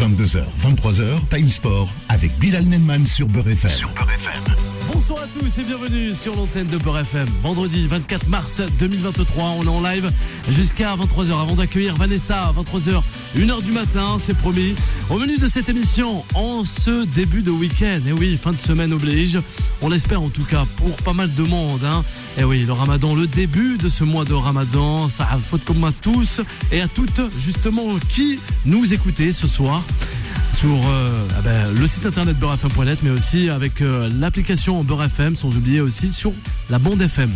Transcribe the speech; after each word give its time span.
22h, 0.00 0.40
23h, 0.62 1.28
Time 1.28 1.50
Sport 1.50 1.92
avec 2.08 2.32
Bilal 2.38 2.64
Nenman 2.64 3.06
sur 3.06 3.28
Beurre 3.28 3.48
FM. 3.50 3.70
Bonsoir 5.00 5.22
à 5.22 5.40
tous 5.40 5.58
et 5.58 5.64
bienvenue 5.64 6.12
sur 6.12 6.36
l'antenne 6.36 6.66
de 6.66 6.76
Beurre 6.76 6.98
FM. 6.98 7.26
Vendredi 7.42 7.86
24 7.86 8.28
mars 8.28 8.60
2023, 8.78 9.44
on 9.58 9.62
est 9.64 9.68
en 9.68 9.80
live 9.80 10.12
jusqu'à 10.50 10.94
23h 10.94 11.40
avant 11.40 11.54
d'accueillir 11.54 11.96
Vanessa 11.96 12.48
à 12.48 12.52
23h, 12.52 13.02
1h 13.34 13.62
du 13.62 13.72
matin, 13.72 14.18
c'est 14.22 14.36
promis. 14.36 14.74
Au 15.08 15.16
menu 15.16 15.38
de 15.38 15.46
cette 15.46 15.70
émission, 15.70 16.22
en 16.34 16.64
ce 16.64 17.06
début 17.06 17.40
de 17.40 17.50
week-end, 17.50 18.00
et 18.06 18.12
oui, 18.12 18.38
fin 18.40 18.52
de 18.52 18.58
semaine 18.58 18.92
oblige, 18.92 19.38
on 19.80 19.88
l'espère 19.88 20.20
en 20.20 20.28
tout 20.28 20.44
cas 20.44 20.66
pour 20.76 20.94
pas 20.96 21.14
mal 21.14 21.32
de 21.32 21.44
monde. 21.44 21.82
Hein. 21.82 22.04
Et 22.36 22.44
oui, 22.44 22.64
le 22.66 22.72
ramadan, 22.74 23.14
le 23.14 23.26
début 23.26 23.78
de 23.78 23.88
ce 23.88 24.04
mois 24.04 24.26
de 24.26 24.34
ramadan, 24.34 25.08
ça 25.08 25.26
a 25.32 25.38
faute 25.38 25.64
comme 25.64 25.82
à 25.82 25.92
tous 25.92 26.42
et 26.72 26.82
à 26.82 26.88
toutes 26.88 27.22
justement 27.38 27.88
qui 28.10 28.38
nous 28.66 28.92
écoutez 28.92 29.32
ce 29.32 29.46
soir 29.46 29.82
sur 30.60 30.76
euh, 30.90 31.26
ah 31.38 31.40
ben, 31.42 31.72
le 31.72 31.86
site 31.86 32.04
internet 32.04 32.36
beurrefm.net 32.38 32.98
mais 33.02 33.08
aussi 33.08 33.48
avec 33.48 33.80
euh, 33.80 34.10
l'application 34.20 34.84
Beurre 34.84 35.04
FM 35.04 35.34
sans 35.34 35.48
oublier 35.56 35.80
aussi 35.80 36.12
sur 36.12 36.34
la 36.68 36.78
bande 36.78 37.00
FM. 37.00 37.30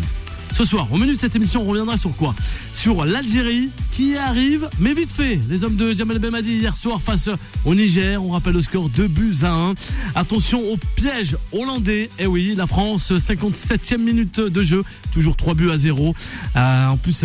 Ce 0.53 0.63
soir, 0.65 0.87
au 0.93 0.99
menu 0.99 1.15
de 1.15 1.19
cette 1.19 1.35
émission, 1.35 1.63
on 1.63 1.65
reviendra 1.65 1.97
sur 1.97 2.15
quoi? 2.15 2.35
Sur 2.75 3.07
l'Algérie 3.07 3.71
qui 3.93 4.17
arrive, 4.19 4.69
mais 4.79 4.93
vite 4.93 5.11
fait. 5.11 5.41
Les 5.49 5.65
hommes 5.65 5.77
de 5.77 5.95
Jamal 5.95 6.19
Bemadi 6.19 6.59
hier 6.59 6.77
soir 6.77 7.01
face 7.01 7.31
au 7.65 7.75
Niger, 7.75 8.23
on 8.23 8.33
rappelle 8.33 8.53
le 8.53 8.61
score 8.61 8.91
2 8.91 9.09
buts 9.09 9.37
à 9.43 9.53
1. 9.53 9.75
Attention 10.15 10.61
au 10.61 10.77
piège 10.95 11.37
hollandais. 11.51 12.11
Eh 12.19 12.27
oui, 12.27 12.53
la 12.55 12.67
France, 12.67 13.11
57e 13.11 13.99
minute 13.99 14.39
de 14.39 14.63
jeu, 14.63 14.85
toujours 15.13 15.35
3 15.35 15.55
buts 15.55 15.71
à 15.71 15.79
0. 15.79 16.15
Euh, 16.57 16.89
en 16.89 16.99
plus, 16.99 17.25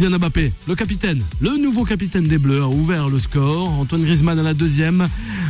Kylian 0.00 0.18
Mbappé, 0.18 0.50
le 0.66 0.74
capitaine, 0.74 1.22
le 1.42 1.58
nouveau 1.58 1.84
capitaine 1.84 2.26
des 2.26 2.38
Bleus, 2.38 2.62
a 2.62 2.68
ouvert 2.68 3.10
le 3.10 3.18
score. 3.18 3.68
Antoine 3.68 4.02
Griezmann 4.02 4.38
à 4.38 4.42
la 4.42 4.54
deuxième, 4.54 5.06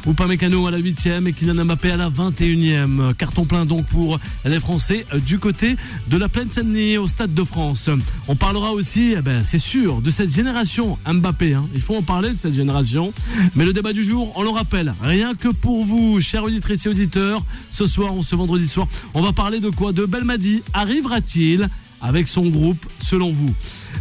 Upamecano 0.08 0.66
à 0.66 0.72
la 0.72 0.78
huitième 0.78 1.28
et 1.28 1.32
Kylian 1.32 1.64
Mbappé 1.64 1.92
à 1.92 1.96
la 1.96 2.10
21e. 2.10 3.14
Carton 3.14 3.44
plein 3.44 3.64
donc 3.64 3.86
pour 3.86 4.18
les 4.44 4.58
Français 4.58 5.06
du 5.24 5.38
côté 5.38 5.76
de 6.08 6.16
la 6.16 6.28
plaine 6.28 6.48
Saint-Denis 6.50 6.98
au 6.98 7.06
Stade 7.06 7.32
de 7.32 7.44
France. 7.44 7.90
On 8.26 8.34
parlera 8.34 8.72
aussi, 8.72 9.14
eh 9.16 9.22
ben, 9.22 9.44
c'est 9.44 9.60
sûr, 9.60 10.00
de 10.00 10.10
cette 10.10 10.34
génération 10.34 10.98
Mbappé. 11.06 11.54
hein. 11.54 11.68
Il 11.76 11.80
faut 11.80 11.94
en 11.94 12.02
parler 12.02 12.30
de 12.30 12.36
cette 12.36 12.54
génération. 12.54 13.12
Mais 13.54 13.64
le 13.64 13.72
débat 13.72 13.92
du 13.92 14.02
jour, 14.02 14.32
on 14.34 14.42
le 14.42 14.50
rappelle, 14.50 14.94
rien 15.00 15.36
que 15.36 15.50
pour 15.50 15.84
vous, 15.84 16.20
chers 16.20 16.42
auditrices 16.42 16.86
et 16.86 16.88
auditeurs, 16.88 17.44
ce 17.70 17.86
soir, 17.86 18.14
on 18.14 18.22
ce 18.24 18.34
vendredi 18.34 18.66
soir, 18.66 18.88
on 19.14 19.22
va 19.22 19.30
parler 19.30 19.60
de 19.60 19.70
quoi? 19.70 19.92
De 19.92 20.06
Belmadi. 20.06 20.64
Arrivera-t-il 20.72 21.68
avec 22.02 22.26
son 22.26 22.48
groupe, 22.48 22.84
selon 23.00 23.30
vous? 23.30 23.54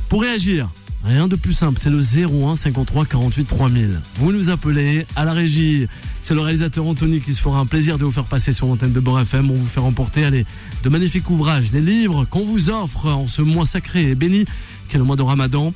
Pour 0.08 0.22
réagir, 0.22 0.70
rien 1.04 1.28
de 1.28 1.36
plus 1.36 1.54
simple, 1.54 1.80
c'est 1.80 1.90
le 1.90 2.00
01 2.00 2.56
53 2.56 3.06
48 3.06 3.46
3000. 3.46 4.02
Vous 4.16 4.32
nous 4.32 4.50
appelez 4.50 5.06
à 5.16 5.26
la 5.26 5.34
régie. 5.34 5.88
C'est 6.22 6.34
le 6.34 6.42
réalisateur 6.42 6.86
Anthony 6.86 7.22
qui 7.22 7.34
se 7.34 7.42
fera 7.42 7.60
un 7.60 7.66
plaisir 7.66 7.98
de 7.98 8.06
vous 8.06 8.12
faire 8.12 8.26
passer 8.26 8.54
sur 8.54 8.68
l'antenne 8.68 8.92
de 8.92 9.00
Beurre 9.00 9.22
FM. 9.22 9.50
On 9.50 9.54
vous 9.54 9.68
fait 9.68 9.80
remporter 9.80 10.30
de 10.30 10.90
magnifiques 10.90 11.30
ouvrages, 11.30 11.72
des 11.72 11.82
livres 11.82 12.26
qu'on 12.26 12.44
vous 12.44 12.70
offre 12.70 13.08
en 13.08 13.28
ce 13.28 13.42
mois 13.42 13.66
sacré 13.66 14.10
et 14.10 14.16
béni 14.16 14.46
qu'est 14.90 14.98
le 14.98 15.04
mois 15.04 15.16
de 15.16 15.22
Ramadan. 15.22 15.74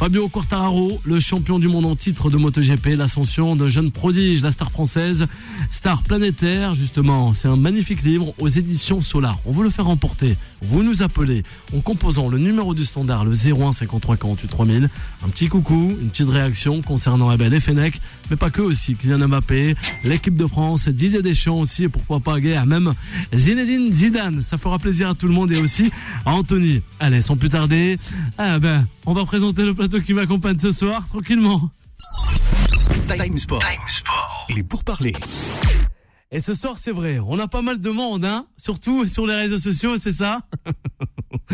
Fabio 0.00 0.30
Quartararo, 0.30 0.98
le 1.04 1.20
champion 1.20 1.58
du 1.58 1.68
monde 1.68 1.84
en 1.84 1.94
titre 1.94 2.30
de 2.30 2.38
MotoGP, 2.38 2.96
l'ascension 2.96 3.54
d'un 3.54 3.68
jeune 3.68 3.90
prodige, 3.90 4.42
la 4.42 4.50
star 4.50 4.70
française, 4.70 5.26
star 5.72 6.02
planétaire, 6.02 6.74
justement. 6.74 7.34
C'est 7.34 7.48
un 7.48 7.56
magnifique 7.56 8.02
livre 8.02 8.32
aux 8.38 8.48
éditions 8.48 9.02
Solar. 9.02 9.38
On 9.44 9.52
vous 9.52 9.62
le 9.62 9.68
fait 9.68 9.82
remporter. 9.82 10.38
Vous 10.62 10.82
nous 10.82 11.02
appelez 11.02 11.42
en 11.74 11.80
composant 11.80 12.28
le 12.28 12.38
numéro 12.38 12.74
du 12.74 12.84
standard, 12.84 13.24
le 13.24 13.32
01 13.32 13.72
53 13.72 14.16
48 14.16 14.48
3000. 14.48 14.90
Un 15.24 15.28
petit 15.28 15.48
coucou, 15.48 15.96
une 16.00 16.10
petite 16.10 16.28
réaction 16.28 16.82
concernant 16.82 17.34
ben, 17.36 17.50
les 17.50 17.60
Fenech, 17.60 18.00
mais 18.30 18.36
pas 18.36 18.50
que 18.50 18.60
aussi. 18.60 18.94
Kylian 18.94 19.28
Mbappé, 19.28 19.74
l'équipe 20.04 20.36
de 20.36 20.46
France, 20.46 20.88
Didier 20.88 21.22
Deschamps 21.22 21.58
aussi, 21.58 21.84
et 21.84 21.88
pourquoi 21.88 22.20
pas 22.20 22.40
guerre, 22.40 22.66
même 22.66 22.94
Zinedine 23.34 23.92
Zidane. 23.92 24.42
Ça 24.42 24.58
fera 24.58 24.78
plaisir 24.78 25.10
à 25.10 25.14
tout 25.14 25.26
le 25.26 25.34
monde 25.34 25.52
et 25.52 25.58
aussi 25.58 25.90
à 26.26 26.32
Anthony. 26.32 26.82
Allez, 26.98 27.22
sans 27.22 27.36
plus 27.36 27.48
tarder, 27.48 27.98
ah 28.38 28.58
ben, 28.58 28.86
on 29.06 29.12
va 29.12 29.24
présenter 29.24 29.64
le 29.64 29.74
plateau 29.74 30.00
qui 30.00 30.14
m'accompagne 30.14 30.58
ce 30.58 30.70
soir, 30.70 31.06
tranquillement. 31.08 31.70
Time 33.08 33.38
Sport. 33.38 33.62
Les 34.54 34.62
pourparlers. 34.62 35.14
Et 36.32 36.38
ce 36.40 36.54
soir, 36.54 36.76
c'est 36.80 36.92
vrai, 36.92 37.18
on 37.18 37.40
a 37.40 37.48
pas 37.48 37.60
mal 37.60 37.80
de 37.80 37.90
monde, 37.90 38.24
hein, 38.24 38.46
surtout 38.56 39.04
sur 39.08 39.26
les 39.26 39.34
réseaux 39.34 39.58
sociaux, 39.58 39.96
c'est 39.96 40.12
ça? 40.12 40.42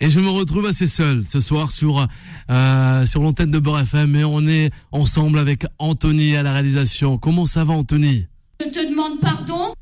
Et 0.00 0.08
je 0.08 0.20
me 0.20 0.28
retrouve 0.30 0.66
assez 0.66 0.86
seul 0.86 1.24
ce 1.28 1.40
soir 1.40 1.72
sur 1.72 2.06
euh, 2.48 3.06
sur 3.06 3.22
l'antenne 3.22 3.50
de 3.50 3.58
Beurre 3.58 3.80
FM, 3.80 4.14
et 4.14 4.24
on 4.24 4.46
est 4.46 4.70
ensemble 4.92 5.40
avec 5.40 5.66
Anthony 5.80 6.36
à 6.36 6.44
la 6.44 6.52
réalisation. 6.52 7.18
Comment 7.18 7.44
ça 7.44 7.64
va, 7.64 7.74
Anthony? 7.74 8.28
Je 8.60 8.66
te 8.66 8.88
demande 8.88 9.18
pardon? 9.20 9.74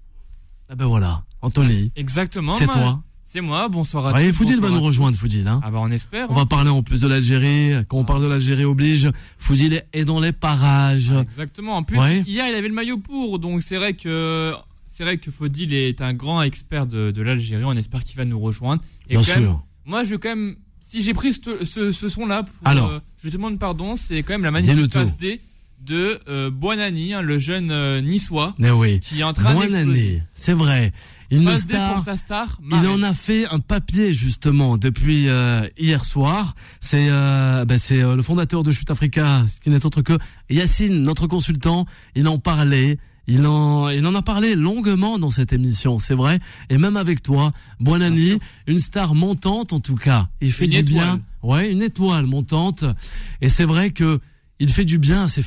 Ah 0.70 0.76
ben 0.76 0.86
voilà, 0.86 1.24
Anthony, 1.42 1.92
Exactement. 1.96 2.54
c'est 2.54 2.64
toi. 2.66 3.02
C'est 3.32 3.40
moi. 3.40 3.68
Bonsoir 3.70 4.06
à 4.08 4.12
Ouais, 4.12 4.28
tous. 4.30 4.36
Foudil 4.36 4.60
va 4.60 4.68
nous 4.68 4.80
rejoindre. 4.82 5.16
Foudil. 5.16 5.48
Hein. 5.48 5.60
Ah 5.64 5.70
bah 5.70 5.78
on 5.80 5.90
espère. 5.90 6.30
On 6.30 6.34
va 6.34 6.44
parler 6.44 6.68
en 6.68 6.82
plus 6.82 7.00
de 7.00 7.08
l'Algérie. 7.08 7.72
Quand 7.88 7.96
on 7.96 8.04
parle 8.04 8.20
de 8.20 8.26
l'Algérie 8.26 8.66
oblige, 8.66 9.08
Foudil 9.38 9.82
est 9.94 10.04
dans 10.04 10.20
les 10.20 10.32
parages. 10.32 11.12
Exactement. 11.12 11.76
En 11.76 11.82
plus, 11.82 11.98
Ouais. 11.98 12.22
hier 12.26 12.46
il 12.46 12.54
avait 12.54 12.68
le 12.68 12.74
maillot 12.74 12.98
pour, 12.98 13.38
donc 13.38 13.62
c'est 13.62 13.76
vrai 13.76 13.94
que 13.94 14.52
c'est 14.94 15.04
vrai 15.04 15.16
que 15.16 15.30
Faudil 15.30 15.72
est 15.72 16.02
un 16.02 16.12
grand 16.12 16.42
expert 16.42 16.86
de, 16.86 17.10
de 17.10 17.22
l'Algérie. 17.22 17.64
On 17.64 17.72
espère 17.72 18.04
qu'il 18.04 18.18
va 18.18 18.26
nous 18.26 18.38
rejoindre. 18.38 18.82
Et 19.08 19.16
Bien 19.16 19.26
même, 19.34 19.44
sûr. 19.44 19.64
moi, 19.86 20.04
je 20.04 20.14
quand 20.16 20.28
même, 20.28 20.56
si 20.90 21.00
j'ai 21.02 21.14
pris 21.14 21.32
ce, 21.32 21.64
ce, 21.64 21.90
ce 21.92 22.08
son-là, 22.10 22.42
pour, 22.42 22.68
Alors. 22.68 22.90
euh, 22.90 22.98
je 23.24 23.28
te 23.30 23.32
demande 23.32 23.58
pardon. 23.58 23.96
C'est 23.96 24.22
quand 24.22 24.34
même 24.34 24.44
la 24.44 24.50
magnifique 24.50 24.92
passe 24.92 25.16
D 25.16 25.40
de 25.84 26.20
euh, 26.28 26.50
Boanani, 26.50 27.14
hein, 27.14 27.22
le 27.22 27.38
jeune 27.38 27.70
euh, 27.70 28.00
niçois, 28.00 28.54
Mais 28.58 28.70
oui. 28.70 29.00
qui 29.00 29.20
est 29.20 29.24
en 29.24 29.32
train 29.32 29.58
année. 29.72 30.22
C'est 30.34 30.52
vrai. 30.52 30.92
Passe 31.44 31.66
D 31.66 31.74
star. 31.74 32.04
sa 32.04 32.16
star. 32.16 32.58
Il 32.70 32.88
en 32.88 33.02
a 33.02 33.14
fait 33.14 33.46
un 33.46 33.58
papier 33.58 34.12
justement 34.12 34.76
depuis 34.76 35.28
euh, 35.28 35.66
hier 35.78 36.04
soir. 36.04 36.54
C'est 36.80 37.08
euh, 37.08 37.64
ben, 37.64 37.78
c'est 37.78 38.02
euh, 38.02 38.16
le 38.16 38.22
fondateur 38.22 38.62
de 38.62 38.70
Shoot 38.70 38.90
Africa, 38.90 39.44
ce 39.48 39.58
qui 39.60 39.70
n'est 39.70 39.86
autre 39.86 40.02
que 40.02 40.18
Yacine, 40.50 41.00
notre 41.02 41.26
consultant. 41.26 41.86
Il 42.14 42.28
en 42.28 42.38
parlait. 42.38 42.98
Il 43.28 43.46
en, 43.46 43.88
il 43.88 44.04
en 44.06 44.14
a 44.16 44.20
parlé 44.22 44.56
longuement 44.56 45.18
dans 45.18 45.30
cette 45.30 45.52
émission, 45.52 46.00
c'est 46.00 46.14
vrai. 46.14 46.40
Et 46.70 46.76
même 46.76 46.96
avec 46.96 47.22
toi, 47.22 47.52
Buonani, 47.78 48.40
une 48.66 48.80
star 48.80 49.14
montante 49.14 49.72
en 49.72 49.78
tout 49.78 49.94
cas. 49.94 50.28
Il 50.40 50.52
fait 50.52 50.64
Une 50.64 50.72
du 50.72 50.78
étoile. 50.78 50.92
bien. 50.92 51.20
Ouais, 51.42 51.70
une 51.70 51.82
étoile 51.82 52.26
montante. 52.26 52.84
Et 53.40 53.48
c'est 53.48 53.64
vrai 53.64 53.90
que 53.90 54.18
il 54.58 54.70
fait 54.70 54.84
du 54.84 54.98
bien 54.98 55.24
à 55.24 55.28
ces. 55.28 55.42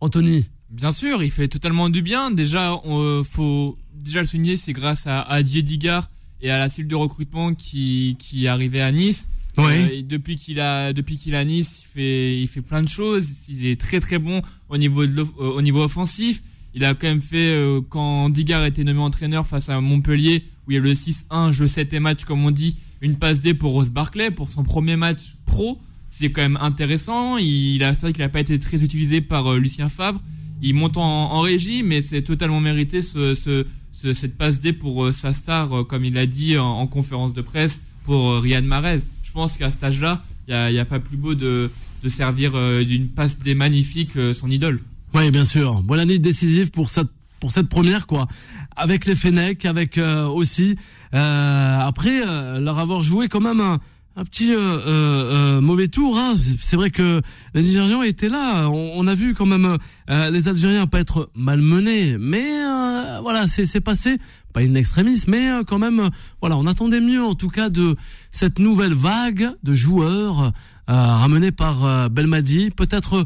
Anthony. 0.00 0.48
Bien 0.70 0.92
sûr, 0.92 1.22
il 1.22 1.30
fait 1.30 1.48
totalement 1.48 1.88
du 1.88 2.02
bien. 2.02 2.30
Déjà, 2.30 2.80
on, 2.84 3.00
euh, 3.00 3.22
faut 3.22 3.78
déjà 3.94 4.20
le 4.20 4.26
souligner, 4.26 4.56
c'est 4.56 4.72
grâce 4.72 5.06
à, 5.06 5.22
à 5.22 5.42
Didier 5.42 5.62
Digard 5.62 6.10
et 6.40 6.50
à 6.50 6.58
la 6.58 6.68
cellule 6.68 6.88
de 6.88 6.96
recrutement 6.96 7.54
qui, 7.54 8.16
qui 8.18 8.44
est 8.44 8.48
arrivée 8.48 8.82
à 8.82 8.92
Nice. 8.92 9.28
Oui. 9.58 9.64
Euh, 9.64 9.88
et 9.92 10.02
depuis 10.02 10.36
qu'il 10.36 10.60
a 10.60 10.92
depuis 10.92 11.16
qu'il 11.16 11.34
est 11.34 11.38
à 11.38 11.44
Nice, 11.44 11.84
il 11.84 11.88
fait 11.94 12.40
il 12.40 12.48
fait 12.48 12.60
plein 12.60 12.82
de 12.82 12.88
choses. 12.88 13.26
Il 13.48 13.66
est 13.66 13.80
très 13.80 14.00
très 14.00 14.18
bon 14.18 14.42
au 14.68 14.76
niveau 14.76 15.06
de 15.06 15.20
euh, 15.20 15.24
au 15.38 15.62
niveau 15.62 15.82
offensif. 15.82 16.42
Il 16.74 16.84
a 16.84 16.94
quand 16.94 17.06
même 17.06 17.22
fait 17.22 17.54
euh, 17.54 17.80
quand 17.88 18.28
Digard 18.28 18.62
a 18.62 18.68
été 18.68 18.84
nommé 18.84 19.00
entraîneur 19.00 19.46
face 19.46 19.70
à 19.70 19.80
Montpellier 19.80 20.44
où 20.66 20.72
il 20.72 20.74
y 20.74 20.76
a 20.76 20.80
le 20.80 20.92
6-1 20.92 21.52
jeu 21.52 21.68
7 21.68 21.92
et 21.94 22.00
match 22.00 22.24
comme 22.24 22.44
on 22.44 22.50
dit, 22.50 22.76
une 23.00 23.16
passe 23.16 23.40
D 23.40 23.54
pour 23.54 23.72
Rose 23.72 23.88
Barclay 23.88 24.30
pour 24.30 24.50
son 24.50 24.62
premier 24.62 24.96
match 24.96 25.36
pro. 25.46 25.80
C'est 26.18 26.30
quand 26.32 26.40
même 26.42 26.56
intéressant. 26.60 27.36
Il 27.36 27.82
a 27.82 27.92
c'est 27.94 28.00
vrai 28.02 28.12
qu'il 28.14 28.22
n'a 28.24 28.30
pas 28.30 28.40
été 28.40 28.58
très 28.58 28.82
utilisé 28.82 29.20
par 29.20 29.52
euh, 29.52 29.58
Lucien 29.58 29.90
Favre. 29.90 30.20
Il 30.62 30.74
monte 30.74 30.96
en, 30.96 31.02
en 31.02 31.40
régie, 31.40 31.82
mais 31.82 32.00
c'est 32.00 32.22
totalement 32.22 32.60
mérité 32.60 33.02
ce, 33.02 33.34
ce, 33.34 33.66
ce- 33.92 34.14
cette 34.14 34.38
passe 34.38 34.58
D 34.58 34.72
pour 34.72 35.04
euh, 35.04 35.12
sa 35.12 35.34
star, 35.34 35.76
euh, 35.76 35.84
comme 35.84 36.04
il 36.06 36.14
l'a 36.14 36.24
dit 36.26 36.56
en, 36.56 36.64
en 36.66 36.86
conférence 36.86 37.34
de 37.34 37.42
presse 37.42 37.82
pour 38.06 38.40
Riyad 38.40 38.64
Mahrez. 38.64 39.00
Je 39.24 39.32
pense 39.32 39.58
qu'à 39.58 39.70
cet 39.70 39.84
âge-là, 39.84 40.24
il 40.48 40.54
n'y 40.72 40.78
a, 40.78 40.82
a 40.82 40.84
pas 40.86 41.00
plus 41.00 41.18
beau 41.18 41.34
de, 41.34 41.70
de 42.02 42.08
servir 42.08 42.52
d'une 42.86 43.08
passe 43.08 43.38
D 43.38 43.54
magnifique 43.54 44.12
son 44.32 44.50
idole. 44.50 44.80
Oui, 45.12 45.30
bien 45.30 45.44
sûr. 45.44 45.82
Bonne 45.82 45.98
année 46.00 46.18
décisive 46.18 46.70
pour 46.70 46.88
cette 46.88 47.08
pour 47.40 47.52
cette 47.52 47.68
première 47.68 48.06
quoi, 48.06 48.26
avec 48.76 49.04
les 49.04 49.14
Fenech, 49.14 49.66
avec 49.66 49.98
aussi 50.32 50.76
après 51.12 52.20
leur 52.60 52.78
avoir 52.78 53.02
joué 53.02 53.28
quand 53.28 53.40
même 53.42 53.60
un, 53.60 53.78
un 54.18 54.24
petit 54.24 54.54
euh, 54.54 54.58
euh, 54.58 54.80
euh, 54.86 55.60
mauvais 55.60 55.88
tour. 55.88 56.16
Hein. 56.18 56.34
C'est- 56.60 56.76
vrai 56.76 56.90
que 56.90 57.20
les 57.54 57.62
Nigérians 57.62 58.02
étaient 58.02 58.28
là. 58.30 58.68
On, 58.68 58.92
on 58.96 59.06
a 59.06 59.14
vu 59.14 59.34
quand 59.34 59.44
même 59.46 59.76
euh, 60.10 60.30
les 60.30 60.48
Algériens 60.48 60.86
pas 60.86 61.00
être 61.00 61.30
malmenés, 61.34 62.16
mais 62.18 62.46
euh, 62.50 63.18
voilà, 63.22 63.46
c'est 63.46 63.80
passé. 63.80 64.18
Pas 64.54 64.62
une 64.62 64.76
extrémiste, 64.76 65.28
mais 65.28 65.50
euh, 65.50 65.64
quand 65.64 65.78
même, 65.78 66.00
euh, 66.00 66.08
voilà, 66.40 66.56
on 66.56 66.66
attendait 66.66 67.02
mieux 67.02 67.22
en 67.22 67.34
tout 67.34 67.50
cas 67.50 67.68
de 67.68 67.94
cette 68.30 68.58
nouvelle 68.58 68.94
vague 68.94 69.50
de 69.62 69.74
joueurs 69.74 70.44
euh, 70.44 70.50
ramenés 70.88 71.52
par 71.52 71.84
euh, 71.84 72.08
Belmadi. 72.08 72.70
Peut-être. 72.70 73.14
euh, 73.18 73.24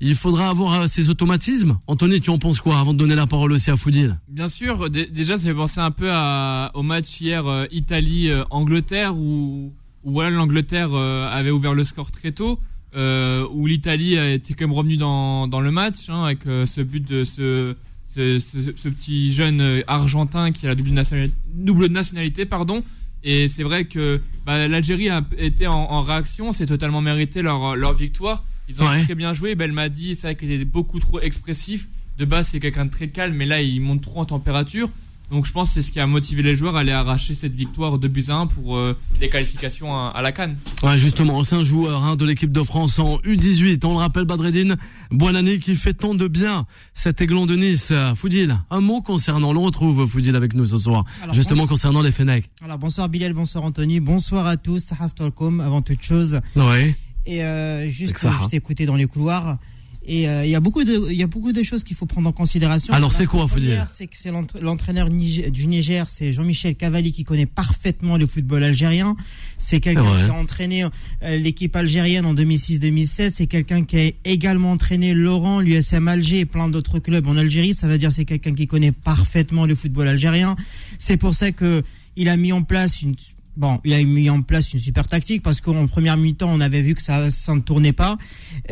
il 0.00 0.16
faudra 0.16 0.48
avoir 0.48 0.72
euh, 0.82 0.86
ces 0.88 1.08
automatismes. 1.08 1.78
Anthony, 1.86 2.20
tu 2.20 2.28
en 2.30 2.38
penses 2.38 2.60
quoi 2.60 2.78
avant 2.80 2.92
de 2.92 2.98
donner 2.98 3.14
la 3.14 3.28
parole 3.28 3.52
aussi 3.52 3.70
à 3.70 3.76
Foudil? 3.76 4.18
Bien 4.28 4.48
sûr, 4.48 4.90
dé- 4.90 5.06
déjà 5.06 5.38
ça 5.38 5.44
fait 5.44 5.54
penser 5.54 5.78
un 5.78 5.92
peu 5.92 6.10
à, 6.10 6.72
au 6.74 6.82
match 6.82 7.20
hier 7.20 7.46
euh, 7.46 7.66
Italie-Angleterre 7.70 9.16
où, 9.16 9.72
où 10.04 10.12
voilà, 10.12 10.30
l'Angleterre 10.30 10.90
euh, 10.92 11.28
avait 11.30 11.50
ouvert 11.50 11.74
le 11.74 11.84
score 11.84 12.10
très 12.10 12.32
tôt. 12.32 12.58
euh, 12.96 13.44
où 13.52 13.66
l'Italie 13.66 14.14
été 14.16 14.54
quand 14.54 14.66
même 14.68 14.76
revenue 14.76 14.96
dans, 14.96 15.48
dans 15.48 15.60
le 15.60 15.72
match 15.72 16.08
hein, 16.08 16.24
avec 16.24 16.46
euh, 16.46 16.64
ce 16.64 16.80
but 16.80 17.04
de 17.04 17.24
ce, 17.24 17.74
ce, 18.14 18.38
ce- 18.38 18.72
ce 18.80 18.88
petit 18.88 19.32
jeune 19.34 19.82
argentin 19.88 20.52
qui 20.52 20.66
a 20.66 20.68
la 20.68 20.74
double 20.76 20.90
nationalité, 20.90 21.34
double 21.54 21.86
nationalité 21.86 22.44
pardon. 22.46 22.84
Et 23.24 23.48
c'est 23.48 23.62
vrai 23.64 23.86
que 23.86 24.20
bah, 24.46 24.68
l'Algérie 24.68 25.08
a 25.08 25.24
été 25.38 25.66
en, 25.66 25.74
en 25.74 26.02
réaction, 26.02 26.52
c'est 26.52 26.66
totalement 26.66 27.00
mérité 27.00 27.42
leur, 27.42 27.74
leur 27.74 27.94
victoire. 27.94 28.44
Ils 28.68 28.80
ont 28.80 28.86
Ouais. 28.86 29.02
très 29.02 29.14
bien 29.16 29.32
joué. 29.34 29.54
Belmadi, 29.56 30.14
c'est 30.14 30.28
vrai 30.28 30.34
qu'il 30.36 30.52
était 30.52 30.64
beaucoup 30.64 31.00
trop 31.00 31.20
expressif. 31.20 31.88
De 32.18 32.24
base, 32.26 32.48
c'est 32.52 32.60
quelqu'un 32.60 32.84
de 32.84 32.90
très 32.90 33.08
calme, 33.08 33.34
mais 33.34 33.46
là, 33.46 33.60
il 33.60 33.80
monte 33.80 34.02
trop 34.02 34.20
en 34.20 34.24
température. 34.26 34.88
Donc, 35.30 35.46
je 35.46 35.52
pense 35.52 35.68
que 35.68 35.74
c'est 35.74 35.82
ce 35.82 35.90
qui 35.90 35.98
a 36.00 36.06
motivé 36.06 36.42
les 36.42 36.54
joueurs 36.54 36.76
à 36.76 36.80
aller 36.80 36.92
arracher 36.92 37.34
cette 37.34 37.54
victoire 37.54 37.98
de 37.98 38.08
buts 38.08 38.26
à 38.28 38.34
1 38.36 38.46
pour 38.46 38.76
euh, 38.76 38.96
les 39.20 39.28
qualifications 39.28 39.92
à, 39.94 40.08
à 40.14 40.22
la 40.22 40.32
Cannes. 40.32 40.56
Ouais, 40.82 40.96
justement, 40.98 41.42
c'est 41.42 41.56
un 41.56 41.62
joueur 41.62 42.04
hein, 42.04 42.14
de 42.14 42.24
l'équipe 42.24 42.52
de 42.52 42.62
France 42.62 42.98
en 42.98 43.16
U18. 43.18 43.84
On 43.86 43.92
le 43.92 43.98
rappelle, 43.98 44.24
Badreddine 44.26 44.76
Boinani 45.10 45.58
qui 45.58 45.76
fait 45.76 45.94
tant 45.94 46.14
de 46.14 46.28
bien 46.28 46.66
cet 46.94 47.20
aiglon 47.20 47.46
de 47.46 47.56
Nice. 47.56 47.88
Euh, 47.90 48.14
Foudil, 48.14 48.54
un 48.70 48.80
mot 48.80 49.00
concernant, 49.02 49.48
on 49.50 49.52
le 49.54 49.58
retrouve 49.60 50.06
Foudil 50.06 50.36
avec 50.36 50.54
nous 50.54 50.66
ce 50.66 50.76
soir, 50.76 51.04
Alors, 51.22 51.34
justement 51.34 51.62
bonsoir. 51.62 51.68
concernant 51.70 52.02
les 52.02 52.12
Fennecs. 52.12 52.50
Alors 52.64 52.78
bonsoir 52.78 53.08
Bilal, 53.08 53.32
bonsoir 53.32 53.64
Anthony, 53.64 54.00
bonsoir 54.00 54.46
à 54.46 54.56
tous, 54.56 54.78
Sahaf 54.80 55.14
Tolkom 55.14 55.60
avant 55.60 55.82
toute 55.82 56.02
chose. 56.02 56.40
Ouais. 56.54 56.94
Et 57.26 57.42
euh, 57.42 57.88
juste, 57.88 58.26
t'ai 58.50 58.56
écouté 58.56 58.84
dans 58.86 58.96
les 58.96 59.06
couloirs. 59.06 59.58
Et 60.06 60.28
euh, 60.28 60.44
il 60.44 60.50
y 60.50 60.54
a 60.54 60.60
beaucoup 60.60 60.84
de, 60.84 61.10
il 61.10 61.16
y 61.16 61.22
a 61.22 61.26
beaucoup 61.26 61.52
de 61.52 61.62
choses 61.62 61.82
qu'il 61.82 61.96
faut 61.96 62.04
prendre 62.06 62.28
en 62.28 62.32
considération. 62.32 62.92
Alors, 62.92 63.12
c'est 63.12 63.26
quoi, 63.26 63.48
faut 63.48 63.58
dire 63.58 63.88
C'est 63.88 64.06
que 64.06 64.16
c'est 64.16 64.30
l'entra- 64.30 64.60
l'entraîneur 64.60 65.08
du 65.08 65.66
Niger, 65.66 66.08
c'est 66.08 66.32
Jean-Michel 66.32 66.74
Cavalli 66.74 67.12
qui 67.12 67.24
connaît 67.24 67.46
parfaitement 67.46 68.16
le 68.16 68.26
football 68.26 68.64
algérien. 68.64 69.16
C'est 69.58 69.80
quelqu'un 69.80 70.02
Ouais. 70.02 70.24
qui 70.26 70.30
a 70.30 70.34
entraîné 70.34 70.84
euh, 70.84 71.36
l'équipe 71.38 71.74
algérienne 71.74 72.26
en 72.26 72.34
2006-2007. 72.34 73.30
C'est 73.32 73.46
quelqu'un 73.46 73.84
qui 73.84 73.96
a 73.98 74.10
également 74.24 74.72
entraîné 74.72 75.14
Laurent, 75.14 75.60
l'USM 75.60 76.06
Alger 76.08 76.40
et 76.40 76.44
plein 76.46 76.68
d'autres 76.68 76.98
clubs 76.98 77.26
en 77.26 77.36
Algérie. 77.36 77.72
Ça 77.74 77.86
veut 77.88 77.96
dire 77.98 78.12
c'est 78.12 78.24
quelqu'un 78.26 78.52
qui 78.54 78.66
connaît 78.66 78.92
parfaitement 78.92 79.64
le 79.66 79.74
football 79.74 80.08
algérien. 80.08 80.56
C'est 80.98 81.16
pour 81.16 81.34
ça 81.34 81.50
que 81.52 81.82
il 82.16 82.28
a 82.28 82.36
mis 82.36 82.52
en 82.52 82.62
place 82.62 83.00
une 83.02 83.14
Bon, 83.56 83.78
il 83.84 83.92
a 83.94 84.02
mis 84.02 84.28
en 84.30 84.42
place 84.42 84.72
une 84.72 84.80
super 84.80 85.06
tactique 85.06 85.40
parce 85.40 85.60
qu'en 85.60 85.86
première 85.86 86.16
mi-temps, 86.16 86.50
on 86.52 86.58
avait 86.60 86.82
vu 86.82 86.96
que 86.96 87.00
ça, 87.02 87.30
ça 87.30 87.54
ne 87.54 87.60
tournait 87.60 87.92
pas. 87.92 88.18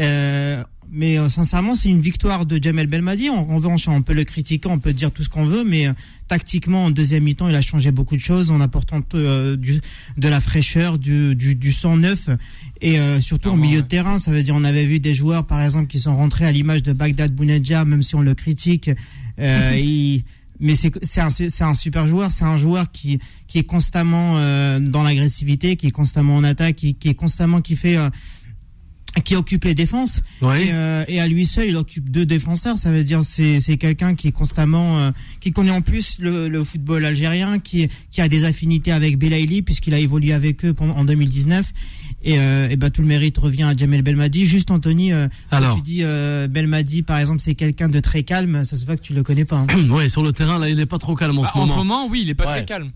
Euh, 0.00 0.64
mais 0.92 1.18
euh, 1.18 1.28
sincèrement, 1.28 1.74
c'est 1.74 1.88
une 1.88 2.00
victoire 2.00 2.44
de 2.46 2.62
Jamel 2.62 2.86
Belmadi. 2.86 3.30
En 3.30 3.44
revanche, 3.44 3.88
on 3.88 4.02
peut 4.02 4.12
le 4.14 4.24
critiquer, 4.24 4.68
on 4.68 4.78
peut 4.78 4.92
dire 4.92 5.10
tout 5.10 5.22
ce 5.22 5.28
qu'on 5.30 5.46
veut, 5.46 5.64
mais 5.64 5.86
euh, 5.88 5.92
tactiquement, 6.28 6.84
en 6.84 6.90
deuxième 6.90 7.24
mi-temps, 7.24 7.48
il 7.48 7.54
a 7.54 7.62
changé 7.62 7.90
beaucoup 7.90 8.14
de 8.16 8.20
choses 8.20 8.50
en 8.50 8.60
apportant 8.60 9.00
euh, 9.14 9.56
du, 9.56 9.80
de 10.18 10.28
la 10.28 10.40
fraîcheur, 10.40 10.98
du, 10.98 11.34
du, 11.34 11.54
du 11.54 11.72
sang 11.72 11.96
neuf 11.96 12.28
et 12.80 12.98
euh, 12.98 13.20
surtout 13.20 13.48
au 13.48 13.52
Clairement, 13.52 13.62
milieu 13.66 13.76
ouais. 13.78 13.82
de 13.82 13.88
terrain. 13.88 14.18
Ça 14.18 14.30
veut 14.30 14.42
dire, 14.42 14.54
on 14.54 14.64
avait 14.64 14.86
vu 14.86 15.00
des 15.00 15.14
joueurs, 15.14 15.46
par 15.46 15.62
exemple, 15.62 15.86
qui 15.88 15.98
sont 15.98 16.14
rentrés 16.14 16.44
à 16.46 16.52
l'image 16.52 16.82
de 16.82 16.92
Bagdad 16.92 17.34
Bounedja, 17.34 17.84
même 17.84 18.02
si 18.02 18.14
on 18.14 18.20
le 18.20 18.34
critique. 18.34 18.90
Euh, 19.38 19.76
il- 19.82 20.22
mais 20.60 20.76
c'est 20.76 21.20
un, 21.20 21.26
un 21.66 21.74
super 21.74 22.06
joueur, 22.06 22.30
c'est 22.30 22.44
un 22.44 22.56
joueur 22.56 22.92
qui, 22.92 23.18
qui 23.48 23.58
est 23.58 23.64
constamment 23.64 24.34
euh, 24.36 24.78
dans 24.78 25.02
l'agressivité, 25.02 25.74
qui 25.74 25.88
est 25.88 25.90
constamment 25.90 26.36
en 26.36 26.44
attaque, 26.44 26.76
qui, 26.76 26.94
qui 26.94 27.08
est 27.08 27.14
constamment 27.14 27.60
qui 27.60 27.74
fait 27.74 27.96
euh, 27.96 28.10
qui 29.24 29.36
occupe 29.36 29.64
les 29.64 29.74
défenses 29.74 30.20
Ouais. 30.40 30.66
et, 30.66 30.70
euh, 30.72 31.04
et 31.08 31.20
à 31.20 31.28
lui 31.28 31.44
seul 31.44 31.68
il 31.68 31.76
occupe 31.76 32.10
deux 32.10 32.24
défenseurs 32.24 32.78
ça 32.78 32.90
veut 32.90 33.04
dire 33.04 33.22
c'est 33.24 33.60
c'est 33.60 33.76
quelqu'un 33.76 34.14
qui 34.14 34.28
est 34.28 34.32
constamment 34.32 34.98
euh, 34.98 35.10
qui 35.40 35.50
connaît 35.50 35.70
en 35.70 35.82
plus 35.82 36.16
le, 36.18 36.48
le 36.48 36.64
football 36.64 37.04
algérien 37.04 37.58
qui 37.58 37.88
qui 38.10 38.20
a 38.22 38.28
des 38.28 38.44
affinités 38.44 38.90
avec 38.92 39.18
Belaïli 39.18 39.62
puisqu'il 39.62 39.92
a 39.94 39.98
évolué 39.98 40.32
avec 40.32 40.64
eux 40.64 40.72
pendant, 40.72 40.96
en 40.96 41.04
2019 41.04 41.70
et, 42.24 42.38
euh, 42.38 42.68
et 42.70 42.76
ben 42.76 42.88
tout 42.90 43.02
le 43.02 43.08
mérite 43.08 43.36
revient 43.38 43.64
à 43.64 43.76
Jamel 43.76 44.02
Belmadi 44.02 44.46
juste 44.46 44.70
Anthony 44.70 45.12
euh, 45.12 45.28
quand 45.50 45.56
Alors. 45.58 45.76
tu 45.76 45.82
dis 45.82 46.00
euh, 46.02 46.48
Belmadi 46.48 47.02
par 47.02 47.18
exemple 47.18 47.40
c'est 47.40 47.54
quelqu'un 47.54 47.88
de 47.88 48.00
très 48.00 48.22
calme 48.22 48.64
ça 48.64 48.76
se 48.76 48.84
voit 48.84 48.96
que 48.96 49.02
tu 49.02 49.12
le 49.12 49.22
connais 49.22 49.44
pas 49.44 49.56
hein. 49.56 49.66
ouais, 49.90 50.08
sur 50.08 50.22
le 50.22 50.32
terrain, 50.32 50.58
là, 50.58 50.68
il 50.68 50.78
est 50.80 50.86
pas 50.86 50.98
trop 50.98 51.14
calme 51.16 51.38
en 51.38 51.42
Bah, 51.42 51.50
ce 51.52 51.58
en 51.58 51.60
moment. 51.62 51.72
ce 51.74 51.78
moment, 51.78 52.06
oui, 52.08 52.20
il 52.22 52.30
est 52.30 52.34
pas 52.34 52.44
Ouais. 52.46 52.52
très 52.52 52.64
calme. 52.64 52.90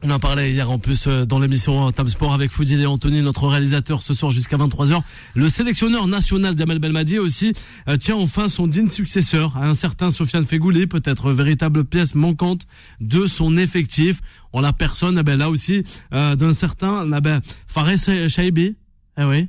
On 0.00 0.10
en 0.10 0.20
parlait 0.20 0.52
hier 0.52 0.70
en 0.70 0.78
plus 0.78 1.08
euh, 1.08 1.24
dans 1.24 1.40
l'émission 1.40 1.90
Time 1.90 2.08
Sport 2.08 2.32
avec 2.32 2.52
Foudil 2.52 2.80
et 2.80 2.86
Anthony, 2.86 3.20
notre 3.20 3.48
réalisateur 3.48 4.00
ce 4.00 4.14
soir 4.14 4.30
jusqu'à 4.30 4.56
23h. 4.56 5.02
Le 5.34 5.48
sélectionneur 5.48 6.06
national 6.06 6.56
Jamel 6.56 6.78
Belmadi 6.78 7.18
aussi 7.18 7.52
euh, 7.88 7.96
tient 7.96 8.14
enfin 8.14 8.48
son 8.48 8.68
digne 8.68 8.90
successeur, 8.90 9.56
un 9.56 9.74
certain 9.74 10.12
Sofiane 10.12 10.46
Fegouli, 10.46 10.86
peut-être 10.86 11.32
véritable 11.32 11.84
pièce 11.84 12.14
manquante 12.14 12.68
de 13.00 13.26
son 13.26 13.56
effectif. 13.56 14.20
En 14.52 14.60
la 14.60 14.72
personne, 14.72 15.20
là 15.20 15.50
aussi, 15.50 15.82
euh, 16.14 16.36
d'un 16.36 16.54
certain 16.54 17.04
ben, 17.20 17.40
Fares 17.66 18.28
Chaibi. 18.28 18.76
Eh 19.20 19.24
oui, 19.24 19.48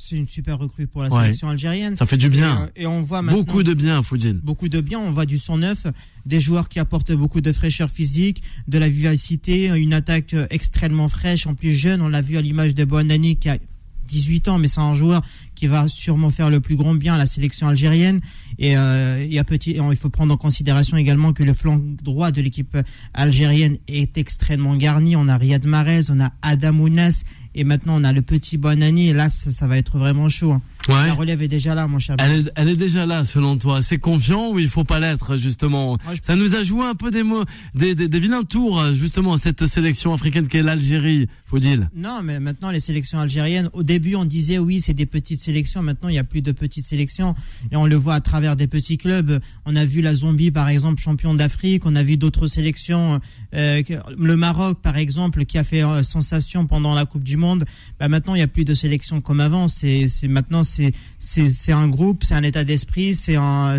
c'est 0.00 0.16
une 0.16 0.28
super 0.28 0.58
recrue 0.58 0.86
pour 0.86 1.02
la 1.02 1.08
Ouais. 1.12 1.22
sélection 1.22 1.48
algérienne 1.48 1.96
ça 1.96 2.06
fait 2.06 2.16
du 2.16 2.28
bien. 2.28 2.62
euh, 2.62 2.66
et 2.76 2.86
on 2.86 3.02
voit 3.02 3.20
maintenant 3.22 3.38
Beaucoup 3.42 3.62
de 3.64 3.74
bien, 3.74 4.02
Foudil. 4.02 4.34
beaucoup 4.42 4.68
de 4.68 4.80
bien. 4.80 5.00
On 5.00 5.10
voit 5.10 5.26
du 5.26 5.38
son 5.38 5.58
neuf, 5.58 5.86
des 6.24 6.40
joueurs 6.40 6.68
qui 6.68 6.78
apportent 6.78 7.12
beaucoup 7.12 7.40
de 7.40 7.52
fraîcheur 7.52 7.90
physique, 7.90 8.42
de 8.68 8.78
la 8.78 8.88
vivacité, 8.88 9.66
une 9.76 9.92
attaque 9.92 10.34
euh, 10.34 10.46
extrêmement 10.50 11.08
fraîche, 11.08 11.46
en 11.46 11.54
plus 11.54 11.72
jeune. 11.74 12.00
On 12.00 12.08
l'a 12.08 12.22
vu 12.22 12.36
à 12.36 12.40
l'image 12.42 12.74
de 12.74 12.84
Boanani 12.84 13.36
qui 13.36 13.48
a 13.48 13.58
18 14.06 14.48
ans, 14.48 14.56
mais 14.58 14.68
c'est 14.68 14.80
un 14.80 14.94
joueur 14.94 15.20
qui 15.54 15.66
va 15.66 15.86
sûrement 15.86 16.30
faire 16.30 16.48
le 16.48 16.60
plus 16.60 16.76
grand 16.76 16.94
bien 16.94 17.14
à 17.14 17.18
la 17.18 17.26
sélection 17.26 17.68
algérienne. 17.68 18.20
Et, 18.58 18.74
euh, 18.78 19.22
il 19.22 19.30
y 19.32 19.38
a 19.38 19.44
petit, 19.44 19.72
et 19.72 19.80
il 19.90 19.96
faut 19.96 20.08
prendre 20.08 20.32
en 20.32 20.38
considération 20.38 20.96
également 20.96 21.34
que 21.34 21.42
le 21.42 21.52
flanc 21.52 21.78
droit 22.02 22.30
de 22.30 22.40
l'équipe 22.40 22.74
algérienne 23.12 23.76
est 23.86 24.16
extrêmement 24.16 24.76
garni. 24.76 25.14
On 25.16 25.28
a 25.28 25.36
Riyad 25.36 25.66
Mahrez, 25.66 26.04
on 26.10 26.20
a 26.20 26.32
Adam 26.40 26.78
Ounas, 26.78 27.22
et 27.58 27.64
maintenant 27.64 28.00
on 28.00 28.04
a 28.04 28.12
le 28.12 28.22
petit 28.22 28.56
Boanani. 28.56 29.08
Et 29.08 29.12
là, 29.12 29.28
ça, 29.28 29.50
ça 29.50 29.66
va 29.66 29.76
être 29.76 29.98
vraiment 29.98 30.28
chaud. 30.28 30.52
hein. 30.52 30.62
Ouais. 30.88 31.06
La 31.06 31.14
relève 31.14 31.42
est 31.42 31.48
déjà 31.48 31.74
là, 31.74 31.86
mon 31.86 31.98
cher. 31.98 32.16
Elle 32.18 32.40
est, 32.46 32.52
elle 32.56 32.68
est 32.70 32.76
déjà 32.76 33.04
là, 33.06 33.24
selon 33.24 33.58
toi. 33.58 33.82
C'est 33.82 33.98
confiant 33.98 34.50
ou 34.52 34.58
il 34.58 34.68
faut 34.68 34.84
pas 34.84 34.98
l'être, 34.98 35.36
justement? 35.36 35.98
Moi, 36.04 36.14
Ça 36.22 36.34
nous 36.36 36.54
a 36.54 36.62
joué 36.62 36.86
un 36.86 36.94
peu 36.94 37.10
des 37.10 37.22
mots, 37.22 37.44
des, 37.74 37.94
des, 37.94 38.08
des 38.08 38.20
vilains 38.20 38.42
tours, 38.42 38.82
justement, 38.94 39.36
cette 39.38 39.66
sélection 39.66 40.12
africaine 40.14 40.48
qu'est 40.48 40.62
l'Algérie, 40.62 41.26
faut 41.46 41.58
dire. 41.58 41.88
Non, 41.94 42.20
mais 42.22 42.40
maintenant 42.40 42.70
les 42.70 42.80
sélections 42.80 43.18
algériennes, 43.18 43.68
au 43.72 43.82
début 43.82 44.14
on 44.14 44.24
disait 44.24 44.58
oui 44.58 44.80
c'est 44.80 44.94
des 44.94 45.06
petites 45.06 45.40
sélections, 45.40 45.82
maintenant 45.82 46.08
il 46.08 46.12
n'y 46.12 46.18
a 46.18 46.24
plus 46.24 46.42
de 46.42 46.52
petites 46.52 46.84
sélections 46.84 47.34
et 47.70 47.76
on 47.76 47.86
le 47.86 47.96
voit 47.96 48.14
à 48.14 48.20
travers 48.20 48.54
des 48.56 48.66
petits 48.66 48.98
clubs. 48.98 49.40
On 49.66 49.76
a 49.76 49.84
vu 49.84 50.00
la 50.00 50.14
Zombie 50.14 50.50
par 50.50 50.68
exemple 50.68 51.00
champion 51.02 51.34
d'Afrique, 51.34 51.82
on 51.86 51.96
a 51.96 52.02
vu 52.02 52.16
d'autres 52.16 52.46
sélections, 52.46 53.20
euh, 53.54 53.82
le 54.18 54.36
Maroc 54.36 54.78
par 54.82 54.96
exemple 54.96 55.44
qui 55.44 55.58
a 55.58 55.64
fait 55.64 55.82
euh, 55.82 56.02
sensation 56.02 56.66
pendant 56.66 56.94
la 56.94 57.04
Coupe 57.06 57.24
du 57.24 57.36
Monde. 57.36 57.64
Bah, 57.98 58.08
maintenant 58.08 58.34
il 58.34 58.38
n'y 58.38 58.44
a 58.44 58.48
plus 58.48 58.64
de 58.64 58.74
sélections 58.74 59.20
comme 59.20 59.40
avant, 59.40 59.68
c'est- 59.68 60.06
maintenant 60.28 60.62
c'est 60.62 60.77
c'est 61.18 61.72
un 61.72 61.88
groupe, 61.88 62.24
c'est 62.24 62.34
un 62.34 62.42
état 62.42 62.64
d'esprit, 62.64 63.14
c'est 63.14 63.36
un 63.36 63.76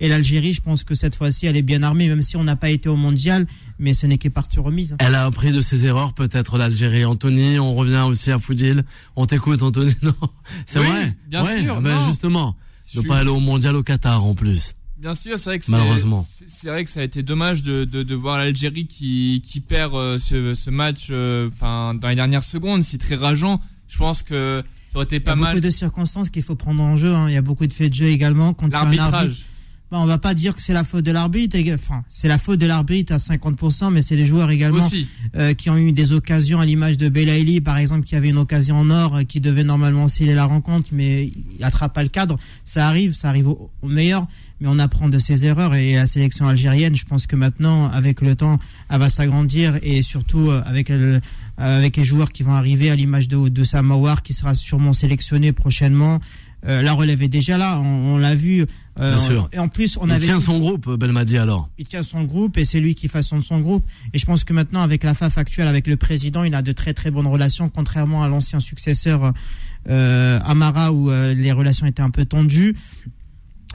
et 0.00 0.08
l'Algérie, 0.08 0.52
je 0.54 0.60
pense 0.60 0.82
que 0.82 0.96
cette 0.96 1.14
fois-ci, 1.14 1.46
elle 1.46 1.56
est 1.56 1.62
bien 1.62 1.84
armée, 1.84 2.08
même 2.08 2.20
si 2.20 2.36
on 2.36 2.42
n'a 2.42 2.56
pas 2.56 2.68
été 2.70 2.88
au 2.88 2.96
mondial, 2.96 3.46
mais 3.78 3.94
ce 3.94 4.08
n'est 4.08 4.18
que 4.18 4.28
partie 4.28 4.58
remise. 4.58 4.96
Elle 4.98 5.14
a 5.14 5.24
appris 5.24 5.52
de 5.52 5.60
ses 5.60 5.86
erreurs, 5.86 6.14
peut-être, 6.14 6.58
l'Algérie. 6.58 7.04
Anthony, 7.04 7.60
on 7.60 7.74
revient 7.74 8.04
aussi 8.08 8.32
à 8.32 8.40
Foudil. 8.40 8.82
On 9.14 9.24
t'écoute, 9.26 9.62
Anthony. 9.62 9.94
Non, 10.02 10.12
c'est 10.66 10.80
Oui, 10.80 10.86
vrai? 10.86 11.16
bien 11.28 11.44
Ouais, 11.44 11.62
sûr, 11.62 11.80
ben 11.80 11.94
non. 11.94 12.08
justement. 12.08 12.56
Ne 12.96 13.00
suis- 13.02 13.08
pas 13.08 13.18
aller 13.18 13.28
au 13.30 13.38
mondial 13.38 13.76
au 13.76 13.84
Qatar, 13.84 14.24
en 14.24 14.34
plus. 14.34 14.74
Bien 14.98 15.14
sûr, 15.14 15.38
c'est 15.38 15.44
vrai 15.50 15.58
que 15.60 15.64
c'est- 15.64 15.70
Malheureusement. 15.70 16.26
c'est- 16.38 16.46
c'est 16.48 16.68
vrai 16.68 16.82
que 16.84 16.90
ça 16.90 16.98
a 17.00 17.04
été 17.04 17.22
dommage 17.22 17.62
de, 17.62 17.84
de, 17.84 18.02
de 18.02 18.14
voir 18.16 18.38
l'Algérie 18.38 18.88
qui, 18.88 19.42
qui 19.46 19.60
perd 19.60 19.94
euh, 19.94 20.18
ce, 20.18 20.54
ce 20.56 20.70
match, 20.70 21.06
euh, 21.10 21.48
enfin 21.52 21.94
dans 21.94 22.08
les 22.08 22.14
dernières 22.16 22.42
secondes. 22.44 22.82
C'est 22.82 22.98
très 22.98 23.14
rageant. 23.14 23.60
Je 23.86 23.96
pense 23.96 24.24
que 24.24 24.64
ça 24.94 24.98
aurait 24.98 25.04
été 25.04 25.16
Il 25.16 25.26
y 25.26 25.30
a 25.30 25.34
mal. 25.36 25.50
beaucoup 25.50 25.60
de 25.60 25.70
circonstances 25.70 26.30
qu'il 26.30 26.42
faut 26.42 26.54
prendre 26.56 26.82
en 26.82 26.96
jeu. 26.96 27.12
hein. 27.14 27.28
Il 27.28 27.34
y 27.34 27.36
a 27.36 27.42
beaucoup 27.42 27.66
de 27.66 27.72
faits 27.72 27.90
de 27.90 27.94
jeu 27.96 28.06
également. 28.06 28.54
Tu 28.54 28.64
as 28.64 28.68
un 28.68 28.82
arbitre, 28.84 29.02
L'arbitrage. 29.10 29.44
Bon, 29.92 29.98
on 30.00 30.06
va 30.06 30.18
pas 30.18 30.34
dire 30.34 30.54
que 30.56 30.62
c'est 30.62 30.72
la 30.72 30.82
faute 30.82 31.04
de 31.04 31.12
l'arbitre. 31.12 31.56
Enfin, 31.74 32.02
c'est 32.08 32.26
la 32.26 32.38
faute 32.38 32.58
de 32.58 32.66
l'arbitre 32.66 33.12
à 33.12 33.18
50%, 33.18 33.92
mais 33.92 34.02
c'est 34.02 34.16
les 34.16 34.26
joueurs 34.26 34.50
également 34.50 34.88
euh, 35.36 35.52
qui 35.52 35.68
ont 35.70 35.76
eu 35.76 35.92
des 35.92 36.12
occasions 36.12 36.58
à 36.58 36.64
l'image 36.66 36.96
de 36.96 37.08
Belaïli, 37.08 37.60
par 37.60 37.76
exemple, 37.76 38.04
qui 38.06 38.16
avait 38.16 38.30
une 38.30 38.38
occasion 38.38 38.76
en 38.78 38.90
or, 38.90 39.16
euh, 39.16 39.22
qui 39.24 39.40
devait 39.40 39.62
normalement 39.62 40.08
sceller 40.08 40.34
la 40.34 40.46
rencontre, 40.46 40.88
mais 40.92 41.30
il 41.58 41.62
attrape 41.62 41.92
pas 41.94 42.02
le 42.02 42.08
cadre. 42.08 42.38
Ça 42.64 42.88
arrive, 42.88 43.12
ça 43.12 43.28
arrive 43.28 43.46
au, 43.48 43.70
au 43.82 43.88
meilleur, 43.88 44.26
mais 44.60 44.68
on 44.68 44.78
apprend 44.80 45.08
de 45.08 45.18
ses 45.18 45.44
erreurs. 45.44 45.74
Et 45.76 45.94
la 45.94 46.06
sélection 46.06 46.48
algérienne, 46.48 46.96
je 46.96 47.04
pense 47.04 47.26
que 47.28 47.36
maintenant, 47.36 47.88
avec 47.90 48.20
le 48.20 48.34
temps, 48.34 48.58
elle 48.88 48.98
va 48.98 49.10
s'agrandir 49.10 49.78
et 49.82 50.02
surtout 50.02 50.50
euh, 50.50 50.62
avec 50.64 50.90
avec 51.56 51.96
les 51.96 52.04
joueurs 52.04 52.32
qui 52.32 52.42
vont 52.42 52.54
arriver 52.54 52.90
à 52.90 52.96
l'image 52.96 53.28
de, 53.28 53.48
de 53.48 53.64
Samawar, 53.64 54.22
qui 54.22 54.32
sera 54.32 54.54
sûrement 54.54 54.92
sélectionné 54.92 55.52
prochainement. 55.52 56.18
Euh, 56.66 56.80
la 56.80 56.94
relève 56.94 57.22
est 57.22 57.28
déjà 57.28 57.58
là, 57.58 57.78
on, 57.78 58.14
on 58.14 58.18
l'a 58.18 58.34
vu. 58.34 58.64
Euh, 58.98 59.16
Bien 59.16 59.18
sûr. 59.18 59.48
Et 59.52 59.58
en 59.58 59.68
plus, 59.68 59.98
on 60.00 60.06
Il 60.06 60.12
avait 60.12 60.24
tient 60.24 60.40
son 60.40 60.58
groupe, 60.58 60.88
Belmadi, 60.96 61.36
alors. 61.36 61.68
il 61.78 61.84
tient 61.86 62.02
son 62.02 62.24
groupe 62.24 62.56
et 62.56 62.64
c'est 62.64 62.80
lui 62.80 62.94
qui 62.94 63.08
façonne 63.08 63.42
son 63.42 63.60
groupe. 63.60 63.84
Et 64.14 64.18
je 64.18 64.24
pense 64.24 64.44
que 64.44 64.52
maintenant, 64.54 64.80
avec 64.80 65.04
la 65.04 65.12
FAF 65.14 65.36
actuelle, 65.36 65.68
avec 65.68 65.86
le 65.86 65.96
président, 65.96 66.42
il 66.42 66.54
a 66.54 66.62
de 66.62 66.72
très 66.72 66.94
très 66.94 67.10
bonnes 67.10 67.26
relations, 67.26 67.68
contrairement 67.68 68.22
à 68.22 68.28
l'ancien 68.28 68.60
successeur 68.60 69.34
euh, 69.90 70.40
Amara 70.44 70.92
où 70.92 71.10
euh, 71.10 71.34
les 71.34 71.52
relations 71.52 71.84
étaient 71.86 72.02
un 72.02 72.10
peu 72.10 72.24
tendues. 72.24 72.74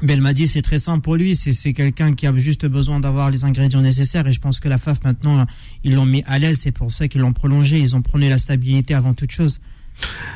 Belmadi, 0.01 0.47
c'est 0.47 0.61
très 0.61 0.79
simple 0.79 1.01
pour 1.01 1.15
lui. 1.15 1.35
C'est 1.35 1.73
quelqu'un 1.73 2.13
qui 2.13 2.27
a 2.27 2.35
juste 2.37 2.65
besoin 2.65 2.99
d'avoir 2.99 3.31
les 3.31 3.43
ingrédients 3.43 3.81
nécessaires. 3.81 4.27
Et 4.27 4.33
je 4.33 4.39
pense 4.39 4.59
que 4.59 4.69
la 4.69 4.77
FAF, 4.77 5.03
maintenant, 5.03 5.45
ils 5.83 5.95
l'ont 5.95 6.05
mis 6.05 6.23
à 6.25 6.39
l'aise. 6.39 6.59
C'est 6.61 6.71
pour 6.71 6.91
ça 6.91 7.07
qu'ils 7.07 7.21
l'ont 7.21 7.33
prolongé. 7.33 7.79
Ils 7.79 7.95
ont 7.95 8.01
prôné 8.01 8.29
la 8.29 8.37
stabilité 8.37 8.93
avant 8.93 9.13
toute 9.13 9.31
chose. 9.31 9.59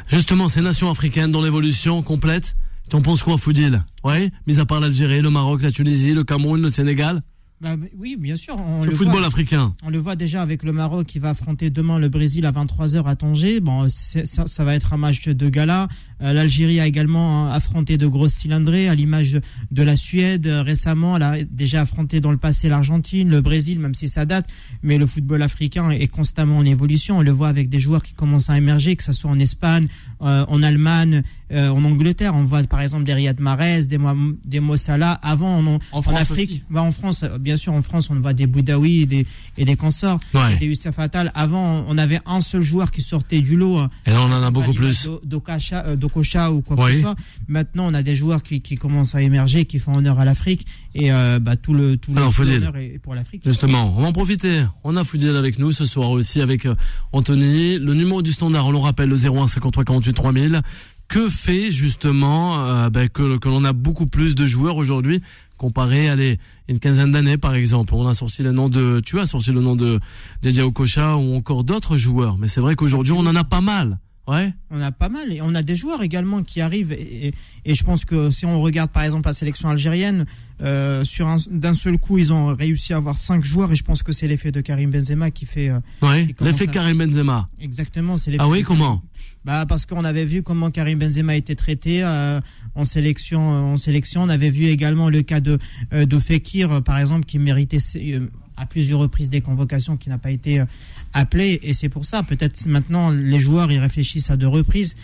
Justement, 0.07 0.49
ces 0.49 0.61
nations 0.61 0.89
africaines 0.89 1.31
dans 1.31 1.41
l'évolution 1.41 2.01
complète, 2.01 2.55
tu 2.89 2.95
en 2.95 3.01
penses 3.01 3.23
quoi, 3.23 3.37
Foudil? 3.37 3.83
Ouais, 4.03 4.29
mis 4.45 4.59
à 4.59 4.65
part 4.65 4.81
l'Algérie, 4.81 5.21
le 5.21 5.29
Maroc, 5.29 5.61
la 5.61 5.71
Tunisie, 5.71 6.13
le 6.13 6.23
Cameroun, 6.23 6.61
le 6.61 6.69
Sénégal? 6.69 7.21
Bah, 7.63 7.77
oui, 7.97 8.17
bien 8.19 8.35
sûr. 8.35 8.57
On 8.59 8.83
Le 8.83 8.91
football 8.91 9.19
voit. 9.19 9.27
africain. 9.27 9.73
On 9.83 9.89
le 9.89 9.97
voit 9.97 10.17
déjà 10.17 10.41
avec 10.41 10.63
le 10.63 10.73
Maroc 10.73 11.07
qui 11.07 11.17
va 11.19 11.29
affronter 11.29 11.69
demain 11.69 11.97
le 11.97 12.09
Brésil 12.09 12.45
à 12.45 12.51
23h 12.51 13.05
à 13.05 13.15
Tanger. 13.15 13.61
Bon, 13.61 13.87
ça, 13.87 14.47
ça 14.47 14.63
va 14.65 14.75
être 14.75 14.91
un 14.91 14.97
match 14.97 15.29
de 15.29 15.47
gala. 15.49 15.87
Euh, 16.21 16.33
L'Algérie 16.33 16.81
a 16.81 16.87
également 16.87 17.47
hein, 17.47 17.51
affronté 17.53 17.97
de 17.97 18.05
grosses 18.05 18.33
cylindrées, 18.33 18.89
à 18.89 18.95
l'image 18.95 19.39
de 19.71 19.83
la 19.83 19.95
Suède 19.95 20.45
euh, 20.47 20.61
récemment. 20.61 21.15
Elle 21.15 21.23
a 21.23 21.43
déjà 21.43 21.81
affronté 21.81 22.19
dans 22.19 22.31
le 22.31 22.37
passé 22.37 22.67
l'Argentine, 22.67 23.29
le 23.29 23.39
Brésil, 23.39 23.79
même 23.79 23.93
si 23.93 24.09
ça 24.09 24.25
date. 24.25 24.47
Mais 24.83 24.97
le 24.97 25.05
football 25.07 25.41
africain 25.41 25.89
est 25.89 26.07
constamment 26.07 26.57
en 26.57 26.65
évolution. 26.65 27.19
On 27.19 27.21
le 27.21 27.31
voit 27.31 27.47
avec 27.47 27.69
des 27.69 27.79
joueurs 27.79 28.03
qui 28.03 28.13
commencent 28.13 28.49
à 28.49 28.57
émerger, 28.57 28.97
que 28.97 29.03
ce 29.03 29.13
soit 29.13 29.31
en 29.31 29.39
Espagne, 29.39 29.87
euh, 30.21 30.43
en 30.49 30.61
Allemagne, 30.63 31.23
euh, 31.53 31.69
en 31.69 31.83
Angleterre. 31.85 32.35
On 32.35 32.43
voit 32.43 32.63
par 32.63 32.81
exemple 32.81 33.05
des 33.05 33.13
Riyad 33.13 33.39
Mahrez, 33.39 33.85
des, 33.85 33.97
Mo- 33.97 34.35
des 34.43 34.59
Mo 34.59 34.75
Salah. 34.75 35.13
Avant, 35.21 35.59
en, 35.59 35.79
En 35.93 36.01
France 36.01 36.19
Afrique, 36.19 36.63
bah, 36.69 36.81
en 36.83 36.91
France, 36.91 37.23
euh, 37.23 37.37
bien 37.53 37.57
sûr, 37.57 37.73
en 37.73 37.83
France, 37.83 38.09
on 38.09 38.15
voit 38.15 38.33
des 38.33 38.47
Boudaoui 38.47 39.01
et 39.01 39.05
des, 39.05 39.27
et 39.59 39.65
des 39.65 39.75
consorts. 39.75 40.19
Ouais. 40.33 40.53
Et 40.53 40.57
des 40.57 40.65
Youssef 40.65 40.97
Attal. 40.97 41.31
Avant, 41.35 41.85
on 41.87 41.97
avait 41.99 42.19
un 42.25 42.41
seul 42.41 42.63
joueur 42.63 42.89
qui 42.89 43.01
sortait 43.03 43.41
du 43.41 43.55
lot. 43.55 43.77
hein. 43.77 43.91
Et 44.07 44.11
là, 44.11 44.21
on 44.23 44.31
en 44.31 44.41
a 44.41 44.49
beaucoup 44.49 44.73
plus. 44.73 45.07
euh, 45.07 45.95
d'Okocha 45.95 46.51
ou 46.51 46.61
quoi 46.61 46.75
que 46.77 46.93
ce 46.93 47.01
soit. 47.01 47.15
Maintenant, 47.47 47.85
on 47.87 47.93
a 47.93 48.01
des 48.01 48.15
joueurs 48.15 48.41
qui, 48.41 48.61
qui 48.61 48.75
commencent 48.75 49.13
à 49.13 49.21
émerger, 49.21 49.65
qui 49.65 49.77
font 49.77 49.95
honneur 49.95 50.19
à 50.19 50.25
l'Afrique. 50.25 50.65
Et 50.95 51.11
euh, 51.11 51.37
bah, 51.39 51.55
tout 51.55 51.73
le 51.75 51.95
tout 51.97 52.11
Alors, 52.15 52.33
l'honneur 52.39 52.75
est 52.77 52.99
pour 52.99 53.13
l'Afrique. 53.13 53.43
Justement, 53.45 53.95
on 53.95 54.01
va 54.01 54.07
en 54.07 54.13
profiter. 54.13 54.63
On 54.83 54.97
a 54.97 55.03
Foudil 55.03 55.29
avec 55.35 55.59
nous 55.59 55.71
ce 55.71 55.85
soir 55.85 56.09
aussi 56.09 56.41
avec 56.41 56.65
euh, 56.65 56.73
Anthony. 57.11 57.77
Le 57.77 57.93
numéro 57.93 58.23
du 58.23 58.31
standard, 58.31 58.65
on 58.67 58.71
le 58.71 58.77
rappelle, 58.79 59.09
le 59.09 59.15
01 59.15 59.47
53 59.47 59.83
48 59.85 60.13
3000. 60.13 60.61
Que 61.07 61.29
fait 61.29 61.69
justement 61.69 62.65
euh, 62.65 62.89
que, 62.89 63.37
que 63.37 63.49
l'on 63.49 63.63
a 63.65 63.73
beaucoup 63.73 64.07
plus 64.07 64.33
de 64.33 64.47
joueurs 64.47 64.77
aujourd'hui 64.77 65.21
comparé 65.57 66.09
à 66.09 66.15
les, 66.15 66.39
une 66.67 66.79
quinzaine 66.79 67.11
d'années 67.11 67.37
par 67.37 67.53
exemple. 67.53 67.93
On 67.93 68.07
a 68.07 68.13
sorti 68.13 68.43
le 68.43 68.51
nom 68.51 68.69
de, 68.69 69.01
tu 69.05 69.19
as 69.19 69.25
sorti 69.25 69.51
le 69.51 69.61
nom 69.61 69.75
de 69.75 69.99
Didier 70.41 70.63
Okocha 70.63 71.17
ou 71.17 71.35
encore 71.35 71.63
d'autres 71.63 71.97
joueurs. 71.97 72.37
Mais 72.37 72.47
c'est 72.47 72.61
vrai 72.61 72.75
qu'aujourd'hui 72.75 73.13
on 73.13 73.19
en 73.19 73.35
a 73.35 73.43
pas 73.43 73.61
mal. 73.61 73.99
Ouais. 74.25 74.53
On 74.71 74.79
a 74.81 74.91
pas 74.93 75.09
mal 75.09 75.33
et 75.33 75.41
on 75.41 75.53
a 75.53 75.63
des 75.63 75.75
joueurs 75.75 76.01
également 76.01 76.43
qui 76.43 76.61
arrivent 76.61 76.93
et, 76.93 77.27
et- 77.27 77.33
et 77.65 77.75
je 77.75 77.83
pense 77.83 78.05
que 78.05 78.31
si 78.31 78.45
on 78.45 78.61
regarde 78.61 78.89
par 78.89 79.03
exemple 79.03 79.27
la 79.27 79.33
sélection 79.33 79.67
algérienne, 79.69 80.25
euh, 80.61 81.03
sur 81.03 81.27
un- 81.27 81.35
d'un 81.51 81.73
seul 81.73 81.97
coup 81.97 82.17
ils 82.17 82.31
ont 82.31 82.55
réussi 82.55 82.93
à 82.93 82.97
avoir 82.97 83.17
cinq 83.17 83.43
joueurs 83.43 83.71
et 83.73 83.75
je 83.75 83.83
pense 83.83 84.01
que 84.01 84.13
c'est 84.13 84.27
l'effet 84.29 84.51
de 84.53 84.61
Karim 84.61 84.91
Benzema 84.91 85.29
qui 85.29 85.45
fait 85.45 85.67
euh, 85.69 85.79
Ouais. 86.01 86.27
L'effet 86.39 86.67
Karim 86.67 86.97
Benzema. 86.99 87.49
exactement. 87.59 88.15
C'est 88.17 88.31
l'effet 88.31 88.43
Ah 88.43 88.47
oui, 88.47 88.63
comment 88.63 89.01
Bah 89.43 89.65
parce 89.67 89.85
qu'on 89.85 90.05
avait 90.05 90.23
vu 90.23 90.41
comment 90.41 90.71
Karim 90.71 90.99
Benzema 90.99 91.35
était 91.35 91.55
traité 91.55 92.01
euh, 92.05 92.39
en 92.75 92.85
sélection. 92.85 93.73
En 93.73 93.77
sélection, 93.77 94.21
on 94.23 94.29
avait 94.29 94.51
vu 94.51 94.67
également 94.67 95.09
le 95.09 95.21
cas 95.21 95.41
de 95.41 95.57
euh, 95.91 96.05
de 96.05 96.17
Fekir 96.19 96.81
par 96.81 96.97
exemple 96.97 97.25
qui 97.25 97.39
méritait 97.39 97.79
euh, 97.97 98.25
à 98.55 98.65
plusieurs 98.67 98.99
reprises 98.99 99.29
des 99.29 99.41
convocations 99.41 99.97
qui 99.97 100.07
n'a 100.09 100.17
pas 100.17 100.31
été 100.31 100.61
euh, 100.61 100.65
appelé 101.13 101.59
et 101.63 101.73
c'est 101.73 101.89
pour 101.89 102.05
ça. 102.05 102.23
Peut-être 102.23 102.65
maintenant 102.67 103.11
les 103.11 103.39
joueurs 103.39 103.71
ils 103.71 103.79
réfléchissent 103.79 104.29
à 104.29 104.37
deux 104.37 104.47
reprises. 104.47 104.95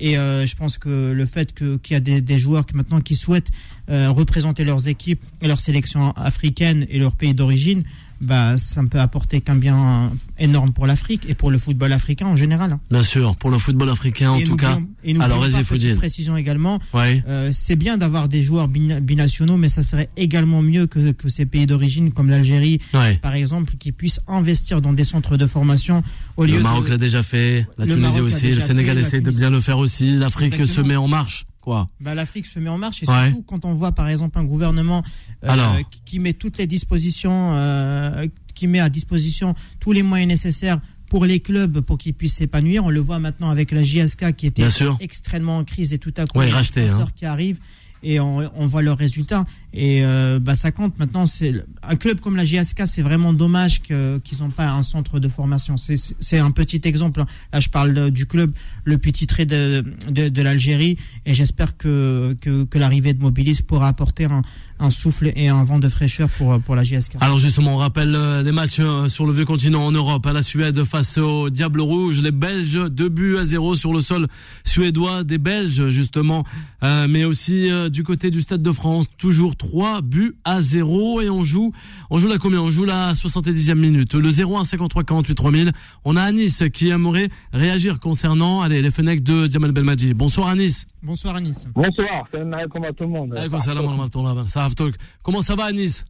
Et 0.00 0.16
euh, 0.16 0.46
je 0.46 0.54
pense 0.54 0.78
que 0.78 1.12
le 1.12 1.26
fait 1.26 1.52
qu'il 1.54 1.78
y 1.90 1.94
a 1.94 2.00
des, 2.00 2.38
joueurs 2.38 2.66
qui 2.66 2.76
maintenant 2.76 3.00
qui 3.00 3.14
souhaitent 3.14 3.50
euh, 3.90 4.10
représenter 4.10 4.64
leurs 4.64 4.86
équipes 4.86 5.22
et 5.42 5.48
leurs 5.48 5.58
sélections 5.58 6.12
africaines 6.12 6.86
et 6.88 6.98
leur 6.98 7.16
pays 7.16 7.34
d'origine 7.34 7.82
bah 8.20 8.58
ça 8.58 8.82
ne 8.82 8.88
peut 8.88 9.00
apporter 9.00 9.40
qu'un 9.40 9.54
bien 9.56 10.10
énorme 10.38 10.72
pour 10.72 10.86
l'Afrique 10.86 11.24
et 11.28 11.34
pour 11.34 11.50
le 11.50 11.58
football 11.58 11.92
africain 11.92 12.26
en 12.26 12.36
général 12.36 12.72
hein. 12.72 12.80
Bien 12.90 13.02
sûr, 13.02 13.36
pour 13.36 13.50
le 13.50 13.58
football 13.58 13.90
africain 13.90 14.30
en 14.32 14.36
Et 14.38 14.44
tout 14.44 14.56
cas. 14.56 14.78
et 15.04 15.12
n'oublions 15.12 15.20
Alors, 15.22 15.40
pas, 15.40 15.94
précision 15.96 16.36
également, 16.36 16.78
Ouais. 16.94 17.22
euh, 17.28 17.50
c'est 17.52 17.76
bien 17.76 17.96
d'avoir 17.96 18.28
des 18.28 18.42
joueurs 18.42 18.68
bina- 18.68 19.00
binationaux, 19.00 19.56
mais 19.56 19.68
ça 19.68 19.82
serait 19.82 20.08
également 20.16 20.62
mieux 20.62 20.86
que, 20.86 21.12
que 21.12 21.28
ces 21.28 21.46
pays 21.46 21.66
d'origine 21.66 22.12
comme 22.12 22.28
l'Algérie, 22.30 22.78
Ouais. 22.94 23.16
par 23.16 23.34
exemple, 23.34 23.74
qui 23.78 23.92
puissent 23.92 24.20
investir 24.28 24.80
dans 24.80 24.92
des 24.92 25.04
centres 25.04 25.36
de 25.36 25.46
formation 25.46 26.02
au 26.36 26.44
lieu 26.44 26.56
Le 26.56 26.60
Maroc 26.62 26.88
l'a 26.88 26.98
déjà 26.98 27.22
fait, 27.22 27.66
la 27.78 27.86
Tunisie 27.86 28.20
aussi, 28.20 28.52
le 28.52 28.60
Sénégal 28.60 28.96
fait, 28.98 29.02
essaie 29.06 29.20
de 29.20 29.30
bien 29.30 29.50
le 29.50 29.60
faire 29.60 29.78
aussi, 29.78 30.16
l'Afrique 30.16 30.66
se 30.66 30.80
met 30.80 30.96
en 30.96 31.08
marche, 31.08 31.46
quoi. 31.68 31.88
Bah, 32.00 32.14
L'Afrique 32.14 32.46
se 32.46 32.58
met 32.58 32.70
en 32.70 32.78
marche 32.78 33.02
et 33.02 33.06
Ouais. 33.10 33.26
surtout 33.28 33.42
quand 33.42 33.64
on 33.66 33.74
voit 33.74 33.92
par 33.92 34.08
exemple 34.08 34.38
un 34.38 34.44
gouvernement 34.44 35.02
euh, 35.44 35.48
Alors. 35.50 35.76
qui, 36.04 36.18
met 36.18 36.32
toutes 36.32 36.56
les 36.58 36.66
dispositions, 36.66 37.52
euh, 37.54 38.26
qui 38.54 38.66
met 38.66 38.80
à 38.80 38.88
disposition 38.88 39.54
tous 39.78 39.92
les 39.92 40.02
moyens 40.02 40.28
nécessaires 40.28 40.80
pour 41.10 41.24
les 41.26 41.40
clubs 41.40 41.80
pour 41.80 41.98
qu'ils 41.98 42.14
puissent 42.14 42.34
s'épanouir. 42.36 42.84
On 42.84 42.90
le 42.90 43.00
voit 43.00 43.18
maintenant 43.18 43.50
avec 43.50 43.70
la 43.72 43.82
JSK 43.84 44.32
qui 44.34 44.46
était 44.46 44.66
extrêmement 45.00 45.58
en 45.58 45.64
crise 45.64 45.92
et 45.92 45.98
tout 45.98 46.12
à 46.16 46.24
coup 46.26 46.38
Ouais, 46.38 46.46
il 46.46 46.48
y 46.48 46.52
a 46.52 46.54
un 46.54 46.58
racheté, 46.58 46.86
sponsor 46.86 47.08
hein. 47.08 47.12
qui 47.16 47.26
arrive 47.26 47.58
et 48.02 48.20
on, 48.20 48.66
voit 48.66 48.82
leurs 48.82 48.98
résultats. 48.98 49.44
Et 49.74 50.04
euh, 50.04 50.38
bah 50.40 50.54
ça 50.54 50.72
compte. 50.72 50.98
Maintenant 50.98 51.26
c'est 51.26 51.52
un 51.82 51.96
club 51.96 52.20
comme 52.20 52.36
la 52.36 52.44
JSK 52.44 52.82
c'est 52.86 53.02
vraiment 53.02 53.32
dommage 53.32 53.82
qu'ils 53.82 54.38
n'ont 54.40 54.50
pas 54.50 54.70
un 54.70 54.82
centre 54.82 55.18
de 55.18 55.28
formation. 55.28 55.76
C'est 55.76 56.38
un 56.38 56.50
petit 56.50 56.80
exemple 56.84 57.22
là 57.52 57.60
je 57.60 57.68
parle 57.68 58.10
du 58.10 58.26
club 58.26 58.52
le 58.84 58.98
plus 58.98 59.12
titré 59.12 59.46
de 59.46 59.84
de, 60.10 60.42
l'Algérie 60.42 60.96
et 61.26 61.34
j'espère 61.34 61.76
que 61.76 62.36
que, 62.40 62.78
l'arrivée 62.78 63.12
de 63.12 63.20
Mobilis 63.20 63.60
pourra 63.66 63.88
apporter 63.88 64.24
un, 64.24 64.42
un 64.78 64.90
souffle 64.90 65.32
et 65.34 65.48
un 65.48 65.64
vent 65.64 65.78
de 65.78 65.88
fraîcheur 65.88 66.28
pour 66.30 66.60
pour 66.60 66.76
la 66.76 66.84
JSK 66.84 67.16
Alors 67.20 67.38
justement, 67.38 67.74
on 67.74 67.78
rappelle 67.78 68.14
euh, 68.14 68.42
les 68.42 68.52
matchs 68.52 68.78
euh, 68.78 69.08
sur 69.08 69.26
le 69.26 69.32
vieux 69.32 69.44
continent 69.44 69.84
en 69.84 69.92
Europe, 69.92 70.24
à 70.26 70.32
la 70.32 70.42
Suède 70.42 70.84
face 70.84 71.18
au 71.18 71.50
Diable 71.50 71.80
Rouge, 71.80 72.20
les 72.20 72.30
Belges, 72.30 72.78
deux 72.90 73.08
buts 73.08 73.36
à 73.36 73.44
zéro 73.44 73.74
sur 73.74 73.92
le 73.92 74.00
sol 74.00 74.28
suédois 74.64 75.24
des 75.24 75.38
Belges 75.38 75.88
justement, 75.90 76.44
mais 76.82 77.24
aussi 77.24 77.68
euh, 77.88 77.90
du 77.90 78.04
côté 78.04 78.30
du 78.30 78.40
Stade 78.40 78.62
de 78.62 78.72
France, 78.72 79.06
toujours 79.16 79.56
trois 79.56 80.00
buts 80.02 80.36
à 80.44 80.62
zéro 80.62 81.20
et 81.20 81.28
on 81.30 81.42
joue, 81.42 81.72
on 82.10 82.18
joue 82.18 82.28
la 82.28 82.38
combien 82.38 82.60
On 82.60 82.70
joue 82.70 82.84
la 82.84 83.14
70e 83.14 83.74
minute, 83.74 84.14
le 84.14 84.28
01 84.28 84.64
53 84.64 85.04
48 85.04 85.34
3000. 85.34 85.72
On 86.04 86.16
a 86.16 86.22
Anis 86.22 86.62
qui 86.72 86.88
aimerait 86.88 87.28
réagir 87.52 88.00
concernant 88.00 88.60
allez, 88.62 88.82
les 88.82 88.90
fenêtres 88.90 89.24
de 89.24 89.46
Diamal 89.46 89.72
Belmadi. 89.72 90.14
Bonsoir 90.14 90.48
Anis. 90.48 90.86
bonsoir 91.02 91.36
Anis 91.36 91.66
Bonsoir, 91.74 92.26
salam 92.30 92.52
alaikum 92.54 92.84
à 92.84 92.92
tout 92.92 93.04
le 93.04 93.10
monde. 93.10 93.30
Barakatuh. 93.30 94.92
Comment 95.22 95.42
ça 95.42 95.54
va 95.54 95.64
Anis? 95.64 96.04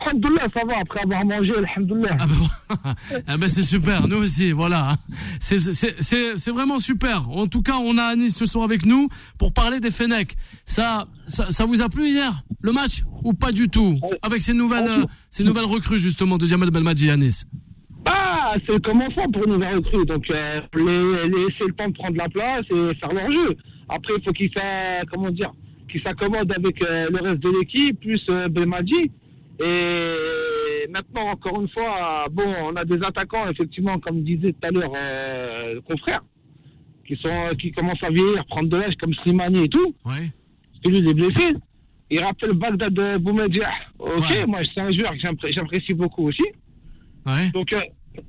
Alhamdoulilah, 0.00 0.46
ça 0.54 0.60
va, 0.64 0.74
après 0.80 1.00
avoir 1.00 1.24
mangé, 1.24 1.52
alhamdoulilah. 1.56 2.16
Ah 2.20 2.26
ben, 2.26 2.94
ah 3.26 3.36
ben 3.36 3.48
c'est 3.48 3.62
super, 3.62 4.06
nous 4.08 4.18
aussi, 4.18 4.52
voilà. 4.52 4.92
C'est 5.40 6.50
vraiment 6.50 6.78
super. 6.78 7.28
En 7.30 7.46
tout 7.46 7.62
cas, 7.62 7.76
on 7.82 7.98
a 7.98 8.04
Anis 8.04 8.36
ce 8.36 8.46
soir 8.46 8.64
avec 8.64 8.86
nous 8.86 9.08
pour 9.38 9.52
parler 9.52 9.80
des 9.80 9.90
Fenech. 9.90 10.36
Ça, 10.64 11.06
ça 11.26 11.50
ça 11.50 11.64
vous 11.64 11.82
a 11.82 11.88
plu 11.88 12.08
hier 12.08 12.42
le 12.62 12.72
match 12.72 13.02
ou 13.24 13.32
pas 13.34 13.52
du 13.52 13.68
tout? 13.68 13.98
Avec 14.22 14.40
ces 14.40 14.54
nouvelles 14.54 14.88
euh, 14.88 15.04
ces 15.30 15.44
nouvelles 15.44 15.64
recrues 15.64 15.98
justement 15.98 16.38
de 16.38 16.46
Jamal 16.46 16.70
Belmadi 16.70 17.10
Anis. 17.10 17.44
Ah, 18.04 18.54
c'est 18.64 18.72
le 18.72 18.80
commencement 18.80 19.30
pour 19.30 19.44
une 19.44 19.52
nouvelle 19.54 19.76
recrue. 19.76 20.06
Donc, 20.06 20.30
euh, 20.30 20.60
les, 20.74 21.28
laisser 21.28 21.64
le 21.66 21.74
temps 21.74 21.88
de 21.88 21.94
prendre 21.94 22.16
la 22.16 22.28
place 22.28 22.64
et 22.70 22.94
faire 22.94 23.12
leur 23.12 23.30
jeu. 23.30 23.56
Après, 23.88 24.14
il 24.16 24.24
faut 24.24 24.32
qu'ils 24.32 24.50
comment 25.10 25.30
dire, 25.30 25.52
qu'ils 25.90 26.02
s'accommodent 26.02 26.52
avec 26.52 26.80
euh, 26.82 27.08
le 27.10 27.28
reste 27.28 27.42
de 27.42 27.50
l'équipe, 27.50 28.00
plus 28.00 28.22
euh, 28.28 28.48
Belmadi. 28.48 29.10
Et 29.60 30.86
maintenant, 30.90 31.28
encore 31.30 31.60
une 31.60 31.68
fois, 31.68 32.26
bon, 32.30 32.44
on 32.64 32.76
a 32.76 32.84
des 32.84 33.02
attaquants, 33.02 33.48
effectivement, 33.50 33.98
comme 33.98 34.22
disait 34.22 34.52
tout 34.52 34.66
à 34.66 34.70
l'heure 34.70 34.92
euh, 34.96 35.74
le 35.74 35.80
confrère, 35.80 36.22
qui, 37.06 37.16
sont, 37.16 37.50
qui 37.58 37.72
commencent 37.72 38.02
à 38.02 38.10
vieillir, 38.10 38.44
prendre 38.46 38.68
de 38.68 38.76
l'âge, 38.76 38.94
comme 39.00 39.14
Slimani 39.14 39.64
et 39.64 39.68
tout. 39.68 39.94
Ouais. 40.04 40.30
parce 40.70 40.80
que 40.84 40.90
lui, 40.90 40.98
il 40.98 41.08
est 41.10 41.14
blessé. 41.14 41.46
Il 42.10 42.20
rappelle 42.20 42.52
Bagdad 42.52 42.92
de 42.94 43.18
Boumediah. 43.18 43.70
Ok, 43.98 44.24
Ouais. 44.30 44.46
moi, 44.46 44.60
c'est 44.72 44.80
un 44.80 44.92
joueur 44.92 45.12
que 45.12 45.18
j'appré- 45.18 45.52
j'apprécie 45.52 45.92
beaucoup 45.92 46.28
aussi. 46.28 46.44
Ouais. 47.26 47.50
Donc, 47.52 47.72
euh, 47.72 47.80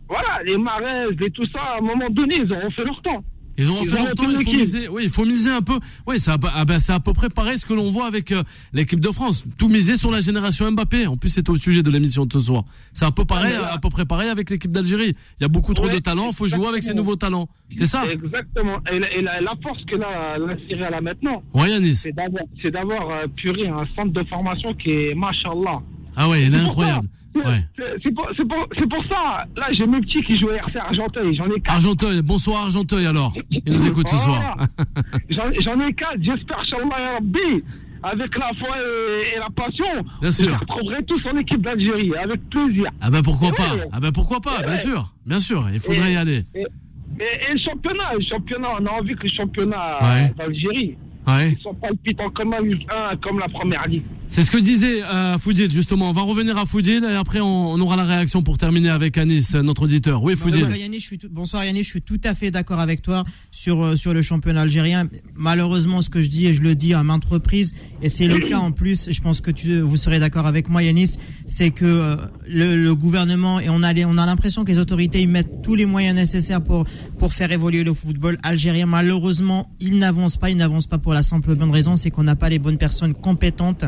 voilà, 0.08 0.44
les 0.44 0.58
Marais, 0.58 1.06
les 1.18 1.32
tout 1.32 1.46
ça, 1.48 1.62
à 1.62 1.78
un 1.78 1.82
moment 1.82 2.10
donné, 2.10 2.36
ils 2.40 2.52
auront 2.52 2.70
fait 2.72 2.84
leur 2.84 3.02
temps. 3.02 3.24
Ils 3.62 3.70
ont 3.70 3.82
Ils 3.84 3.90
fait 3.90 4.00
ont 4.00 4.04
leur 4.06 4.14
temps, 4.16 4.30
il 4.30 4.44
faut 4.44 4.54
miser. 4.54 4.88
Oui, 4.88 5.02
il 5.04 5.10
faut 5.10 5.26
miser 5.26 5.50
un 5.52 5.62
peu. 5.62 5.78
Oui, 6.08 6.18
c'est 6.18 6.32
à, 6.32 6.38
peu- 6.38 6.48
ah 6.56 6.64
ben, 6.64 6.80
c'est 6.80 6.94
à 6.94 7.00
peu 7.02 7.12
près 7.14 7.30
pareil 7.30 7.60
ce 7.60 7.66
que 7.66 7.74
l'on 7.74 7.92
voit 7.92 8.06
avec 8.08 8.32
euh, 8.32 8.42
l'équipe 8.72 9.02
de 9.02 9.10
France. 9.10 9.44
Tout 9.58 9.68
miser 9.68 9.98
sur 9.98 10.12
la 10.12 10.22
génération 10.22 10.72
Mbappé. 10.72 11.08
En 11.08 11.18
plus, 11.18 11.28
c'est 11.30 11.50
au 11.50 11.58
sujet 11.58 11.84
de 11.84 11.90
l'émission 11.92 12.26
de 12.26 12.32
ce 12.32 12.40
soir. 12.40 12.64
C'est 12.94 13.04
un 13.06 13.12
peu 13.12 13.26
pareil, 13.26 13.54
Ah, 13.58 13.62
là- 13.62 13.74
à 13.74 13.78
peu 13.78 13.90
près 13.90 14.06
pareil 14.06 14.30
avec 14.30 14.50
l'équipe 14.50 14.72
d'Algérie. 14.72 15.14
Il 15.40 15.42
y 15.42 15.46
a 15.46 15.50
beaucoup 15.50 15.74
trop 15.74 15.88
Ouais, 15.88 15.94
de 15.96 16.00
talents. 16.00 16.30
Il 16.30 16.36
faut 16.36 16.48
jouer 16.48 16.68
avec 16.68 16.84
ces 16.84 16.94
nouveaux 16.94 17.18
talents. 17.18 17.50
C'est 17.76 17.86
ça. 17.86 18.06
Exactement. 18.10 18.78
Et, 18.92 18.98
la- 18.98 19.12
et 19.14 19.22
la, 19.22 19.42
la 19.42 19.54
force 19.62 19.84
que 19.86 19.98
la, 19.98 20.38
la 20.38 20.56
Syrie 20.68 20.84
a 20.86 20.90
là 20.90 21.02
maintenant, 21.02 21.44
Oui, 21.54 21.70
Yanis. 21.70 21.96
c'est 21.98 22.12
d'avoir, 22.14 22.44
c'est 22.62 22.72
d'avoir 22.72 23.10
euh, 23.12 23.28
puré 23.36 23.68
un 23.68 23.84
centre 23.96 24.14
de 24.14 24.24
formation 24.24 24.74
qui 24.74 24.90
est, 24.90 25.14
machallah. 25.16 25.82
Ah 26.16 26.30
ouais, 26.30 26.44
il 26.46 26.54
est 26.54 26.58
incroyable. 26.58 27.08
C'est- 27.36 27.40
Ouais. 27.46 27.64
c'est- 27.78 27.96
C'est 28.04 28.88
pour, 28.90 29.04
ça. 29.08 29.46
Là, 29.56 29.68
j'ai 29.72 29.86
mes 29.86 30.02
petits 30.02 30.22
qui 30.24 30.34
jouent 30.40 30.50
à 30.50 30.56
RC 30.58 30.78
Argenteuil. 30.80 31.36
J'en 31.36 31.46
ai 31.48 31.60
quatre. 31.62 31.74
Argenteuil, 31.76 32.22
bonsoir 32.22 32.64
Argenteuil 32.64 33.06
alors. 33.06 33.34
Il 33.52 33.74
nous 33.74 33.86
écoute 33.88 34.08
ce 34.10 34.18
soir. 34.18 34.58
Voilà. 35.32 35.52
J'en 35.64 35.80
ai 35.80 35.94
quatre. 35.94 36.18
J'espère, 36.22 36.64
ya 36.72 37.14
Rabbi, 37.14 37.64
avec 38.04 38.36
la 38.38 38.52
foi 38.60 38.70
et, 38.80 39.36
et 39.36 39.40
la 39.40 39.50
passion, 39.56 39.86
Bien 40.22 40.32
sûr. 40.32 40.46
je 40.54 40.60
retrouverai 40.60 41.04
tous 41.06 41.22
en 41.28 41.38
équipe 41.38 41.62
d'Algérie, 41.62 42.12
avec 42.16 42.42
plaisir. 42.50 42.90
Ah 43.02 43.10
ben 43.12 43.22
pourquoi 43.22 43.52
pas. 43.52 43.76
Ah 43.92 44.00
ben 44.00 44.12
pourquoi 44.12 44.40
pas 44.40 44.62
Bien 44.64 44.76
sûr, 44.78 45.14
bien 45.26 45.40
sûr. 45.40 45.68
Il 45.74 45.80
faudrait 45.80 46.12
Et- 46.12 46.14
y 46.14 46.18
aller. 46.18 46.44
Mais 46.56 47.26
et 47.50 47.54
le 47.54 47.60
championnat, 47.60 48.14
le 48.14 48.22
championnat, 48.24 48.68
on 48.80 48.86
a 48.86 48.90
envie 48.92 49.16
que 49.16 49.24
le 49.24 49.30
championnat 49.30 50.00
Ouais. 50.02 50.34
d'Algérie, 50.38 50.96
Ouais. 51.28 51.52
ils 51.52 51.60
sont 51.62 51.74
palpitants 51.76 52.30
comme 52.32 52.54
1, 52.54 53.16
comme 53.18 53.40
la 53.40 53.50
première 53.50 53.86
ligue. 53.88 54.04
C'est 54.32 54.44
ce 54.44 54.52
que 54.52 54.58
disait 54.58 55.02
euh, 55.04 55.38
Foudil, 55.40 55.72
justement. 55.72 56.10
On 56.10 56.14
va 56.14 56.22
revenir 56.22 56.56
à 56.58 56.66
Foudil 56.66 57.04
et 57.04 57.16
après 57.16 57.40
on, 57.42 57.72
on 57.72 57.80
aura 57.82 57.98
la 57.98 58.04
réaction 58.04 58.44
pour 58.44 58.60
terminer 58.60 58.90
avec 58.90 59.18
Anis, 59.18 59.54
notre 59.56 59.82
auditeur. 59.84 60.22
Oui, 60.22 60.36
Foudil. 60.36 60.62
Bonsoir 60.62 60.78
Yannick, 60.78 61.02
je 61.02 61.06
suis 61.06 61.18
tout, 61.18 61.28
bonsoir 61.32 61.66
Yannick, 61.66 61.84
je 61.84 61.90
suis 61.90 62.02
tout 62.04 62.22
à 62.24 62.36
fait 62.36 62.52
d'accord 62.52 62.80
avec 62.80 63.02
toi 63.02 63.24
sur 63.52 63.84
euh, 63.84 63.96
sur 63.96 64.14
le 64.14 64.22
championnat 64.22 64.62
algérien. 64.62 65.08
Malheureusement, 65.36 66.02
ce 66.02 66.10
que 66.12 66.22
je 66.22 66.28
dis 66.30 66.46
et 66.46 66.54
je 66.54 66.62
le 66.62 66.76
dis 66.76 66.94
à 66.94 67.02
maintes 67.04 67.26
reprises, 67.26 67.74
et 68.04 68.08
c'est 68.10 68.28
le 68.28 68.40
cas 68.42 68.60
en 68.60 68.72
plus. 68.72 69.10
Je 69.12 69.20
pense 69.20 69.42
que 69.42 69.50
tu 69.52 69.80
vous 69.80 69.98
serez 69.98 70.20
d'accord 70.20 70.46
avec 70.46 70.70
moi, 70.70 70.84
Yanis, 70.84 71.16
c'est 71.48 71.72
que 71.72 71.86
euh, 71.86 72.16
le, 72.48 72.76
le 72.82 72.96
gouvernement 72.96 73.60
et 73.60 73.70
on 73.70 73.82
a 73.82 73.92
les- 73.94 74.06
on 74.06 74.18
a 74.20 74.26
l'impression 74.28 74.64
que 74.64 74.72
les 74.72 74.78
autorités 74.78 75.22
ils 75.22 75.28
mettent 75.28 75.64
tous 75.64 75.74
les 75.76 75.88
moyens 75.88 76.16
nécessaires 76.16 76.62
pour 76.64 76.86
pour 77.18 77.34
faire 77.34 77.52
évoluer 77.52 77.84
le 77.84 77.96
football 77.96 78.38
algérien. 78.44 78.86
Malheureusement, 78.86 79.70
ils 79.82 79.98
n'avancent 79.98 80.38
pas, 80.38 80.52
ils 80.52 80.58
n'avancent 80.58 80.88
pas 80.88 81.00
pour 81.00 81.14
la 81.14 81.24
simple 81.24 81.56
bonne 81.56 81.72
raison, 81.72 81.96
c'est 81.96 82.12
qu'on 82.12 82.24
n'a 82.24 82.36
pas 82.36 82.50
les 82.50 82.60
bonnes 82.60 82.78
personnes 82.78 83.16
compétentes 83.16 83.86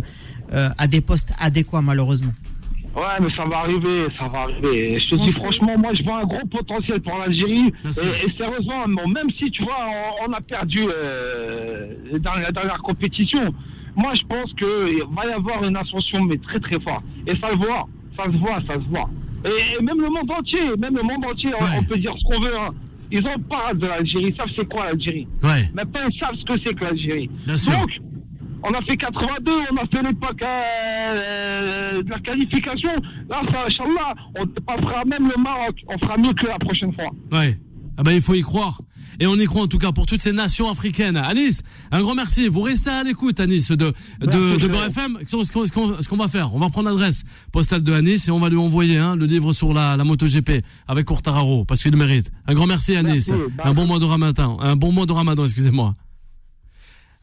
euh, 0.54 0.70
à 0.78 0.88
des 0.88 1.02
postes 1.02 1.34
adéquats, 1.40 1.82
malheureusement. 1.82 2.32
Ouais, 2.94 3.04
mais 3.22 3.30
ça 3.38 3.46
va 3.46 3.60
arriver, 3.60 4.04
ça 4.18 4.28
va 4.28 4.40
arriver. 4.42 5.00
Je 5.00 5.12
te 5.12 5.16
dis 5.16 5.32
franchement, 5.32 5.78
moi 5.78 5.92
je 5.94 6.04
vois 6.04 6.20
un 6.20 6.26
gros 6.26 6.46
potentiel 6.52 7.00
pour 7.02 7.18
l'Algérie. 7.18 7.72
Et, 7.86 8.26
et 8.28 8.32
sérieusement, 8.38 8.86
même 8.88 9.30
si 9.40 9.50
tu 9.52 9.64
vois, 9.64 9.78
on, 10.26 10.30
on 10.30 10.34
a 10.34 10.42
perdu 10.42 10.82
euh, 11.36 12.20
dans 12.20 12.34
la 12.36 12.52
dernière 12.52 12.80
compétition, 12.80 13.54
moi 13.96 14.14
je 14.14 14.22
pense 14.28 14.52
qu'il 14.56 15.04
va 15.16 15.26
y 15.26 15.32
avoir 15.32 15.64
une 15.64 15.78
ascension, 15.78 16.24
mais 16.24 16.38
très 16.38 16.60
très 16.60 16.80
fort. 16.82 17.02
Et 17.28 17.36
ça 17.38 17.50
le 17.52 17.58
voit, 17.58 17.88
ça 18.18 18.26
se 18.26 18.38
voit, 18.38 18.60
ça 18.68 18.74
se 18.76 18.90
voit. 18.90 19.10
Et, 19.46 19.80
et 19.80 19.82
même 19.82 20.00
le 20.02 20.10
monde 20.10 20.30
entier, 20.30 20.60
même 20.78 20.96
le 20.96 21.04
monde 21.04 21.26
entier, 21.26 21.52
on- 21.60 21.64
Ouais. 21.64 21.70
on, 21.80 21.84
peut 21.84 21.98
dire 21.98 22.14
ce 22.18 22.24
qu'on 22.26 22.42
veut. 22.42 22.58
hein. 22.58 22.70
Ils 23.14 23.26
en 23.28 23.38
parlent 23.50 23.78
de 23.78 23.88
l'Algérie, 23.88 24.28
ils 24.30 24.36
savent 24.36 24.48
c'est 24.56 24.68
quoi 24.68 24.86
l'Algérie. 24.86 25.28
Ouais, 25.44 25.70
Maintenant, 25.74 26.02
ils 26.10 26.20
savent 26.20 26.36
ce 26.36 26.46
que 26.46 26.60
c'est 26.64 26.74
que 26.74 26.84
l'Algérie. 26.86 27.30
Bien 27.46 27.56
sûr. 27.58 27.86
On 28.64 28.70
a 28.74 28.82
fait 28.84 28.96
82, 28.98 29.52
on 29.72 29.78
a 29.78 29.88
fait 29.88 30.04
l'époque 30.04 30.42
euh, 30.42 32.04
de 32.04 32.10
la 32.10 32.20
qualification. 32.20 32.90
Là, 33.30 33.42
ça, 33.52 33.66
Inch'Allah, 33.68 34.14
on 34.40 34.46
passera 34.62 35.04
même 35.06 35.28
le 35.36 35.42
Maroc. 35.42 35.76
On 35.88 35.98
fera 35.98 36.18
mieux 36.18 36.34
que 36.34 36.48
la 36.48 36.60
prochaine 36.60 36.94
fois. 36.94 37.10
ouais. 37.40 37.58
Ah 37.98 38.04
ben 38.04 38.14
il 38.14 38.22
faut 38.22 38.34
y 38.34 38.42
croire. 38.42 38.82
Et 39.20 39.28
on 39.28 39.36
y 39.36 39.46
croit 39.46 39.64
en 39.64 39.68
tout 39.68 39.78
cas 39.78 39.92
pour 39.92 40.06
toutes 40.06 40.22
ces 40.22 40.32
nations 40.32 40.70
africaines. 40.72 41.18
Anis, 41.18 41.62
un 41.92 42.02
grand 42.02 42.16
merci. 42.16 42.48
Vous 42.48 42.62
restez 42.62 42.90
à 42.90 43.04
l'écoute, 43.04 43.40
Anis, 43.42 43.70
de, 43.70 43.76
de, 43.76 43.94
Merci, 44.22 44.38
de 44.40 44.48
frère. 44.58 44.70
Beurre 44.70 44.86
FM. 44.86 45.18
Ce 45.26 45.36
qu'on- 45.36 45.44
ce 45.44 45.52
qu'on- 45.52 45.66
ce 45.66 45.72
qu'on 45.72 46.02
ce 46.02 46.08
qu'on 46.10 46.16
va 46.16 46.30
faire, 46.30 46.56
on 46.56 46.58
va 46.58 46.70
prendre 46.70 46.90
l'adresse 46.90 47.26
postale 47.52 47.84
de 47.84 47.94
Anis 47.94 48.28
et 48.28 48.32
on 48.32 48.40
va 48.40 48.48
lui 48.50 48.58
envoyer 48.58 48.98
hein, 48.98 49.18
le 49.18 49.26
livre 49.26 49.52
sur 49.52 49.74
la, 49.74 49.98
la 49.98 50.04
moto 50.06 50.26
GP 50.26 50.64
avec 50.88 51.06
Courtararo 51.06 51.66
parce 51.66 51.84
qu'il 51.84 51.92
le 51.92 51.98
mérite. 51.98 52.32
Un 52.48 52.54
grand 52.56 52.66
merci, 52.66 52.96
Anis. 52.96 53.30
Merci. 53.30 53.34
Un 53.64 53.74
bon 53.74 53.86
mois 53.86 54.00
de 54.00 54.06
ramadan. 54.06 54.58
Un 54.62 54.78
bon 54.78 54.94
mois 54.94 55.06
de 55.06 55.12
ramadan, 55.12 55.44
excusez-moi. 55.44 55.94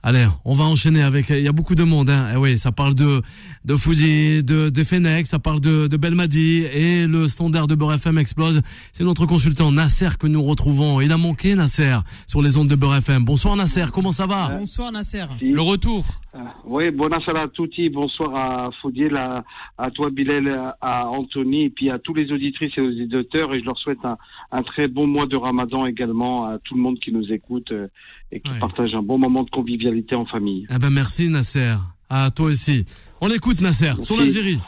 Allez, 0.00 0.24
on 0.44 0.52
va 0.52 0.62
enchaîner 0.64 1.02
avec. 1.02 1.28
Il 1.30 1.40
y 1.40 1.48
a 1.48 1.52
beaucoup 1.52 1.74
de 1.74 1.82
monde. 1.82 2.08
Hein. 2.08 2.28
Eh 2.32 2.36
oui, 2.36 2.56
ça 2.56 2.70
parle 2.70 2.94
de 2.94 3.20
de 3.64 3.74
Fouzi, 3.76 4.44
de 4.44 4.68
de 4.70 4.84
Fennec, 4.84 5.26
ça 5.26 5.40
parle 5.40 5.60
de 5.60 5.88
de 5.88 5.96
Belmadi 5.96 6.64
et 6.72 7.06
le 7.06 7.26
standard 7.26 7.66
de 7.66 7.74
Beurre 7.74 7.94
FM 7.94 8.16
explose. 8.18 8.62
C'est 8.92 9.02
notre 9.02 9.26
consultant 9.26 9.72
Nasser 9.72 10.10
que 10.18 10.28
nous 10.28 10.42
retrouvons. 10.42 11.00
Il 11.00 11.10
a 11.10 11.16
manqué 11.16 11.56
Nasser 11.56 11.96
sur 12.28 12.42
les 12.42 12.56
ondes 12.56 12.68
de 12.68 12.76
Beurre 12.76 12.96
FM. 12.98 13.24
Bonsoir 13.24 13.56
Nasser, 13.56 13.86
comment 13.92 14.12
ça 14.12 14.26
va? 14.26 14.50
Bonsoir 14.56 14.92
Nasser. 14.92 15.24
Le 15.42 15.60
retour. 15.60 16.04
Ah, 16.32 16.54
Oui, 16.64 16.90
bonsoir 16.92 17.36
à 17.36 17.48
tutti, 17.48 17.88
bonsoir 17.88 18.36
à 18.36 18.70
Foudiel, 18.80 19.16
à, 19.16 19.44
à 19.78 19.90
toi 19.90 20.10
Bilal, 20.10 20.46
à, 20.48 20.76
à 20.80 21.04
Anthony, 21.06 21.64
et 21.64 21.70
puis 21.70 21.90
à 21.90 21.98
tous 21.98 22.14
les 22.14 22.30
auditrices 22.30 22.72
et 22.76 22.80
aux 22.82 22.86
auditeurs, 22.90 23.52
et 23.54 23.60
je 23.60 23.64
leur 23.64 23.78
souhaite 23.78 24.04
un, 24.04 24.16
un 24.52 24.62
très 24.62 24.86
bon 24.88 25.06
mois 25.06 25.26
de 25.26 25.36
Ramadan 25.36 25.86
également 25.86 26.44
à 26.46 26.58
tout 26.58 26.74
le 26.76 26.80
monde 26.82 27.00
qui 27.00 27.12
nous 27.12 27.32
écoute 27.32 27.72
euh, 27.72 27.88
et 28.32 28.40
qui 28.40 28.50
Ouais. 28.50 28.58
partage 28.58 28.94
un 28.94 29.02
bon 29.02 29.18
moment 29.18 29.42
de 29.44 29.50
convivialité 29.50 30.14
en 30.14 30.26
famille. 30.26 30.66
Eh 30.70 30.78
ben 30.78 30.90
merci 30.90 31.28
Nasser. 31.28 31.74
À 32.10 32.30
toi 32.30 32.46
aussi. 32.46 32.84
On 33.20 33.30
écoute 33.30 33.60
Nasser 33.60 33.92
sur 34.02 34.16
l'Algérie. 34.16 34.58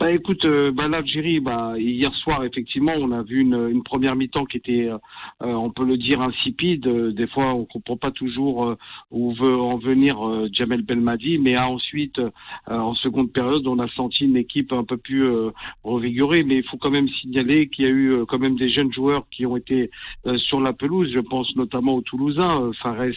Bah 0.00 0.10
écoute, 0.10 0.44
euh, 0.44 0.72
bah, 0.72 0.88
l'Algérie, 0.88 1.38
bah 1.38 1.74
hier 1.78 2.12
soir 2.16 2.44
effectivement, 2.44 2.94
on 2.98 3.12
a 3.12 3.22
vu 3.22 3.40
une, 3.40 3.68
une 3.70 3.82
première 3.84 4.16
mi-temps 4.16 4.44
qui 4.44 4.56
était, 4.56 4.88
euh, 4.88 4.98
euh, 5.42 5.52
on 5.52 5.70
peut 5.70 5.84
le 5.84 5.96
dire, 5.96 6.20
insipide. 6.20 6.86
Euh, 6.86 7.12
Des 7.12 7.28
fois, 7.28 7.54
on 7.54 7.64
comprend 7.64 7.96
pas 7.96 8.10
toujours 8.10 8.64
euh, 8.64 8.76
où 9.12 9.32
veut 9.34 9.56
en 9.56 9.78
venir 9.78 10.20
euh, 10.26 10.48
Jamel 10.52 10.82
Belmadi, 10.82 11.38
mais 11.38 11.54
ah, 11.56 11.68
ensuite, 11.68 12.18
euh, 12.18 12.30
en 12.68 12.94
seconde 12.94 13.32
période, 13.32 13.66
on 13.68 13.78
a 13.78 13.88
senti 13.88 14.24
une 14.24 14.36
équipe 14.36 14.72
un 14.72 14.84
peu 14.84 14.96
plus 14.96 15.24
euh, 15.26 15.50
revigorée. 15.84 16.42
Mais 16.42 16.56
il 16.56 16.64
faut 16.64 16.76
quand 16.76 16.90
même 16.90 17.08
signaler 17.20 17.68
qu'il 17.68 17.84
y 17.84 17.88
a 17.88 17.92
eu 17.92 18.26
quand 18.26 18.38
même 18.38 18.56
des 18.56 18.70
jeunes 18.70 18.92
joueurs 18.92 19.24
qui 19.30 19.46
ont 19.46 19.56
été 19.56 19.90
euh, 20.26 20.36
sur 20.38 20.60
la 20.60 20.72
pelouse. 20.72 21.10
Je 21.12 21.20
pense 21.20 21.54
notamment 21.56 21.94
aux 21.94 22.02
Toulousains, 22.02 22.62
euh, 22.62 22.72
Fares 22.82 23.12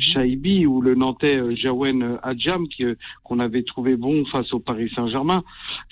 Chaibi 0.00 0.66
ou 0.66 0.80
le 0.80 0.94
Nantais 0.96 1.54
Jawen 1.56 2.02
euh, 2.02 2.16
Adjam 2.22 2.66
qui, 2.68 2.84
qu'on 3.22 3.38
avait 3.38 3.62
trouvé 3.62 3.96
bon 3.96 4.24
face 4.26 4.52
au 4.52 4.58
Paris 4.58 4.90
Saint-Germain. 4.96 5.42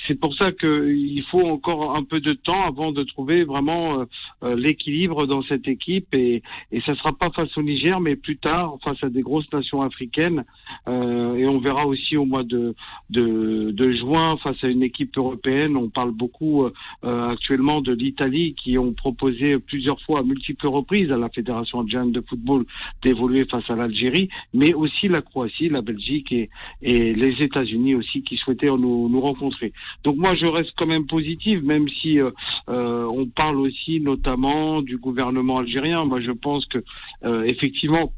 C'est 0.07 0.16
pour 0.17 0.35
ça 0.35 0.53
qu'il 0.53 1.23
faut 1.31 1.47
encore 1.47 1.97
un 1.97 2.05
peu 2.05 2.21
de 2.21 2.33
temps 2.33 2.65
avant 2.67 2.93
de 2.93 3.03
trouver 3.03 3.45
vraiment 3.45 4.01
euh, 4.01 4.05
euh, 4.43 4.57
l'équilibre 4.57 5.27
dans 5.27 5.43
cette 5.43 5.69
équipe 5.69 6.15
et, 6.15 6.43
et 6.73 6.81
ça 6.83 6.95
sera 6.95 7.13
pas 7.13 7.31
face 7.31 7.57
au 7.57 7.63
Niger 7.63 8.01
mais 8.01 8.17
plus 8.17 8.37
tard 8.37 8.77
face 8.85 9.03
à 9.03 9.09
des 9.09 9.23
grosses 9.23 9.51
nations 9.53 9.83
africaines 9.83 10.45
Euh, 10.89 11.37
et 11.37 11.47
on 11.47 11.59
verra 11.59 11.87
aussi 11.87 12.17
au 12.17 12.25
mois 12.25 12.43
de, 12.43 12.75
de, 13.11 13.93
juin 13.93 14.37
face 14.39 14.63
à 14.63 14.69
une 14.69 14.83
équipe 14.83 15.17
européenne. 15.17 15.77
On 15.77 15.89
parle 15.89 16.13
beaucoup 16.13 16.67
actuellement 17.03 17.81
de 17.81 17.93
l'Italie 17.93 18.55
qui 18.55 18.79
ont 18.79 18.93
proposé 18.93 19.59
plusieurs 19.59 20.01
fois 20.03 20.21
à 20.21 20.23
multiples 20.23 20.67
reprises 20.67 21.11
à 21.11 21.17
la 21.17 21.29
Fédération 21.29 21.81
algérienne 21.81 22.13
de 22.13 22.21
football 22.21 22.65
d'évoluer 23.03 23.45
face 23.47 23.69
à 23.71 23.77
l'Algérie, 23.77 24.29
mais 24.55 24.75
aussi 24.75 25.09
la 25.09 25.23
Croatie, 25.23 25.69
la 25.69 25.83
Belgique 25.83 26.33
et, 26.33 26.49
les 26.83 27.35
États-Unis 27.43 27.95
aussi 27.95 28.23
qui 28.23 28.37
souhaitaient 28.37 28.67
nous 28.67 29.21
rencontrer. 29.21 29.73
Donc 30.07 30.19
moi 30.19 30.37
je 30.37 30.47
reste 30.47 30.71
quand 30.77 30.87
même 30.87 31.09
positive, 31.09 31.65
même 31.65 31.89
si 31.89 32.21
euh, 32.21 32.31
euh, 32.69 33.05
on 33.07 33.27
parle 33.27 33.57
aussi 33.59 33.99
notamment 34.01 34.81
du 34.81 34.99
gouvernement 34.99 35.59
algérien. 35.59 36.05
Moi 36.05 36.21
je 36.21 36.31
pense 36.31 36.65
que 36.67 36.79
euh, 37.25 37.45
effectivement 37.51 38.13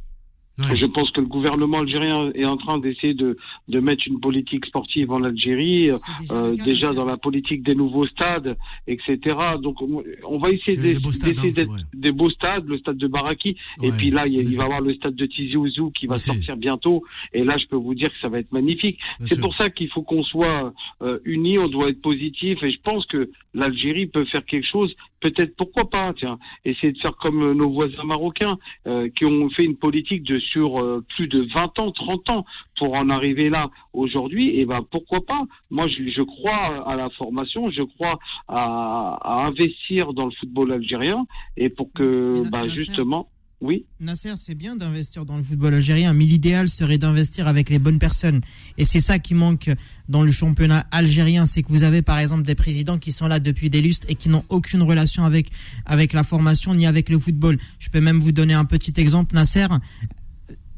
Ouais. 0.59 0.77
je 0.77 0.87
pense 0.87 1.11
que 1.13 1.21
le 1.21 1.27
gouvernement 1.27 1.79
algérien 1.79 2.31
est 2.35 2.45
en 2.45 2.57
train 2.57 2.79
d'essayer 2.79 3.15
de, 3.15 3.37
de 3.69 3.81
mettre 3.81 4.03
une 4.07 4.21
politique 4.21 4.67
sportive 4.67 5.13
en 5.13 5.23
Algérie, 5.23 5.91
C'est 5.97 6.33
euh, 6.33 6.55
déjà 6.65 6.89
Nasser. 6.89 6.97
dans 6.97 7.05
la 7.05 7.17
politique 7.17 7.63
des 7.63 7.75
nouveaux 7.75 8.07
stades, 8.07 8.57
etc. 8.87 9.19
Donc 9.63 9.77
on 9.81 10.39
va 10.39 10.49
essayer 10.51 10.77
d'essayer 10.77 11.39
hein, 11.39 11.51
d'être 11.55 11.73
des 11.95 12.13
beaux 12.13 12.31
stades, 12.31 12.67
le 12.67 12.79
stade 12.79 12.97
de 12.97 13.07
Baraki, 13.07 13.57
et 13.83 13.93
puis 13.93 14.11
là 14.11 14.27
il, 14.27 14.57
va 14.57 14.63
y 14.63 14.65
avoir 14.65 14.81
le 14.81 14.95
stade 14.95 15.15
de 15.15 15.27
Tizi 15.27 15.57
Ouzou 15.57 15.91
qui 15.91 16.07
va 16.07 16.17
sortir 16.17 16.57
bientôt, 16.57 17.05
et 17.33 17.45
là 17.45 17.57
je 17.57 17.67
peux 17.67 17.77
vous 17.77 17.95
dire 17.95 18.11
que 18.11 18.19
ça 18.21 18.29
va 18.29 18.39
être 18.39 18.53
magnifique. 18.53 18.99
C'est 19.25 19.41
pour 19.41 19.55
ça 19.55 19.71
qu'il 19.71 19.89
faut 19.89 20.03
qu'on 20.03 20.23
soit 20.23 20.73
euh, 21.03 21.19
unis, 21.25 21.59
on 21.59 21.69
doit 21.69 21.89
être 21.91 22.03
positif, 22.03 22.63
et 22.63 22.71
je 22.71 22.81
pense 22.83 23.07
que 23.07 23.31
l'Algérie 23.55 24.07
peut 24.07 24.25
faire 24.25 24.45
quelque 24.45 24.67
chose. 24.67 24.95
Peut-être 25.21 25.57
pourquoi 25.57 25.91
pas, 25.91 26.15
tiens, 26.17 26.39
essayer 26.65 26.93
de 26.93 26.99
faire 26.99 27.17
comme 27.17 27.43
euh, 27.43 27.55
nos 27.55 27.71
voisins 27.71 28.05
marocains 28.05 28.57
euh, 28.87 29.09
qui 29.17 29.25
ont 29.25 29.51
fait 29.51 29.65
une 29.65 29.77
politique 29.77 30.23
de 30.23 30.39
sur 30.51 30.81
euh, 30.81 31.05
plus 31.17 31.29
de 31.29 31.47
20 31.55 31.79
ans, 31.79 31.93
30 31.93 32.31
ans 32.31 32.45
pour 32.79 32.95
en 32.95 33.09
arriver 33.11 33.49
là 33.51 33.71
aujourd'hui. 33.93 34.59
Et 34.59 34.67
ben 34.67 34.81
pourquoi 34.91 35.25
pas? 35.25 35.43
Moi, 35.71 35.87
je, 35.89 36.11
je 36.11 36.23
crois 36.23 36.89
à 36.89 36.97
la 36.97 37.11
formation, 37.11 37.71
je 37.71 37.83
crois 37.83 38.19
à, 38.49 39.19
à 39.23 39.47
investir 39.47 40.13
dans 40.13 40.27
le 40.27 40.33
football 40.33 40.73
algérien 40.73 41.27
et 41.57 41.69
pour 41.69 41.93
que, 41.93 42.43
bah, 42.51 42.67
justement, 42.67 43.29
oui. 43.61 43.87
Nasser, 43.99 44.35
c'est 44.37 44.55
bien 44.55 44.77
d'investir 44.77 45.25
dans 45.25 45.37
le 45.37 45.43
football 45.43 45.75
algérien, 45.75 46.13
mais 46.13 46.25
l'idéal 46.25 46.69
serait 46.69 46.99
d'investir 46.99 47.49
avec 47.49 47.71
les 47.71 47.81
bonnes 47.81 47.99
personnes. 47.99 48.41
Et 48.77 48.85
c'est 48.85 49.01
ça 49.01 49.19
qui 49.19 49.35
manque 49.35 49.71
dans 50.09 50.23
le 50.23 50.31
championnat 50.31 50.87
algérien, 50.93 51.45
c'est 51.45 51.63
que 51.65 51.69
vous 51.69 51.83
avez 51.83 52.01
par 52.03 52.21
exemple 52.21 52.45
des 52.45 52.55
présidents 52.55 52.99
qui 52.99 53.11
sont 53.11 53.27
là 53.27 53.41
depuis 53.41 53.69
des 53.69 53.83
lustres 53.83 54.07
et 54.09 54.15
qui 54.15 54.29
n'ont 54.29 54.45
aucune 54.49 54.83
relation 54.83 55.25
avec 55.25 55.51
avec 55.87 56.13
la 56.13 56.23
formation 56.23 56.73
ni 56.73 56.87
avec 56.87 57.09
le 57.09 57.19
football. 57.19 57.59
Je 57.81 57.91
peux 57.91 58.01
même 58.01 58.21
vous 58.21 58.33
donner 58.33 58.55
un 58.55 58.65
petit 58.65 58.95
exemple, 58.97 59.35
Nasser. 59.35 59.67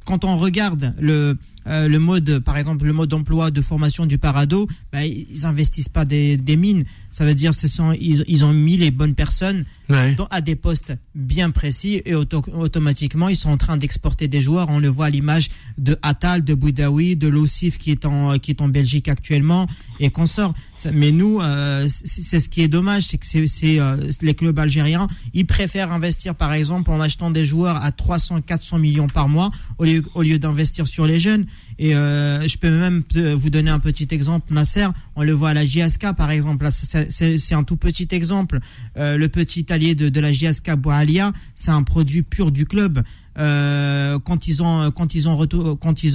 Quand 0.04 0.24
on 0.24 0.38
regarde 0.38 0.94
le 0.98 1.36
euh, 1.66 1.88
le 1.88 1.98
mode, 1.98 2.38
par 2.40 2.56
exemple, 2.56 2.84
le 2.84 2.92
mode 2.92 3.10
d'emploi 3.10 3.50
de 3.50 3.60
formation 3.62 4.06
du 4.06 4.18
Parado, 4.18 4.66
bah, 4.92 5.04
ils 5.04 5.44
investissent 5.46 5.88
pas 5.88 6.04
des, 6.04 6.36
des 6.36 6.56
mines. 6.56 6.84
Ça 7.10 7.24
veut 7.24 7.34
dire, 7.34 7.54
ce 7.54 7.66
sont, 7.68 7.92
ils, 7.92 8.24
ils 8.28 8.44
ont 8.44 8.52
mis 8.52 8.76
les 8.76 8.90
bonnes 8.90 9.14
personnes 9.14 9.64
Ouais. 9.90 10.14
dans- 10.14 10.28
à 10.30 10.40
des 10.40 10.54
postes 10.54 10.92
bien 11.16 11.50
précis 11.50 12.00
et 12.04 12.14
auto- 12.14 12.44
automatiquement 12.54 13.28
ils 13.28 13.34
sont 13.34 13.50
en 13.50 13.56
train 13.56 13.76
d'exporter 13.76 14.28
des 14.28 14.40
joueurs. 14.40 14.68
On 14.70 14.78
le 14.78 14.86
voit 14.86 15.06
à 15.06 15.10
l'image 15.10 15.48
de 15.78 15.98
Atal, 16.02 16.44
de 16.44 16.54
Boudaoui, 16.54 17.16
de 17.16 17.26
Lossif 17.26 17.76
qui 17.76 17.90
est 17.90 18.04
en 18.04 18.38
qui 18.38 18.52
est 18.52 18.60
en 18.60 18.68
Belgique 18.68 19.08
actuellement 19.08 19.66
et 19.98 20.10
qu'on 20.10 20.26
sort. 20.26 20.54
Mais 20.94 21.10
nous, 21.10 21.40
euh, 21.40 21.88
c'est 21.88 22.38
ce 22.38 22.48
qui 22.48 22.62
est 22.62 22.68
dommage, 22.68 23.06
c'est 23.08 23.18
que 23.18 23.26
c'est 23.26 23.48
c'est, 23.48 23.80
euh, 23.80 23.96
les 24.22 24.34
clubs 24.34 24.56
algériens, 24.60 25.08
ils 25.34 25.44
préfèrent 25.44 25.90
investir 25.90 26.36
par 26.36 26.52
exemple 26.52 26.92
en 26.92 27.00
achetant 27.00 27.32
des 27.32 27.44
joueurs 27.44 27.82
à 27.82 27.90
300, 27.90 28.42
400 28.42 28.78
millions 28.78 29.08
par 29.08 29.28
mois 29.28 29.50
au 29.78 29.84
lieu 29.86 30.04
au 30.14 30.22
lieu 30.22 30.38
d'investir 30.38 30.86
sur 30.86 31.04
les 31.04 31.18
jeunes. 31.18 31.46
Et 31.78 31.94
euh, 31.94 32.46
je 32.46 32.58
peux 32.58 32.70
même 32.70 33.02
vous 33.36 33.50
donner 33.50 33.70
un 33.70 33.78
petit 33.78 34.06
exemple, 34.10 34.52
Nasser. 34.52 34.86
On 35.16 35.22
le 35.22 35.32
voit 35.32 35.50
à 35.50 35.54
la 35.54 35.64
JSK, 35.64 36.14
par 36.14 36.30
exemple. 36.30 36.68
C'est- 36.70 37.54
un 37.54 37.64
tout 37.64 37.76
petit 37.76 38.08
exemple. 38.10 38.60
Euh, 38.96 39.16
le 39.16 39.28
petit 39.28 39.72
allié 39.72 39.94
de, 39.94 40.20
la 40.20 40.32
JSK 40.32 40.74
Boalia, 40.76 41.32
c'est 41.54 41.70
un 41.70 41.82
produit 41.82 42.22
pur 42.22 42.52
du 42.52 42.66
club. 42.66 43.02
Euh, 43.38 44.18
quand 44.18 44.46
ils 44.46 44.62
ont 44.62 44.90
quand 44.90 45.14
ils 45.14 45.28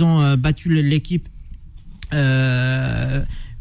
ont 0.04 0.36
battu 0.38 0.70
l'équipe 0.70 1.28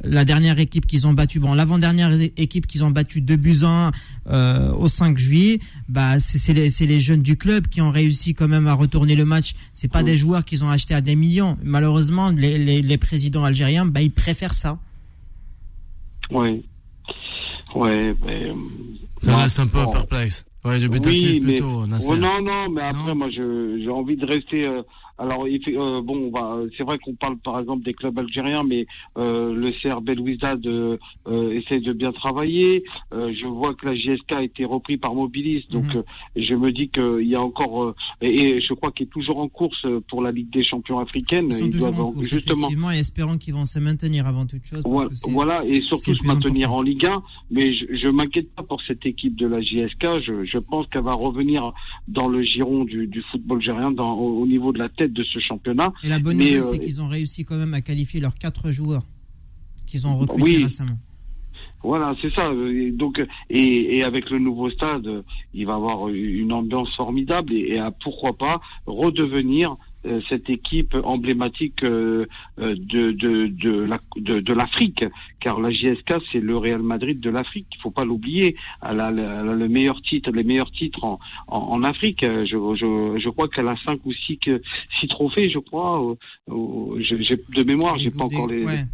la 0.07 0.25
dernière 0.25 0.59
équipe 0.59 0.87
qu'ils 0.87 1.07
ont 1.07 1.13
battue, 1.13 1.41
bon, 1.41 1.55
l'avant-dernière 1.55 2.13
équipe 2.37 2.67
qu'ils 2.67 2.85
ont 2.85 2.91
battue 2.91 3.21
2 3.21 3.37
buts 3.37 3.57
à 3.65 3.89
1 3.89 3.93
euh, 4.31 4.73
au 4.75 4.89
5 4.89 5.17
juillet, 5.19 5.59
bah, 5.89 6.19
c'est 6.21 6.39
c'est 6.39 6.53
les, 6.53 6.71
c'est 6.71 6.87
les 6.87 7.01
jeunes 7.01 7.23
du 7.23 7.37
club 7.37 7.69
qui 7.69 7.81
ont 7.81 7.91
réussi 7.91 8.35
quand 8.35 8.49
même 8.49 8.67
à 8.67 8.75
retourner 8.75 9.17
le 9.17 9.25
match. 9.25 9.55
C'est 9.73 9.89
pas 9.91 10.03
des 10.03 10.17
joueurs 10.17 10.45
qu'ils 10.45 10.65
ont 10.65 10.69
achetés 10.71 10.95
à 10.95 11.01
des 11.01 11.17
millions. 11.17 11.57
Malheureusement, 11.63 12.31
les, 12.31 12.59
les, 12.59 12.83
les 12.83 12.99
présidents 12.99 13.45
algériens, 13.45 13.87
bah, 13.87 14.03
ils 14.03 14.13
préfèrent 14.13 14.55
ça. 14.55 14.79
Ouais. 16.31 16.63
Ouais, 17.75 18.15
mais. 18.25 18.51
euh, 18.51 18.55
Ça 19.23 19.37
reste 19.37 19.59
un 19.59 19.67
peu 19.67 19.83
bon. 19.85 19.91
perplexe. 19.93 20.45
Ouais, 20.65 20.79
dubitatif 20.79 21.23
Oui, 21.23 21.41
mais 21.41 21.53
plutôt, 21.53 21.87
Nasser. 21.87 22.09
Ouais, 22.09 22.19
non, 22.19 22.41
non, 22.43 22.71
mais 22.71 22.81
après, 22.83 23.09
Non. 23.09 23.15
moi, 23.17 23.29
je 23.31 23.81
j'ai 23.83 23.91
envie 23.91 24.17
de 24.17 24.25
rester. 24.25 24.65
euh, 24.65 24.83
alors, 25.19 25.45
euh, 25.47 26.01
bon, 26.03 26.17
on 26.17 26.31
va- 26.31 26.63
c'est 26.77 26.83
vrai 26.83 26.99
qu'on 26.99 27.15
parle 27.15 27.37
par 27.39 27.61
exemple 27.61 27.85
des 27.85 27.95
clubs 27.95 28.19
algériens, 28.19 28.65
mais 28.65 28.87
euh, 29.17 29.55
le 29.55 29.69
CR 29.71 30.01
Belouizdad 30.01 30.67
euh, 30.67 30.97
essaie 31.53 31.81
de 31.81 31.93
bien 31.93 32.13
travailler. 32.13 32.85
Euh, 33.13 33.33
je 33.41 33.47
vois 33.47 33.75
que 33.75 33.87
la 33.87 33.95
JSK 33.95 34.33
a 34.33 34.43
été 34.43 34.65
repris 34.65 34.97
par 34.97 35.15
Mobilis, 35.15 35.65
donc 35.71 35.85
Mhm. 35.95 35.97
euh, 35.99 36.03
je 36.37 36.55
me 36.55 36.73
dis 36.73 36.89
qu'il 36.89 37.27
y 37.29 37.35
a 37.35 37.41
encore 37.43 37.85
euh, 37.85 37.95
et, 38.21 38.35
et 38.57 38.61
je 38.61 38.75
crois 38.75 38.91
qu'il 38.93 39.07
est 39.07 39.11
toujours 39.11 39.39
en 39.39 39.49
course 39.49 39.87
pour 40.09 40.23
la 40.23 40.33
Ligue 40.33 40.51
des 40.51 40.65
Champions 40.65 40.99
africaines. 40.99 41.47
Ils 41.51 41.55
sont 41.55 41.67
toujours 41.71 41.91
doivent 41.93 42.01
en 42.01 42.13
course, 42.13 42.27
justement 42.27 42.59
effectivement, 42.67 42.91
et 42.91 42.99
espérons 42.99 43.37
qu'ils 43.39 43.55
vont 43.55 43.65
se 43.65 43.79
maintenir 43.79 44.27
avant 44.27 44.47
toute 44.47 44.65
chose. 44.65 44.83
parce 44.83 44.93
voilà, 44.95 45.09
que 45.11 45.31
voilà, 45.31 45.65
et 45.67 45.81
surtout 45.83 46.15
se 46.17 46.27
maintenir 46.27 46.67
important. 46.69 46.79
en 46.79 46.83
Ligue 46.83 47.07
1. 47.07 47.23
Mais 47.51 47.73
je, 47.75 47.85
je 47.97 48.09
m'inquiète 48.09 48.53
pas 48.55 48.63
pour 48.63 48.81
cette 48.83 49.05
équipe 49.07 49.37
de 49.37 49.47
la 49.47 49.61
JSK. 49.61 50.05
Je, 50.27 50.45
je 50.45 50.59
pense 50.59 50.87
qu'elle 50.89 51.03
va 51.03 51.13
revenir 51.15 51.73
dans 52.09 52.29
le 52.29 52.43
giron 52.43 52.85
du, 52.85 53.07
du 53.07 53.23
football 53.31 53.59
algérien, 53.59 53.91
dans, 53.93 54.13
au, 54.15 54.43
au 54.43 54.47
niveau 54.47 54.73
de 54.73 54.79
la 54.79 54.89
tête 54.89 55.04
de 55.13 55.23
ce 55.25 55.39
championnat. 55.39 55.93
Et 56.03 56.09
la 56.09 56.19
bonne 56.19 56.39
nouvelle, 56.39 56.57
euh, 56.57 56.61
c'est 56.61 56.79
qu'ils 56.79 57.01
ont 57.01 57.09
réussi 57.09 57.45
quand 57.45 57.57
même 57.57 57.75
à 57.75 57.81
qualifier 57.81 58.21
leurs 58.21 58.35
quatre 58.37 58.71
joueurs 58.71 59.03
qu'ils 59.87 60.07
ont 60.07 60.17
recrutés 60.17 60.43
Oui. 60.57 60.63
récemment. 60.63 60.99
Voilà, 61.83 62.15
c'est 62.23 62.33
ça. 62.35 62.51
Et 62.53 62.91
donc, 62.93 63.21
et, 63.51 63.97
et 63.99 64.03
avec 64.05 64.31
le 64.31 64.39
nouveau 64.39 64.71
stade, 64.71 65.07
il 65.53 65.67
va 65.67 65.75
avoir 65.75 66.09
une 66.09 66.51
ambiance 66.53 66.89
formidable 66.97 67.53
et, 67.53 67.75
et 67.75 67.79
à, 67.79 67.91
pourquoi 67.91 68.39
pas 68.39 68.61
redevenir 68.87 69.75
cette 70.29 70.51
équipe 70.51 70.95
emblématique 71.05 71.83
euh, 71.83 72.27
euh, 72.59 72.75
de 72.77 73.13
de 73.13 73.47
de 73.49 73.71
la- 73.85 74.01
de, 74.17 74.41
de 74.41 74.53
l'Afrique, 74.53 75.05
car 75.41 75.61
la 75.61 75.71
JSK 75.71 76.11
c'est 76.31 76.41
le 76.41 76.57
Real 76.57 76.83
Madrid 76.83 77.19
de 77.21 77.31
l'Afrique. 77.31 77.67
Il 77.75 77.81
faut 77.81 77.91
pas 77.91 78.05
l'oublier. 78.05 78.57
Elle 78.83 79.01
a, 79.01 79.11
le- 79.11 79.23
elle 79.23 79.49
a 79.49 79.55
le 79.55 79.69
meilleur 79.69 80.01
titre, 80.03 80.31
les 80.31 80.45
meilleurs 80.45 80.71
titres 80.73 81.03
en 81.05 81.19
en, 81.49 81.59
en 81.59 81.83
Afrique. 81.85 82.23
Euh, 82.25 82.45
Je 82.47 82.57
je 82.81 83.21
je 83.23 83.29
crois 83.31 83.49
qu'elle 83.49 83.69
a 83.69 83.77
cinq 83.85 84.01
ou 84.05 84.13
six 84.13 84.39
six 85.01 85.09
trophées, 85.09 85.49
je 85.51 85.59
crois. 85.59 86.01
Euh, 86.03 86.15
euh, 86.51 87.01
j'ai 87.01 87.37
de 87.59 87.63
mémoire, 87.65 87.97
j'ai 87.99 88.11
pas 88.11 88.25
encore 88.25 88.47
les. 88.49 88.65
ouais. 88.65 88.85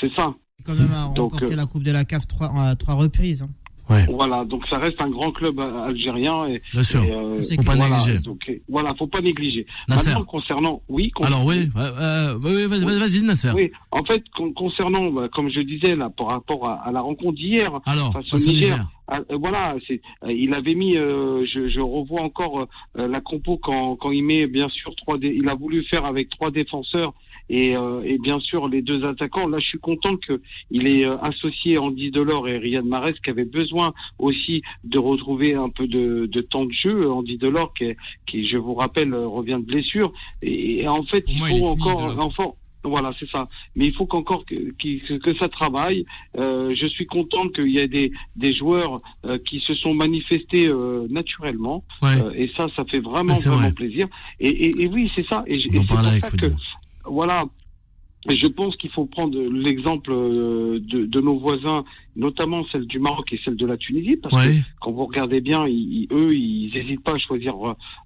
C'est 0.00 0.12
ça. 0.14 0.34
quand 0.64 0.74
même 0.74 0.90
à 0.92 1.04
Donc, 1.14 1.32
remporter 1.32 1.54
euh, 1.54 1.56
la 1.56 1.66
Coupe 1.66 1.82
de 1.82 1.90
la 1.90 2.04
CAF 2.04 2.26
trois, 2.26 2.48
à 2.54 2.76
trois 2.76 2.94
reprises. 2.94 3.42
hein. 3.42 3.48
Voilà, 3.88 4.44
donc 4.44 4.66
ça 4.68 4.78
reste 4.78 5.00
un 5.00 5.10
grand 5.10 5.32
club 5.32 5.58
euh, 5.58 5.84
algérien 5.84 6.46
et, 6.46 6.62
Bien 6.72 6.82
sûr. 6.82 7.02
et, 7.02 7.10
euh, 7.12 7.40
Faut 7.42 7.62
pas 7.62 7.74
voilà, 7.74 7.96
négliger. 7.98 8.18
donc, 8.24 8.50
voilà, 8.68 8.94
faut 8.94 9.06
pas 9.06 9.20
négliger. 9.20 9.66
Nasser. 9.88 10.08
Maintenant 10.10 10.24
concernant, 10.24 10.82
oui, 10.88 11.10
con- 11.10 11.24
Alors 11.24 11.44
oui, 11.44 11.68
euh, 11.76 11.90
euh, 12.00 12.38
oui, 12.42 12.66
vas-y, 12.66 12.84
vas-y, 12.84 12.98
vas-y, 12.98 13.22
Nasser. 13.24 13.50
oui, 13.54 13.70
en 13.90 14.04
fait, 14.04 14.22
con- 14.36 14.52
concernant, 14.52 15.10
bah, 15.10 15.28
comme 15.32 15.50
je 15.50 15.60
disais 15.60 15.96
là, 15.96 16.08
par 16.10 16.28
rapport 16.28 16.68
à, 16.68 16.74
à 16.86 16.92
la 16.92 17.00
rencontre 17.00 17.36
d'hier, 17.36 17.80
Alors, 17.86 18.12
face 18.12 18.32
au 18.32 18.36
Niger. 18.36 18.52
Niger. 18.76 18.86
ah, 19.08 19.18
euh, 19.30 19.36
voilà, 19.38 19.74
c'est, 19.88 20.00
euh, 20.24 20.32
il 20.32 20.54
avait 20.54 20.74
mis, 20.74 20.96
euh, 20.96 21.44
je, 21.52 21.68
je 21.68 21.80
revois 21.80 22.22
encore 22.22 22.66
euh, 22.98 23.08
la 23.08 23.20
compo 23.20 23.58
quand, 23.58 23.96
quand 23.96 24.10
il 24.12 24.22
met 24.24 24.46
bien 24.46 24.68
sûr 24.68 24.94
trois, 24.96 25.16
il 25.20 25.48
a 25.48 25.54
voulu 25.54 25.84
faire 25.84 26.04
avec 26.04 26.28
trois 26.30 26.50
défenseurs 26.50 27.12
et, 27.50 27.76
euh, 27.76 28.00
et 28.04 28.16
bien 28.18 28.38
sûr 28.40 28.68
les 28.68 28.80
deux 28.80 29.04
attaquants. 29.04 29.46
Là, 29.48 29.58
je 29.58 29.66
suis 29.66 29.78
content 29.78 30.16
que 30.16 30.40
il 30.70 30.88
ait 30.88 31.04
euh, 31.04 31.18
associé 31.18 31.76
Andy 31.78 32.10
Delors 32.10 32.48
et 32.48 32.56
Riyad 32.58 32.84
Mahrez 32.84 33.14
qui 33.22 33.30
avaient 33.30 33.44
besoin 33.60 33.92
aussi 34.18 34.62
de 34.84 34.98
retrouver 34.98 35.54
un 35.54 35.68
peu 35.68 35.86
de, 35.86 36.26
de 36.26 36.40
temps 36.40 36.64
de 36.64 36.72
jeu. 36.72 37.10
Andy 37.10 37.36
Delors 37.36 37.74
qui, 37.74 37.84
est- 37.84 37.96
qui, 38.26 38.46
je 38.46 38.56
vous 38.56 38.74
rappelle, 38.74 39.12
euh, 39.12 39.26
revient 39.26 39.58
de 39.60 39.66
blessure 39.72 40.12
et, 40.42 40.80
et 40.82 40.88
en 40.88 41.02
fait 41.02 41.24
il 41.28 41.38
faut 41.38 41.46
est 41.46 41.68
encore 41.68 42.00
enfin, 42.20 42.46
voilà, 42.82 43.12
c'est 43.20 43.28
ça. 43.28 43.46
Mais 43.76 43.84
il 43.86 43.92
faut 43.94 44.06
qu'encore 44.06 44.46
que, 44.46 44.54
que, 44.80 45.18
que 45.18 45.34
ça 45.36 45.48
travaille. 45.48 46.06
Euh, 46.38 46.74
je 46.74 46.86
suis 46.86 47.04
content 47.04 47.46
qu'il 47.50 47.68
y 47.68 47.78
ait 47.78 47.88
des, 47.88 48.10
des 48.36 48.54
joueurs 48.54 48.96
euh, 49.26 49.38
qui 49.46 49.60
se 49.60 49.74
sont 49.74 49.92
manifestés 49.92 50.66
euh, 50.68 51.06
naturellement. 51.10 51.84
Ouais. 52.02 52.08
Euh, 52.22 52.32
et 52.34 52.50
ça, 52.56 52.68
ça 52.76 52.84
fait 52.86 53.00
vraiment, 53.00 53.34
vraiment 53.34 53.56
vrai. 53.58 53.72
plaisir. 53.74 54.08
Et, 54.38 54.48
et, 54.48 54.82
et 54.82 54.86
oui, 54.86 55.10
c'est 55.14 55.26
ça. 55.26 55.44
Et, 55.46 55.58
c'est 55.60 55.68
pour 55.86 55.96
ça 56.20 56.30
que. 56.38 56.46
Voilà. 57.04 57.44
Et 58.30 58.36
je 58.36 58.46
pense 58.48 58.76
qu'il 58.76 58.90
faut 58.90 59.06
prendre 59.06 59.34
l'exemple 59.50 60.12
euh, 60.12 60.78
de, 60.78 61.06
de 61.06 61.20
nos 61.22 61.38
voisins, 61.38 61.84
notamment 62.16 62.66
celle 62.70 62.84
du 62.86 62.98
Maroc 62.98 63.32
et 63.32 63.40
celle 63.42 63.56
de 63.56 63.64
la 63.64 63.78
Tunisie, 63.78 64.16
parce 64.22 64.44
que 64.46 64.52
quand 64.82 64.92
vous 64.92 65.06
regardez 65.06 65.40
bien, 65.40 65.66
ils, 65.66 66.06
eux, 66.12 66.34
ils 66.36 66.70
n'hésitent 66.74 67.02
pas 67.02 67.14
à 67.14 67.18
choisir 67.18 67.54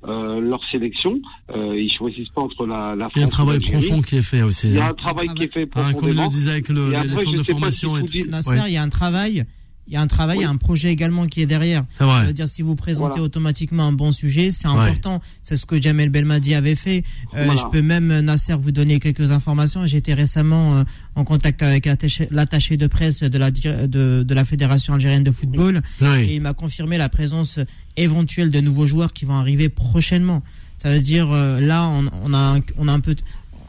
euh, 0.04 0.40
leur 0.40 0.60
sélection. 0.70 1.20
Euh, 1.50 1.76
ils 1.76 1.92
choisissent 1.92 2.28
pas 2.28 2.42
entre 2.42 2.64
la, 2.64 2.94
la 2.94 3.08
France 3.10 3.12
Il 3.16 3.20
y 3.22 3.24
a 3.24 3.26
un 3.26 3.30
travail 3.30 3.58
profond 3.58 4.02
qui 4.02 4.16
est 4.18 4.22
fait 4.22 4.42
aussi. 4.42 4.68
Il 4.68 4.74
y 4.76 4.78
a 4.78 4.86
hein. 4.86 4.90
un 4.90 4.94
travail 4.94 5.26
qui 5.34 5.42
est 5.44 5.52
fait 5.52 5.62
Hein, 5.62 5.66
comme 5.72 5.90
profondément. 5.94 6.22
le 6.22 6.28
disait 6.28 6.50
avec 6.52 6.68
le, 6.68 6.86
Et 6.86 6.90
les 6.90 6.96
après, 6.96 7.08
centres 7.24 7.30
je 7.32 7.36
de 7.38 7.42
formation 7.46 7.96
si 7.96 8.18
et 8.18 8.22
tout. 8.22 8.30
Nasser, 8.30 8.50
Ouais. 8.50 8.62
il 8.68 8.72
y 8.74 8.76
a 8.76 8.82
un 8.84 8.88
travail, 8.88 9.44
il 9.86 9.92
y 9.92 9.96
a 9.96 10.00
un 10.00 10.06
travail, 10.06 10.38
il 10.38 10.42
y 10.42 10.44
a 10.44 10.50
un 10.50 10.56
projet 10.56 10.90
également 10.90 11.26
qui 11.26 11.40
est 11.42 11.46
derrière. 11.46 11.84
C'est 11.98 12.04
Ça 12.06 12.24
veut 12.24 12.32
dire 12.32 12.48
si 12.48 12.62
vous 12.62 12.74
présentez 12.74 13.10
Voilà. 13.18 13.24
automatiquement 13.24 13.86
un 13.86 13.92
bon 13.92 14.12
sujet, 14.12 14.50
c'est 14.50 14.66
Ouais. 14.66 14.74
important. 14.74 15.20
C'est 15.42 15.56
ce 15.56 15.66
que 15.66 15.80
Jamel 15.80 16.08
Belmadi 16.08 16.54
avait 16.54 16.74
fait. 16.74 17.04
Euh, 17.34 17.44
Voilà. 17.44 17.60
Je 17.60 17.66
peux 17.70 17.82
même 17.82 18.20
Nasser 18.20 18.54
vous 18.54 18.72
donner 18.72 18.98
quelques 18.98 19.30
informations. 19.30 19.86
J'étais 19.86 20.14
récemment 20.14 20.76
euh, 20.78 20.84
en 21.16 21.24
contact 21.24 21.62
avec 21.62 21.86
l'attaché 22.30 22.76
de 22.76 22.86
presse 22.86 23.20
de 23.22 23.38
la 23.38 23.50
de, 23.50 24.22
de 24.22 24.34
la 24.34 24.44
fédération 24.44 24.94
algérienne 24.94 25.24
de 25.24 25.30
football 25.32 25.80
et 26.00 26.04
Oui. 26.04 26.28
il 26.34 26.40
m'a 26.40 26.54
confirmé 26.54 26.96
la 26.98 27.08
présence 27.08 27.58
éventuelle 27.96 28.50
de 28.50 28.60
nouveaux 28.60 28.86
joueurs 28.86 29.12
qui 29.12 29.24
vont 29.24 29.34
arriver 29.36 29.68
prochainement. 29.68 30.42
Ça 30.78 30.90
veut 30.90 31.00
dire 31.00 31.30
euh, 31.32 31.60
là 31.60 31.88
on, 31.88 32.04
on 32.24 32.34
a 32.34 32.56
un- 32.56 32.60
on 32.78 32.88
a 32.88 32.92
un 32.92 33.00
peu 33.00 33.14
de- 33.14 33.22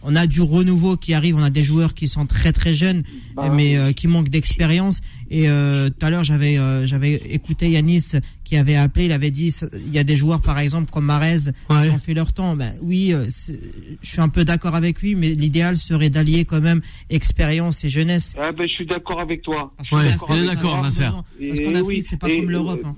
on 0.06 0.16
a 0.16 0.28
du 0.28 0.42
renouveau 0.42 0.96
qui 0.98 1.14
arrive, 1.14 1.36
on 1.36 1.44
a 1.44 1.50
des 1.50 1.64
joueurs 1.64 1.94
qui 1.94 2.08
sont 2.08 2.26
très 2.26 2.52
très 2.54 2.74
jeunes 2.74 3.04
Bah, 3.36 3.50
mais 3.54 3.78
euh, 3.78 3.92
qui 3.92 4.08
manquent 4.08 4.30
d'expérience 4.30 5.02
et 5.30 5.50
euh, 5.50 5.90
tout 5.90 6.06
à 6.06 6.10
l'heure 6.10 6.24
j'avais 6.24 6.58
euh, 6.58 6.86
j'avais 6.88 7.14
écouté 7.30 7.70
Yanis 7.70 8.12
qui 8.44 8.56
avait 8.56 8.76
appelé, 8.76 9.06
il 9.06 9.12
avait 9.12 9.32
dit 9.32 9.52
il 9.88 9.94
y 9.94 9.98
a 10.00 10.04
des 10.04 10.16
joueurs 10.16 10.42
par 10.42 10.60
exemple 10.60 10.90
comme 10.92 11.06
Marez 11.06 11.50
Ouais. 11.70 11.84
qui 11.88 11.90
ont 11.90 11.98
fait 11.98 12.14
leur 12.14 12.32
temps. 12.32 12.56
Ben 12.56 12.74
oui, 12.82 13.12
je 13.12 14.08
suis 14.08 14.22
un 14.22 14.30
peu 14.30 14.46
d'accord 14.46 14.76
avec 14.76 15.02
lui 15.02 15.16
mais 15.16 15.30
l'idéal 15.30 15.76
serait 15.76 16.10
d'allier 16.12 16.46
quand 16.46 16.62
même 16.62 16.82
expérience 17.10 17.84
et 17.84 17.90
jeunesse. 17.90 18.36
Ah 18.40 18.52
ben, 18.52 18.68
je 18.68 18.74
suis 18.74 18.86
d'accord 18.86 19.20
avec 19.20 19.42
toi. 19.42 19.74
Parce 19.78 19.92
Ouais, 19.92 19.98
qu'en 19.98 20.04
il 20.04 20.08
est 20.08 20.14
Afrique, 20.14 20.30
on 20.30 20.34
a 20.34 20.56
d'accord, 20.56 20.70
vraiment 20.72 20.84
Nasser. 20.84 21.04
besoin. 21.04 21.24
Parce 21.48 21.60
qu'en 21.60 21.70
Afrique, 21.72 21.88
oui, 21.88 22.02
c'est 22.02 22.18
pas 22.20 22.30
et, 22.30 22.36
comme 22.38 22.50
l'Europe. 22.52 22.82
euh, 22.84 22.88
hein. 22.88 22.96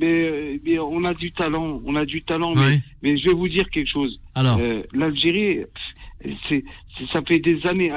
Mais, 0.00 0.60
mais 0.64 0.78
on 0.78 1.04
a 1.04 1.12
du 1.14 1.32
talent, 1.32 1.80
on 1.84 1.94
a 1.96 2.04
du 2.04 2.22
talent. 2.22 2.54
Ouais. 2.54 2.80
Mais, 3.02 3.10
mais 3.12 3.18
je 3.18 3.28
vais 3.28 3.34
vous 3.34 3.48
dire 3.48 3.68
quelque 3.70 3.90
chose. 3.90 4.18
Alors, 4.34 4.58
Euh, 4.60 4.82
L'Algérie, 4.94 5.60
c'est, 6.48 6.64
ça 7.12 7.22
fait 7.22 7.38
des 7.38 7.66
années. 7.66 7.92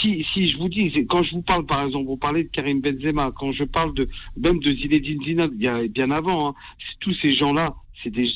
Si, 0.00 0.26
si 0.32 0.48
je 0.48 0.56
vous 0.56 0.68
dis, 0.68 0.92
quand 1.08 1.22
je 1.22 1.32
vous 1.32 1.42
parle, 1.42 1.66
par 1.66 1.84
exemple, 1.84 2.06
vous 2.06 2.16
parlez 2.16 2.44
de 2.44 2.48
Karim 2.48 2.80
Benzema, 2.80 3.32
quand 3.36 3.52
je 3.52 3.64
parle 3.64 3.94
de 3.94 4.08
même 4.36 4.58
de 4.60 4.72
Zinedine 4.72 5.22
Zidane, 5.24 5.50
il 5.54 5.62
y 5.62 5.68
a 5.68 5.86
bien 5.88 6.10
avant, 6.10 6.48
hein, 6.48 6.54
tous 7.00 7.14
ces 7.14 7.32
gens-là. 7.36 7.74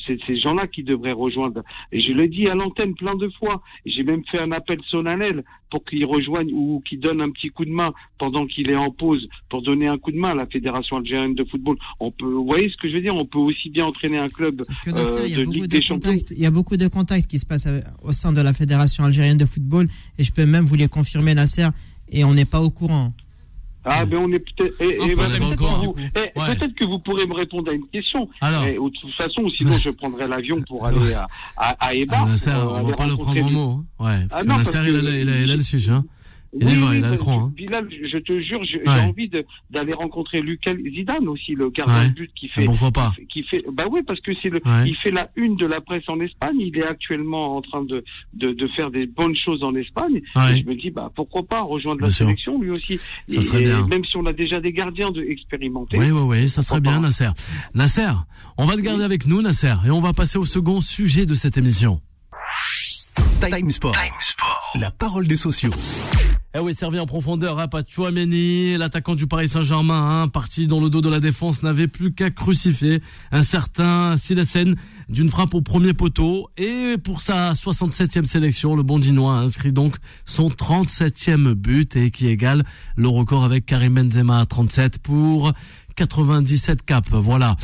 C'est 0.05 0.17
ces 0.27 0.39
gens-là 0.39 0.67
qui 0.67 0.83
devraient 0.83 1.11
rejoindre. 1.13 1.63
Et 1.91 1.99
je 1.99 2.11
l'ai 2.11 2.27
dit 2.27 2.47
à 2.47 2.55
l'antenne 2.55 2.93
plein 2.95 3.15
de 3.15 3.29
fois. 3.39 3.61
J'ai 3.85 4.03
même 4.03 4.23
fait 4.31 4.39
un 4.39 4.51
appel 4.51 4.79
solennel 4.89 5.43
pour 5.71 5.83
qu'il 5.85 6.05
rejoigne 6.05 6.51
ou 6.53 6.81
qu'il 6.87 6.99
donne 6.99 7.21
un 7.21 7.31
petit 7.31 7.49
coup 7.49 7.65
de 7.65 7.71
main 7.71 7.93
pendant 8.19 8.45
qu'il 8.45 8.69
est 8.69 8.75
en 8.75 8.91
pause 8.91 9.27
pour 9.49 9.61
donner 9.63 9.87
un 9.87 9.97
coup 9.97 10.11
de 10.11 10.17
main 10.17 10.29
à 10.29 10.35
la 10.35 10.45
Fédération 10.45 10.97
algérienne 10.97 11.33
de 11.35 11.43
football. 11.45 11.77
On 11.99 12.11
peut, 12.11 12.25
vous 12.25 12.45
voyez 12.45 12.69
ce 12.69 12.77
que 12.77 12.87
je 12.89 12.93
veux 12.95 13.01
dire? 13.01 13.15
On 13.15 13.25
peut 13.25 13.39
aussi 13.39 13.69
bien 13.69 13.85
entraîner 13.85 14.17
un 14.19 14.27
club 14.27 14.61
euh, 14.61 14.91
de 14.91 15.39
beaucoup 15.43 15.51
Ligue 15.53 15.61
de 15.63 15.67
des 15.67 15.81
Champions. 15.81 16.11
contacts. 16.11 16.31
Il 16.31 16.39
y 16.41 16.45
a 16.45 16.51
beaucoup 16.51 16.77
de 16.77 16.87
contacts 16.87 17.27
qui 17.27 17.39
se 17.39 17.45
passent 17.45 17.65
avec- 17.67 17.83
au 18.03 18.11
sein 18.11 18.31
de 18.33 18.41
la 18.41 18.53
fédération 18.53 19.03
algérienne 19.03 19.37
de 19.37 19.45
football 19.45 19.87
et 20.19 20.23
je 20.23 20.31
peux 20.31 20.45
même 20.45 20.65
vous 20.65 20.75
les 20.75 20.87
confirmer, 20.87 21.33
Nasser. 21.33 21.67
Et 22.09 22.23
on 22.23 22.33
n'est 22.33 22.45
pas 22.45 22.61
au 22.61 22.69
courant. 22.69 23.13
Ah, 23.85 24.05
ben 24.05 24.17
on 24.17 24.31
est 24.31 24.39
peut-être. 24.39 24.75
eh, 24.79 24.97
eh, 25.01 25.15
ben, 25.15 25.27
peut-être 25.29 25.55
que 25.55 25.63
eh, 26.15 26.19
Ouais. 26.39 26.55
peut-être 26.55 26.75
que 26.75 26.85
vous 26.85 26.99
pourrez 26.99 27.25
me 27.25 27.33
répondre 27.33 27.69
à 27.69 27.73
une 27.73 27.85
question. 27.87 28.29
alors, 28.41 28.63
Eh, 28.65 28.77
de 28.89 28.93
toute 29.01 29.13
façon, 29.15 29.49
sinon 29.57 29.73
je 29.77 29.89
prendrai 29.99 30.27
l'avion 30.27 30.61
pour 30.67 30.85
aller 30.85 31.13
à, 31.13 31.27
à, 31.57 31.87
à 31.87 31.93
Eba. 31.93 32.17
ah, 32.19 32.37
pour, 32.37 32.51
euh, 32.51 32.65
on 32.65 32.75
aller 32.75 32.89
va 32.91 32.95
pas 32.95 33.07
le 33.07 33.15
prendre 33.17 33.43
en 33.43 33.51
mot. 33.51 33.83
hein. 33.99 34.05
Ouais, 34.05 34.25
parce 34.29 34.41
Ah 34.41 34.43
que 34.43 34.47
non, 34.47 34.55
parce 34.55 34.69
il 34.73 34.95
a, 34.95 35.11
que- 35.11 35.17
il 35.21 35.29
a, 35.29 35.39
il 35.41 35.51
a 35.51 35.55
le 35.55 35.61
sujet. 35.61 35.91
Hein. 35.91 36.03
Il 36.59 36.67
est 36.67 36.73
vrai, 36.75 36.97
il 36.99 37.05
a 37.05 37.09
le 37.11 37.17
cran, 37.17 37.45
hein. 37.45 37.53
Bilal, 37.55 37.87
je 37.89 38.07
je 38.07 38.17
te 38.19 38.39
jure, 38.41 38.63
j'ai 38.63 38.77
Ouais. 38.79 38.99
envie 39.01 39.29
d'aller 39.71 39.93
rencontrer 39.93 40.41
Lucas 40.41 40.73
Zidane 40.75 41.27
aussi, 41.27 41.53
le 41.55 41.69
gardien 41.71 42.03
Ouais. 42.03 42.09
de 42.09 42.13
but 42.13 42.31
qui 42.35 42.47
fait. 42.49 42.61
Ah, 42.63 42.65
pourquoi 42.67 42.91
pas 42.91 43.11
Qui 43.29 43.43
fait, 43.43 43.63
bah 43.73 43.85
oui, 43.89 44.01
parce 44.05 44.19
que 44.21 44.31
c'est 44.41 44.49
le, 44.49 44.61
Ouais. 44.65 44.87
il 44.87 44.95
fait 44.97 45.09
la 45.11 45.29
une 45.35 45.55
de 45.55 45.65
la 45.65 45.81
presse 45.81 46.03
en 46.07 46.19
Espagne. 46.19 46.57
Il 46.59 46.77
est 46.77 46.85
actuellement 46.85 47.57
en 47.57 47.61
train 47.61 47.83
de 47.83 48.03
de, 48.33 48.51
de 48.53 48.67
faire 48.69 48.91
des 48.91 49.07
bonnes 49.07 49.35
choses 49.35 49.63
en 49.63 49.73
Espagne. 49.75 50.21
Ouais. 50.35 50.53
Et 50.53 50.61
je 50.61 50.67
me 50.67 50.75
dis, 50.75 50.91
bah 50.91 51.11
pourquoi 51.15 51.43
pas 51.43 51.61
rejoindre 51.61 51.99
Bien 51.99 52.07
la 52.07 52.13
sûr. 52.13 52.25
sélection 52.27 52.61
lui 52.61 52.69
aussi. 52.69 52.99
Ça 53.27 53.41
serait 53.41 53.61
et, 53.61 53.65
bien. 53.65 53.87
Même 53.87 54.05
si 54.05 54.15
on 54.17 54.25
a 54.25 54.33
déjà 54.33 54.59
des 54.61 54.71
gardiens 54.73 55.11
de 55.11 55.21
expérimentés. 55.23 55.97
Oui, 55.97 56.11
oui, 56.11 56.21
oui, 56.21 56.49
ça 56.49 56.61
serait 56.61 56.81
bien, 56.81 56.93
pas 56.95 56.99
Nasser. 56.99 57.29
Nasser, 57.73 58.11
on 58.57 58.65
va 58.65 58.75
te 58.75 58.81
garder 58.81 59.03
avec 59.03 59.25
nous, 59.25 59.41
Nasser, 59.41 59.73
et 59.85 59.89
on 59.91 59.99
va 60.01 60.13
passer 60.13 60.37
au 60.37 60.45
second 60.45 60.81
sujet 60.81 61.25
de 61.25 61.33
cette 61.33 61.57
émission. 61.57 61.99
Time 63.41 63.71
Sport. 63.71 63.95
La 64.79 64.91
parole 64.91 65.27
des 65.27 65.35
sociaux. 65.35 65.71
Eh 66.55 66.59
oui, 66.59 66.75
servi 66.75 66.99
en 66.99 67.07
profondeur, 67.07 67.57
hein, 67.57 67.67
pas 67.67 67.79
Chouameni, 67.83 68.77
l'attaquant 68.77 69.15
du 69.15 69.25
Paris 69.25 69.47
Saint-Germain, 69.47 70.21
hein, 70.21 70.27
parti 70.27 70.67
dans 70.67 70.79
le 70.79 70.91
dos 70.91 71.01
de 71.01 71.09
la 71.09 71.19
défense, 71.19 71.63
n'avait 71.63 71.87
plus 71.87 72.13
qu'à 72.13 72.29
crucifier 72.29 73.01
un 73.31 73.41
certain 73.41 74.17
Silesen 74.17 74.75
d'une 75.09 75.31
frappe 75.31 75.55
au 75.55 75.61
premier 75.61 75.93
poteau. 75.93 76.51
Et 76.57 76.97
pour 77.03 77.21
sa 77.21 77.53
67e 77.53 78.25
sélection, 78.25 78.75
le 78.75 78.83
Bondinois 78.83 79.35
a 79.35 79.39
inscrit 79.39 79.71
donc 79.71 79.95
son 80.25 80.49
37e 80.49 81.53
but 81.55 81.95
et 81.95 82.11
qui 82.11 82.27
égale 82.27 82.61
le 82.97 83.07
record 83.07 83.45
avec 83.45 83.65
Karim 83.65 83.95
Benzema 83.95 84.37
à 84.37 84.45
37 84.45 84.99
pour 84.99 85.53
97 85.95 86.83
caps. 86.85 87.09
Voilà. 87.13 87.55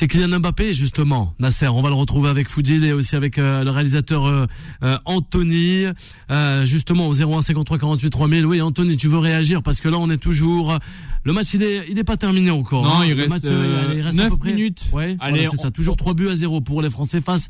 C'est 0.00 0.06
Kylian 0.06 0.38
Mbappé 0.38 0.72
justement, 0.74 1.34
Nasser. 1.40 1.66
On 1.66 1.82
va 1.82 1.88
le 1.88 1.96
retrouver 1.96 2.28
avec 2.28 2.48
Foudil 2.48 2.84
et 2.84 2.92
aussi 2.92 3.16
avec 3.16 3.36
euh, 3.36 3.64
le 3.64 3.70
réalisateur 3.72 4.26
euh, 4.26 4.46
euh, 4.84 4.96
Anthony. 5.06 5.86
Euh, 6.30 6.64
justement 6.64 7.08
au 7.08 7.12
01 7.20 7.42
53 7.42 7.78
48 7.78 8.08
3000. 8.10 8.46
Oui, 8.46 8.60
Anthony, 8.62 8.96
tu 8.96 9.08
veux 9.08 9.18
réagir 9.18 9.60
parce 9.60 9.80
que 9.80 9.88
là 9.88 9.98
on 9.98 10.08
est 10.08 10.16
toujours. 10.18 10.78
Le 11.24 11.32
match 11.32 11.52
il 11.54 11.64
est 11.64 11.84
il 11.88 11.98
est 11.98 12.04
pas 12.04 12.16
terminé 12.16 12.52
encore. 12.52 12.84
Non, 12.84 13.00
hein. 13.00 13.06
il 13.06 13.14
Le 13.14 13.22
reste, 13.22 13.28
match, 13.30 13.42
euh, 13.46 13.92
il 13.96 14.00
reste 14.02 14.16
à 14.20 14.22
9 14.22 14.28
peu 14.30 14.36
près- 14.38 14.52
minutes. 14.52 14.84
Ouais. 14.92 15.16
Allez, 15.18 15.32
voilà, 15.40 15.48
c'est 15.50 15.58
on- 15.58 15.62
ça. 15.62 15.70
Toujours 15.72 15.96
3 15.96 16.14
buts 16.14 16.28
à 16.28 16.36
0 16.36 16.60
pour 16.60 16.80
les 16.80 16.90
Français 16.90 17.20
face 17.20 17.48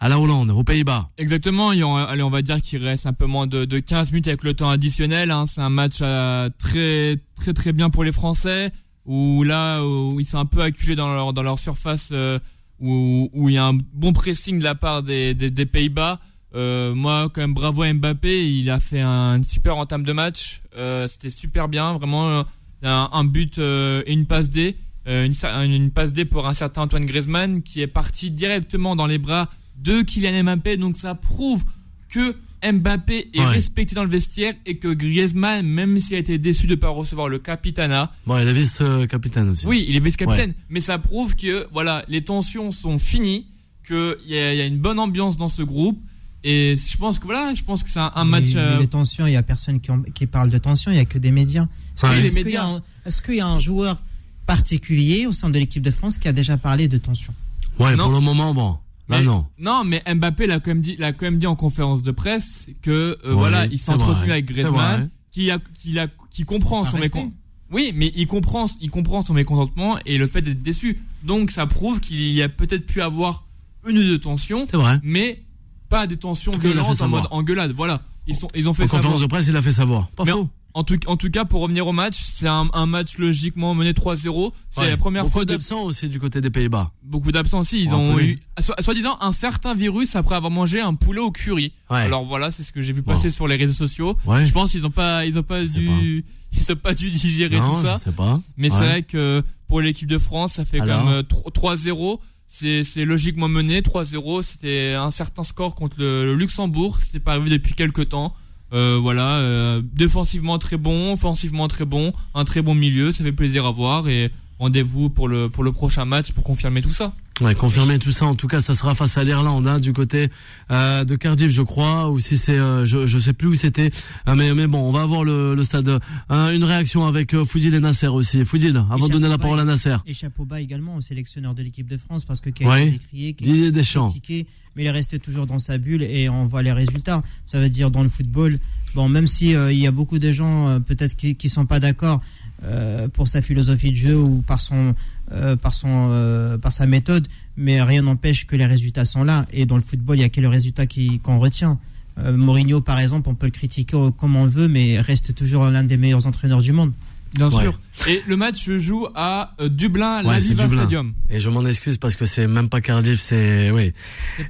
à 0.00 0.08
la 0.08 0.18
Hollande, 0.18 0.50
aux 0.50 0.64
Pays-Bas. 0.64 1.10
Exactement, 1.18 1.72
et 1.74 1.84
on, 1.84 1.94
allez, 1.94 2.22
on 2.24 2.30
va 2.30 2.40
dire 2.42 2.60
qu'il 2.62 2.82
reste 2.82 3.04
un 3.06 3.12
peu 3.12 3.26
moins 3.26 3.46
de, 3.46 3.66
de 3.66 3.78
15 3.80 4.10
minutes 4.12 4.26
avec 4.28 4.42
le 4.44 4.54
temps 4.54 4.70
additionnel. 4.70 5.30
hein. 5.30 5.44
C'est 5.46 5.60
un 5.60 5.68
match 5.68 5.98
euh, 6.00 6.48
très 6.58 7.18
très 7.36 7.52
très 7.52 7.72
bien 7.74 7.90
pour 7.90 8.02
les 8.02 8.12
Français, 8.12 8.72
où 9.06 9.42
là 9.42 9.82
où 9.84 10.20
ils 10.20 10.26
sont 10.26 10.38
un 10.38 10.46
peu 10.46 10.60
acculés 10.60 10.94
dans 10.94 11.12
leur 11.12 11.32
dans 11.32 11.42
leur 11.42 11.58
surface, 11.58 12.10
euh, 12.12 12.38
où, 12.82 13.30
où 13.32 13.48
il 13.48 13.54
y 13.54 13.58
a 13.58 13.64
un 13.64 13.78
bon 13.94 14.12
pressing 14.12 14.58
de 14.58 14.64
la 14.64 14.74
part 14.74 15.02
des, 15.02 15.34
des, 15.34 15.66
Pays-Bas. 15.66 16.20
Euh, 16.54 16.94
moi, 16.94 17.30
quand 17.32 17.40
même, 17.40 17.54
bravo 17.54 17.82
à 17.82 17.92
Mbappé, 17.92 18.50
il 18.50 18.68
a 18.68 18.80
fait 18.80 19.00
un 19.00 19.42
super 19.42 19.76
entame 19.76 20.02
de 20.02 20.12
match. 20.12 20.60
Euh, 20.76 21.08
C'était 21.08 21.30
super 21.30 21.68
bien, 21.68 21.94
vraiment 21.94 22.28
euh, 22.28 22.42
un, 22.82 23.24
but 23.24 23.58
euh, 23.58 24.02
et 24.06 24.12
une 24.12 24.26
passe 24.26 24.50
D. 24.50 24.76
Euh, 25.08 25.26
une, 25.26 25.72
une 25.72 25.90
passe 25.90 26.12
D 26.12 26.24
pour 26.24 26.46
un 26.46 26.54
certain 26.54 26.82
Antoine 26.82 27.06
Griezmann 27.06 27.62
qui 27.62 27.80
est 27.80 27.86
parti 27.86 28.30
directement 28.30 28.94
dans 28.96 29.06
les 29.06 29.18
bras 29.18 29.48
de 29.76 30.02
Kylian 30.02 30.42
Mbappé. 30.42 30.76
Donc 30.76 30.96
ça 30.96 31.14
prouve 31.14 31.64
que 32.08 32.36
Mbappé 32.64 33.30
est 33.34 33.38
Ouais. 33.40 33.46
respecté 33.46 33.94
dans 33.94 34.04
le 34.04 34.10
vestiaire 34.10 34.54
et 34.66 34.76
que 34.78 34.88
Griezmann, 34.88 35.66
même 35.66 35.98
s'il 35.98 36.14
a 36.14 36.18
été 36.18 36.38
déçu 36.38 36.66
de 36.66 36.72
ne 36.74 36.80
pas 36.80 36.88
recevoir 36.90 37.28
le 37.28 37.38
capitana, 37.38 38.12
Bon, 38.26 38.38
il 38.38 38.46
est 38.46 38.52
vice-capitaine 38.52 39.48
aussi. 39.50 39.66
oui, 39.66 39.84
il 39.88 39.96
est 39.96 40.00
vice-capitaine, 40.00 40.54
mais 40.70 40.80
ça 40.80 40.98
prouve 40.98 41.34
que 41.34 41.66
voilà, 41.72 42.04
les 42.08 42.22
tensions 42.22 42.70
sont 42.70 42.98
finies, 42.98 43.46
qu'il 43.86 44.16
y, 44.26 44.34
y 44.34 44.38
a 44.38 44.66
une 44.66 44.78
bonne 44.78 44.98
ambiance 45.00 45.36
dans 45.36 45.48
ce 45.48 45.62
groupe. 45.62 46.00
Et 46.44 46.74
je 46.76 46.96
pense 46.96 47.18
que 47.20 47.24
voilà, 47.24 47.54
je 47.54 47.62
pense 47.62 47.82
que 47.84 47.90
c'est 47.90 48.00
un, 48.00 48.10
un 48.16 48.24
match. 48.24 48.54
Mais- 48.54 48.60
euh, 48.60 48.74
mais 48.74 48.80
les 48.80 48.86
tensions, 48.88 49.26
il 49.28 49.32
y 49.32 49.36
a 49.36 49.42
personne 49.44 49.78
qui, 49.80 49.90
en- 49.92 50.02
qui 50.02 50.26
parle 50.26 50.50
de 50.50 50.58
tensions, 50.58 50.90
il 50.90 50.96
y 50.96 51.00
a 51.00 51.04
que 51.04 51.18
des 51.18 51.30
médias. 51.30 51.68
Est-ce 51.96 52.06
Ouais. 52.06 52.18
est-ce 52.26 52.34
qu'il 52.34 52.40
y, 52.42 52.44
médias. 52.46 52.64
a 52.64 52.66
un- 52.66 52.82
est-ce 53.06 53.22
qu'il 53.22 53.34
y 53.36 53.40
a 53.40 53.46
un 53.46 53.60
joueur 53.60 54.02
particulier 54.46 55.26
au 55.26 55.32
sein 55.32 55.50
de 55.50 55.58
l'équipe 55.58 55.82
de 55.82 55.90
France 55.90 56.18
qui 56.18 56.28
a 56.28 56.32
déjà 56.32 56.56
parlé 56.56 56.88
de 56.88 56.98
tensions? 56.98 57.34
Ouais, 57.78 57.94
Non. 57.96 58.04
pour 58.04 58.12
le 58.12 58.20
moment, 58.20 58.52
bon. 58.54 58.76
Là, 59.08 59.18
mais- 59.18 59.24
non. 59.24 59.46
Non, 59.58 59.82
mais 59.84 60.02
Mbappé 60.14 60.46
l'a 60.46 60.60
quand 60.60 60.70
même 60.70 60.80
dit, 60.80 60.96
l'a 60.96 61.12
quand 61.12 61.26
même 61.26 61.38
dit 61.38 61.46
en 61.46 61.56
conférence 61.56 62.02
de 62.02 62.10
presse 62.12 62.66
que 62.82 62.90
euh, 62.90 63.30
Ouais, 63.30 63.34
voilà, 63.34 63.66
il 63.66 63.78
s'est 63.78 63.86
c'est 63.86 63.92
entretenu 63.92 64.24
vrai, 64.24 64.30
avec 64.32 64.46
Griezmann, 64.46 65.10
qui 65.30 65.50
a, 65.50 65.58
qui 65.74 65.98
a, 65.98 66.08
qui 66.30 66.44
comprend 66.44 66.84
son 66.84 66.98
mécontentement. 66.98 67.32
Oui, 67.70 67.92
mais 67.94 68.12
il 68.14 68.26
comprend, 68.26 68.66
il 68.80 68.90
comprend 68.90 69.22
son 69.22 69.32
mécontentement 69.34 69.98
et 70.04 70.18
le 70.18 70.26
fait 70.26 70.42
d'être 70.42 70.62
déçu. 70.62 71.00
Donc 71.24 71.50
ça 71.50 71.66
prouve 71.66 72.00
qu'il 72.00 72.20
y 72.32 72.42
a 72.42 72.48
peut-être 72.48 72.86
pu 72.86 73.00
avoir 73.00 73.44
une 73.86 73.98
ou 73.98 74.02
deux 74.02 74.18
tensions, 74.18 74.66
C'est 74.70 74.76
vrai. 74.76 75.00
mais 75.02 75.42
pas 75.88 76.06
des 76.06 76.16
tensions 76.16 76.52
violentes 76.52 77.00
en 77.02 77.08
mode 77.08 77.24
engueulade. 77.30 77.72
Voilà, 77.72 78.02
ils 78.26 78.34
sont, 78.36 78.48
ils 78.54 78.68
ont 78.68 78.74
fait 78.74 78.84
En 78.84 78.86
savoir. 78.86 79.02
conférence 79.02 79.20
de 79.22 79.26
presse, 79.26 79.46
il 79.48 79.56
a 79.56 79.62
fait 79.62 79.72
savoir. 79.72 80.08
Pas 80.10 80.24
Mais 80.24 80.30
faux. 80.32 80.48
En 80.74 80.84
tout, 80.84 80.98
en 81.06 81.16
tout 81.18 81.28
cas, 81.30 81.44
pour 81.44 81.60
revenir 81.60 81.86
au 81.86 81.92
match, 81.92 82.16
c'est 82.32 82.48
un, 82.48 82.68
un 82.72 82.86
match 82.86 83.18
logiquement 83.18 83.74
mené 83.74 83.92
3-0. 83.92 84.52
C'est 84.70 84.80
Ouais. 84.80 84.88
la 84.90 84.96
première 84.96 85.24
Beaucoup 85.24 85.32
fois 85.34 85.44
de 85.44 85.52
d'absents 85.52 85.82
aussi 85.82 86.08
du 86.08 86.18
côté 86.18 86.40
des 86.40 86.48
Pays-Bas. 86.48 86.92
beaucoup 87.02 87.30
d'absents 87.30 87.60
aussi. 87.60 87.82
Ils 87.82 87.92
On 87.92 88.12
ont 88.14 88.18
eu, 88.18 88.40
so- 88.58 88.72
soi-disant, 88.80 89.18
un 89.20 89.32
certain 89.32 89.74
virus 89.74 90.16
après 90.16 90.34
avoir 90.34 90.50
mangé 90.50 90.80
un 90.80 90.94
poulet 90.94 91.20
au 91.20 91.30
curry. 91.30 91.72
Ouais. 91.90 91.98
Alors 91.98 92.24
voilà, 92.24 92.50
c'est 92.50 92.62
ce 92.62 92.72
que 92.72 92.80
j'ai 92.80 92.92
vu 92.94 93.02
passer 93.02 93.30
sur 93.30 93.46
les 93.48 93.56
réseaux 93.56 93.74
sociaux. 93.74 94.16
Ouais. 94.24 94.46
Je 94.46 94.52
pense 94.52 94.70
qu'ils 94.70 94.86
ont 94.86 94.90
pas, 94.90 95.26
ils 95.26 95.38
ont 95.38 95.42
pas 95.42 95.62
dû, 95.62 96.24
ils 96.52 96.72
ont 96.72 96.76
pas 96.76 96.94
dû 96.94 97.10
digérer 97.10 97.58
non, 97.58 97.74
tout 97.74 97.82
ça. 97.84 97.96
je 97.98 98.04
sais 98.04 98.12
pas. 98.12 98.40
Mais 98.56 98.70
c'est 98.70 98.76
vrai 98.86 99.02
que 99.02 99.42
pour 99.68 99.82
l'équipe 99.82 100.08
de 100.08 100.18
France, 100.18 100.54
ça 100.54 100.64
fait 100.64 100.80
Alors 100.80 101.00
quand 101.00 101.04
même 101.06 101.14
euh, 101.18 101.22
tro- 101.22 101.50
3-0. 101.50 102.18
C'est, 102.48 102.84
c'est 102.84 103.04
logiquement 103.06 103.48
mené. 103.48 103.80
3-0, 103.80 104.42
c'était 104.42 104.92
un 104.92 105.10
certain 105.10 105.42
score 105.42 105.74
contre 105.74 105.96
le, 105.98 106.24
le 106.26 106.34
Luxembourg. 106.34 106.98
C'était 107.00 107.18
pas 107.20 107.32
arrivé 107.32 107.50
depuis 107.50 107.74
quelques 107.74 108.08
temps. 108.10 108.34
Euh, 108.72 108.98
voilà, 109.00 109.36
euh, 109.36 109.82
défensivement 109.92 110.58
très 110.58 110.78
bon, 110.78 111.12
offensivement 111.12 111.68
très 111.68 111.84
bon, 111.84 112.12
un 112.34 112.44
très 112.44 112.62
bon 112.62 112.74
milieu, 112.74 113.12
ça 113.12 113.22
fait 113.22 113.32
plaisir 113.32 113.66
à 113.66 113.70
voir 113.70 114.08
et 114.08 114.30
rendez-vous 114.58 115.10
pour 115.10 115.28
le 115.28 115.50
pour 115.50 115.62
le 115.62 115.72
prochain 115.72 116.06
match 116.06 116.32
pour 116.32 116.42
confirmer 116.42 116.80
tout 116.80 116.92
ça. 116.92 117.12
Ouais, 117.42 117.56
confirmer 117.56 117.98
tout 117.98 118.12
ça. 118.12 118.26
En 118.26 118.36
tout 118.36 118.46
cas, 118.46 118.60
ça 118.60 118.72
sera 118.72 118.94
face 118.94 119.18
à 119.18 119.24
l'Irlande, 119.24 119.66
hein, 119.66 119.80
du 119.80 119.92
côté 119.92 120.28
euh, 120.70 121.04
de 121.04 121.16
Cardiff, 121.16 121.50
je 121.50 121.62
crois, 121.62 122.08
ou 122.08 122.20
si 122.20 122.36
c'est, 122.36 122.56
euh, 122.56 122.84
je, 122.84 123.08
je 123.08 123.18
sais 123.18 123.32
plus 123.32 123.48
où 123.48 123.54
c'était. 123.56 123.90
Euh, 124.28 124.36
mais 124.36 124.54
mais 124.54 124.68
bon, 124.68 124.78
on 124.78 124.92
va 124.92 125.02
avoir 125.02 125.24
le, 125.24 125.56
le 125.56 125.64
stade. 125.64 125.98
Une 126.30 126.62
réaction 126.62 127.04
avec 127.04 127.36
Foudil 127.42 127.74
et 127.74 127.80
Nasser 127.80 128.06
aussi. 128.06 128.44
Foudil, 128.44 128.76
avant 128.90 129.08
de 129.08 129.12
donner 129.12 129.28
la 129.28 129.38
parole 129.38 129.58
à 129.58 129.64
Nasser. 129.64 129.96
Et 130.06 130.14
chapeau 130.14 130.44
bas 130.44 130.60
également 130.60 130.94
au 130.94 131.00
sélectionneur 131.00 131.54
de 131.54 131.62
l'équipe 131.62 131.88
de 131.88 131.96
France 131.96 132.24
parce 132.24 132.40
que 132.40 132.50
qui 132.50 132.64
a 132.64 132.80
été 132.80 132.92
décrié, 132.92 133.32
qui 133.34 133.50
a 133.50 133.66
été 133.66 133.82
critiqué, 133.82 134.46
mais 134.76 134.82
il 134.84 134.86
est 134.86 134.92
resté 134.92 135.18
toujours 135.18 135.46
dans 135.46 135.58
sa 135.58 135.78
bulle 135.78 136.02
et 136.02 136.28
on 136.28 136.46
voit 136.46 136.62
les 136.62 136.72
résultats. 136.72 137.22
Ça 137.44 137.58
veut 137.58 137.70
dire 137.70 137.90
dans 137.90 138.04
le 138.04 138.08
football, 138.08 138.58
bon, 138.94 139.08
même 139.08 139.26
si 139.26 139.50
il 139.50 139.78
y 139.78 139.86
a 139.88 139.90
beaucoup 139.92 140.20
de 140.20 140.30
gens 140.30 140.80
peut-être 140.80 141.16
qui, 141.16 141.34
qui 141.34 141.48
sont 141.48 141.66
pas 141.66 141.80
d'accord 141.80 142.20
euh, 142.64 143.08
pour 143.08 143.26
sa 143.26 143.42
philosophie 143.42 143.90
de 143.90 143.96
jeu 143.96 144.16
ou 144.16 144.40
par 144.42 144.60
son 144.60 144.94
euh, 145.32 145.56
par 145.56 145.74
son 145.74 146.08
euh, 146.10 146.58
par 146.58 146.72
sa 146.72 146.86
méthode, 146.86 147.26
mais 147.56 147.82
rien 147.82 148.02
n'empêche 148.02 148.46
que 148.46 148.56
les 148.56 148.66
résultats 148.66 149.04
sont 149.04 149.24
là. 149.24 149.46
Et 149.52 149.66
dans 149.66 149.76
le 149.76 149.82
football, 149.82 150.18
il 150.18 150.20
y 150.20 150.24
a 150.24 150.28
que 150.28 150.40
le 150.40 150.48
résultat 150.48 150.84
qu'on 151.22 151.38
retient. 151.38 151.78
Euh, 152.18 152.36
Mourinho, 152.36 152.80
par 152.80 152.98
exemple, 152.98 153.28
on 153.30 153.34
peut 153.34 153.46
le 153.46 153.52
critiquer 153.52 153.96
comme 154.18 154.36
on 154.36 154.46
veut, 154.46 154.68
mais 154.68 155.00
reste 155.00 155.34
toujours 155.34 155.64
l'un 155.66 155.84
des 155.84 155.96
meilleurs 155.96 156.26
entraîneurs 156.26 156.60
du 156.60 156.72
monde. 156.72 156.92
Bien 157.36 157.48
Ouais. 157.50 157.62
sûr. 157.62 157.78
Et 158.08 158.22
le 158.26 158.36
match 158.36 158.64
se 158.64 158.78
joue 158.78 159.06
à 159.14 159.54
euh, 159.60 159.68
Dublin, 159.68 160.24
Ouais, 160.24 160.38
Dublin. 160.40 160.68
Stadium. 160.68 161.14
Et 161.30 161.38
je 161.38 161.48
m'en 161.50 161.64
excuse 161.64 161.96
parce 161.98 162.14
que 162.16 162.24
c'est 162.26 162.46
même 162.46 162.68
pas 162.68 162.80
Cardiff, 162.80 163.20
c'est 163.20 163.70
oui. 163.70 163.92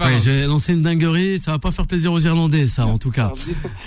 Ouais, 0.00 0.18
j'ai 0.22 0.44
lancé 0.46 0.72
une 0.74 0.82
dinguerie, 0.82 1.38
ça 1.38 1.52
va 1.52 1.58
pas 1.58 1.70
faire 1.70 1.86
plaisir 1.86 2.12
aux 2.12 2.18
Irlandais, 2.20 2.66
ça 2.66 2.86
en 2.86 2.98
tout 2.98 3.10
cas. 3.10 3.32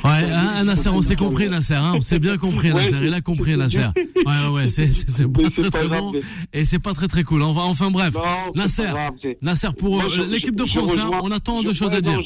Ouais, 0.04 0.10
hein, 0.32 0.64
Nasser, 0.64 0.90
on 0.90 1.02
s'est 1.02 1.16
compris, 1.16 1.50
Nasser, 1.50 1.74
hein, 1.74 1.94
on 1.96 2.02
s'est 2.02 2.20
bien 2.20 2.38
compris, 2.38 2.72
Ouais, 2.72 2.84
Nasser, 2.84 3.00
il 3.04 3.14
a 3.14 3.22
compris, 3.22 3.56
Nasser. 3.58 3.80
Ouais, 3.96 4.24
ouais, 4.26 4.48
ouais, 4.54 4.70
c'est 4.70 5.28
pas 5.32 5.50
très 5.50 5.70
très 5.72 5.88
bon 5.88 6.14
et 6.54 6.64
c'est 6.66 6.80
pas 6.80 6.94
très 6.94 7.08
très 7.08 7.24
cool. 7.24 7.42
Enfin, 7.44 7.64
enfin 7.64 7.92
bref, 7.92 8.14
Nasser, 8.56 8.92
Nasser 9.42 9.70
pour 9.78 10.02
euh, 10.02 10.26
l'équipe 10.28 10.56
de 10.56 10.66
France, 10.66 10.92
hein, 10.98 11.10
on 11.24 11.32
a 11.32 11.40
tant 11.40 11.64
de 11.64 11.74
choses 11.74 11.94
à 11.94 12.02
dire. 12.02 12.20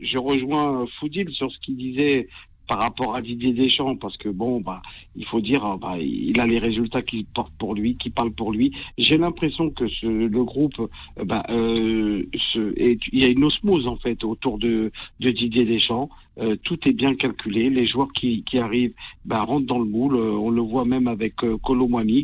je 0.00 0.18
rejoins 0.18 0.82
euh, 0.82 0.86
Foudil 1.00 1.26
sur 1.32 1.50
ce 1.50 1.56
qu'il 1.64 1.76
disait 1.76 2.28
par 2.68 2.78
rapport 2.78 3.16
à 3.16 3.22
Didier 3.22 3.52
Deschamps, 3.52 3.96
parce 3.96 4.16
que 4.18 4.28
bon, 4.28 4.60
bah, 4.60 4.82
il 5.16 5.24
faut 5.24 5.40
dire, 5.40 5.64
euh, 5.64 5.76
bah, 5.76 5.96
il 5.98 6.38
a 6.38 6.46
les 6.46 6.58
résultats 6.58 7.02
qui 7.02 7.26
portent 7.34 7.56
pour 7.58 7.74
lui, 7.74 7.96
qui 7.96 8.10
parlent 8.10 8.32
pour 8.32 8.52
lui. 8.52 8.72
J'ai 8.98 9.16
l'impression 9.16 9.70
que 9.70 9.88
ce, 9.88 10.06
le 10.06 10.44
groupe, 10.44 10.78
euh, 10.78 11.24
bah, 11.24 11.44
euh, 11.48 12.22
il 12.54 12.98
y 13.12 13.24
a 13.24 13.28
une 13.28 13.44
osmose 13.44 13.88
en 13.88 13.96
fait 13.96 14.22
autour 14.22 14.58
de, 14.58 14.92
de 15.20 15.28
Didier 15.30 15.64
Deschamps. 15.64 16.10
Euh, 16.38 16.56
tout 16.62 16.78
est 16.86 16.92
bien 16.92 17.14
calculé. 17.14 17.70
Les 17.70 17.86
joueurs 17.86 18.12
qui, 18.12 18.44
arrivent 18.54 18.94
bah, 19.24 19.42
rentrent 19.42 19.66
dans 19.66 19.78
le 19.78 19.84
moule. 19.84 20.16
Euh, 20.16 20.32
on 20.32 20.50
le 20.50 20.62
voit 20.62 20.84
même 20.84 21.08
avec 21.08 21.42
euh, 21.44 21.58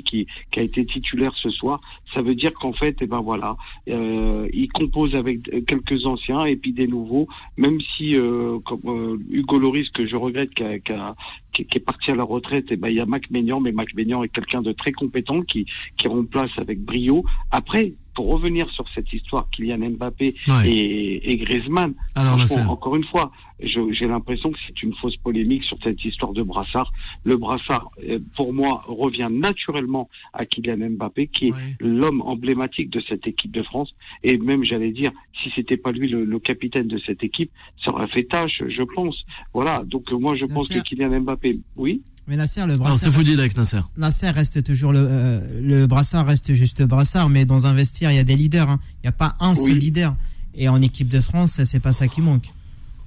qui, 0.04 0.26
a 0.56 0.62
été 0.62 0.86
titulaire 0.86 1.34
ce 1.36 1.50
soir. 1.50 1.80
Ça 2.12 2.22
veut 2.22 2.34
dire 2.34 2.52
qu'en 2.54 2.72
fait, 2.72 2.96
eh 3.00 3.06
ben 3.06 3.20
voilà, 3.20 3.56
euh, 3.88 4.48
il 4.52 4.70
compose 4.70 5.14
avec 5.14 5.66
quelques 5.66 6.06
anciens 6.06 6.44
et 6.44 6.56
puis 6.56 6.72
des 6.72 6.86
nouveaux. 6.86 7.26
Même 7.56 7.80
si, 7.96 8.16
comme 8.64 9.18
Hugo 9.30 9.58
Loris, 9.58 9.88
que 9.90 10.06
je 10.06 10.16
regrette, 10.16 10.50
qui, 10.54 10.62
est 10.62 11.84
parti 11.84 12.10
à 12.10 12.14
la 12.14 12.24
retraite, 12.24 12.70
et 12.70 12.76
ben 12.76 12.88
il 12.88 12.96
y 12.96 13.00
a 13.00 13.06
Mac 13.06 13.30
Maignan, 13.30 13.60
mais 13.60 13.72
Mac 13.72 13.94
Maignan 13.94 14.22
est 14.22 14.28
quelqu'un 14.28 14.62
de 14.62 14.72
très 14.72 14.92
compétent 14.92 15.42
qui 15.42 15.66
qui 15.96 16.08
remplace 16.08 16.50
avec 16.58 16.80
brio. 16.80 17.24
Après, 17.50 17.94
pour 18.14 18.28
revenir 18.32 18.68
sur 18.70 18.84
cette 18.94 19.12
histoire 19.12 19.48
Kylian 19.50 19.90
Mbappé 19.90 20.34
Ouais. 20.48 20.68
et, 20.70 21.32
et 21.32 21.36
Griezmann, 21.36 21.94
Alors, 22.14 22.38
encore 22.68 22.96
une 22.96 23.04
fois, 23.04 23.30
j'ai 23.60 24.06
l'impression 24.06 24.50
que 24.50 24.58
c'est 24.66 24.82
une 24.82 24.94
fausse 24.94 25.16
polémique 25.16 25.64
sur 25.64 25.76
cette 25.82 26.04
histoire 26.04 26.32
de 26.32 26.42
brassard. 26.42 26.92
Le 27.24 27.36
brassard, 27.36 27.90
euh, 28.08 28.18
pour 28.36 28.52
moi, 28.52 28.82
revient 28.86 29.28
naturellement 29.30 30.08
à 30.32 30.44
Kylian 30.46 30.90
Mbappé, 30.90 31.28
qui 31.28 31.48
est 31.48 31.52
Ouais. 31.52 31.76
l'homme 31.80 32.20
emblématique 32.22 32.90
de 32.90 33.00
cette 33.08 33.26
équipe 33.26 33.52
de 33.52 33.62
France. 33.62 33.94
Et 34.22 34.38
même, 34.38 34.64
j'allais 34.64 34.90
dire, 34.90 35.12
si 35.42 35.50
c'était 35.54 35.76
pas 35.76 35.92
lui 35.92 36.08
le, 36.08 36.24
le 36.24 36.38
capitaine 36.38 36.88
de 36.88 36.98
cette 36.98 37.22
équipe, 37.22 37.50
ça 37.84 37.90
aurait 37.92 38.08
fait 38.08 38.24
tâche, 38.24 38.62
je 38.66 38.82
pense. 38.94 39.24
Voilà. 39.52 39.82
Donc 39.86 40.10
moi, 40.12 40.34
je 40.36 40.46
pense 40.46 40.68
que 40.68 40.80
Kylian 40.82 41.20
Mbappé, 41.20 41.58
oui? 41.76 42.02
Mais 42.26 42.36
Nasser, 42.36 42.60
le 42.60 42.64
Alors, 42.72 42.78
brassard, 42.78 43.00
c'est 43.00 43.10
Foudil 43.10 43.38
avec 43.38 43.56
Nasser. 43.56 43.80
Nasser 43.98 44.30
reste 44.30 44.62
toujours 44.64 44.92
le, 44.92 45.00
euh, 45.00 45.60
le 45.60 45.86
brassard 45.86 46.24
reste 46.26 46.54
juste 46.54 46.82
brassard, 46.82 47.28
mais 47.28 47.44
dans 47.44 47.66
un 47.66 47.74
vestiaire, 47.74 48.10
il 48.12 48.16
y 48.16 48.18
a 48.18 48.24
des 48.24 48.36
leaders. 48.36 48.70
hein. 48.70 48.80
Il 49.02 49.06
n'y 49.06 49.08
a 49.08 49.12
pas 49.12 49.36
un 49.40 49.54
seul 49.54 49.74
Oui. 49.74 49.80
leader. 49.80 50.16
Et 50.54 50.68
en 50.68 50.80
équipe 50.80 51.08
de 51.08 51.20
France, 51.20 51.60
c'est 51.64 51.80
pas 51.80 51.92
ça 51.92 52.08
qui 52.08 52.20
manque. 52.22 52.52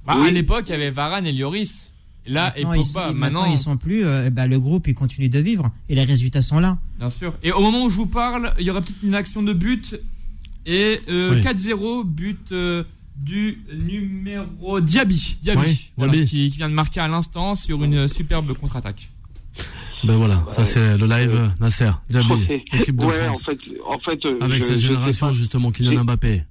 Bah, 0.06 0.16
Oui. 0.20 0.28
À 0.28 0.30
l'époque, 0.30 0.64
il 0.68 0.72
y 0.72 0.74
avait 0.74 0.90
Varane 0.90 1.26
et 1.26 1.32
Lloris. 1.32 1.90
Là, 2.26 2.52
et 2.56 2.62
Maintenant, 2.62 2.74
ils, 2.74 2.84
Pogba. 2.86 3.08
sont- 3.08 3.14
Maintenant, 3.14 3.40
maintenant, 3.40 3.52
ils 3.52 3.58
sont 3.58 3.76
plus. 3.78 4.04
euh, 4.04 4.30
bah, 4.30 4.46
le 4.46 4.60
groupe, 4.60 4.86
il 4.86 4.94
continue 4.94 5.28
de 5.30 5.38
vivre. 5.38 5.70
Et 5.88 5.94
les 5.94 6.04
résultats 6.04 6.42
sont 6.42 6.60
là. 6.60 6.78
Bien 6.98 7.08
sûr. 7.08 7.34
Et 7.42 7.50
au 7.52 7.60
moment 7.60 7.82
où 7.84 7.90
je 7.90 7.96
vous 7.96 8.06
parle, 8.06 8.52
il 8.58 8.66
y 8.66 8.70
aura 8.70 8.82
peut-être 8.82 9.02
une 9.02 9.14
action 9.14 9.42
de 9.42 9.52
but. 9.54 9.98
Et 10.66 11.00
euh, 11.08 11.34
Oui. 11.34 11.40
4-0, 11.42 12.04
but 12.04 12.52
euh, 12.52 12.84
du 13.22 13.58
numéro 13.72 14.80
Diaby. 14.80 15.38
Diaby, 15.42 15.60
Oui, 15.64 15.90
voilà, 15.96 16.12
Diaby. 16.12 16.26
Qui, 16.28 16.50
qui 16.50 16.56
vient 16.56 16.68
de 16.68 16.74
marquer 16.74 17.00
à 17.00 17.08
l'instant 17.08 17.54
sur 17.54 17.82
une 17.82 18.08
superbe 18.08 18.52
contre-attaque. 18.54 19.08
Ben 20.04 20.14
voilà, 20.16 20.44
ça 20.48 20.62
c'est 20.62 20.96
le 20.96 21.06
live 21.06 21.34
euh, 21.34 21.48
Nasser, 21.60 21.90
Diaby, 22.08 22.62
équipe 22.72 22.96
de 22.96 23.04
ouais, 23.06 23.20
en 23.28 23.32
France. 23.32 23.46
fait, 23.46 23.58
en 23.84 23.98
fait, 23.98 24.24
euh, 24.26 24.38
Avec 24.40 24.58
je- 24.60 24.66
cette 24.66 24.78
génération 24.78 25.26
pas. 25.26 25.32
justement, 25.32 25.72
Kylian 25.72 26.04
Mbappé. 26.04 26.42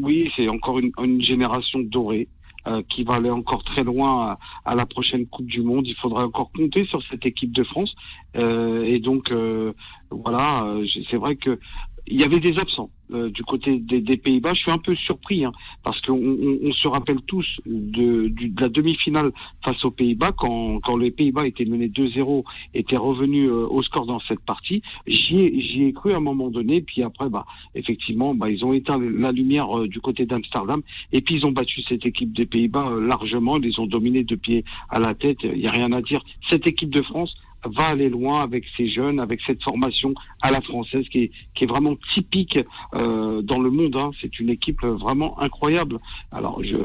Oui, 0.00 0.30
c'est 0.36 0.48
encore 0.48 0.78
une, 0.78 0.92
une 1.02 1.20
génération 1.22 1.80
dorée 1.80 2.28
euh, 2.68 2.82
qui 2.94 3.02
va 3.02 3.14
aller 3.16 3.30
encore 3.30 3.64
très 3.64 3.82
loin 3.82 4.36
à, 4.64 4.70
à 4.70 4.74
la 4.76 4.86
prochaine 4.86 5.26
Coupe 5.26 5.46
du 5.46 5.62
Monde. 5.62 5.86
Il 5.88 5.96
faudra 5.96 6.24
encore 6.24 6.50
compter 6.52 6.84
sur 6.86 7.00
cette 7.10 7.26
équipe 7.26 7.52
de 7.52 7.64
France. 7.64 7.92
Euh, 8.36 8.84
et 8.84 9.00
donc, 9.00 9.30
euh, 9.32 9.72
voilà, 10.10 10.64
c'est 11.10 11.16
vrai 11.16 11.34
que 11.36 11.58
il 12.06 12.20
y 12.20 12.24
avait 12.24 12.40
des 12.40 12.58
absents 12.58 12.90
euh, 13.12 13.30
du 13.30 13.42
côté 13.44 13.78
des, 13.78 14.16
Pays-Bas. 14.16 14.54
Je 14.54 14.60
suis 14.60 14.70
un 14.70 14.78
peu 14.78 14.94
surpris 14.94 15.44
hein, 15.44 15.52
parce 15.82 16.00
qu'on 16.02 16.14
on, 16.14 16.72
se 16.72 16.88
rappelle 16.88 17.20
tous 17.26 17.46
de, 17.66 18.32
la 18.60 18.68
demi-finale 18.68 19.32
face 19.64 19.82
aux 19.84 19.90
Pays-Bas 19.90 20.32
quand, 20.36 20.80
quand 20.80 20.96
les 20.96 21.10
Pays-Bas 21.10 21.46
étaient 21.46 21.64
menés 21.64 21.88
2-0, 21.88 22.44
étaient 22.74 22.96
revenus 22.96 23.48
euh, 23.48 23.66
au 23.68 23.82
score 23.82 24.06
dans 24.06 24.20
cette 24.20 24.40
partie. 24.40 24.82
J'y 25.06 25.82
ai, 25.82 25.92
cru 25.92 26.12
à 26.12 26.16
un 26.16 26.20
moment 26.20 26.50
donné, 26.50 26.82
puis 26.82 27.02
après, 27.02 27.28
bah, 27.28 27.46
effectivement, 27.74 28.34
bah, 28.34 28.50
ils 28.50 28.64
ont 28.64 28.72
éteint 28.72 28.98
la 28.98 29.32
lumière 29.32 29.78
euh, 29.78 29.88
du 29.88 30.00
côté 30.00 30.26
d'Amsterdam 30.26 30.82
et 31.12 31.20
puis 31.20 31.36
ils 31.36 31.46
ont 31.46 31.52
battu 31.52 31.82
cette 31.88 32.04
équipe 32.04 32.32
des 32.32 32.46
Pays-Bas 32.46 32.90
largement. 33.00 33.58
Ils 33.58 33.80
ont 33.80 33.86
dominés 33.86 34.24
de 34.24 34.34
pied 34.34 34.64
à 34.90 35.00
la 35.00 35.14
tête. 35.14 35.38
Il 35.42 35.58
n'y 35.58 35.66
a 35.66 35.70
rien 35.70 35.92
à 35.92 36.02
dire. 36.02 36.22
Cette 36.50 36.66
équipe 36.66 36.90
de 36.90 37.02
France 37.02 37.34
va 37.66 37.84
aller 37.88 38.08
loin 38.08 38.42
avec 38.42 38.64
ces 38.76 38.88
jeunes, 38.90 39.20
avec 39.20 39.40
cette 39.46 39.62
formation 39.62 40.14
à 40.42 40.50
la 40.50 40.60
française 40.60 41.06
qui 41.10 41.18
est, 41.24 41.30
qui 41.54 41.64
est 41.64 41.66
vraiment 41.66 41.96
typique 42.14 42.58
euh, 42.94 43.42
dans 43.42 43.58
le 43.58 43.70
monde. 43.70 43.96
hein. 43.96 44.10
C'est 44.20 44.38
une 44.40 44.50
équipe 44.50 44.82
vraiment 44.82 45.40
incroyable. 45.40 45.98
Alors 46.32 46.62
je 46.62 46.76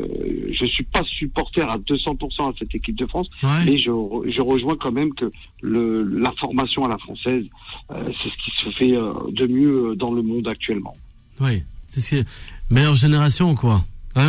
je 0.52 0.66
suis 0.66 0.84
pas 0.86 1.04
supporter 1.04 1.62
à 1.62 1.78
200% 1.78 2.50
à 2.50 2.54
cette 2.58 2.74
équipe 2.76 2.96
de 2.98 3.06
France, 3.06 3.30
Ouais. 3.44 3.50
mais 3.66 3.78
je, 3.78 3.90
re- 3.92 4.30
je 4.32 4.42
rejoins 4.42 4.76
quand 4.78 4.92
même 4.92 5.14
que 5.14 5.32
le, 5.62 6.04
la 6.04 6.32
formation 6.40 6.86
à 6.86 6.88
la 6.90 6.98
française, 6.98 7.46
euh, 7.92 8.10
c'est 8.24 8.30
ce 8.30 8.36
qui 8.44 8.52
se 8.64 8.70
fait 8.78 8.96
euh, 8.96 9.14
de 9.32 9.48
mieux 9.48 9.96
dans 9.96 10.12
le 10.14 10.22
monde 10.22 10.48
actuellement. 10.48 10.96
Oui, 11.42 11.64
c'est 11.88 12.00
ce 12.02 12.10
qui 12.10 12.16
est 12.22 12.28
meilleure 12.70 12.96
génération 12.96 13.56
quoi. 13.56 13.82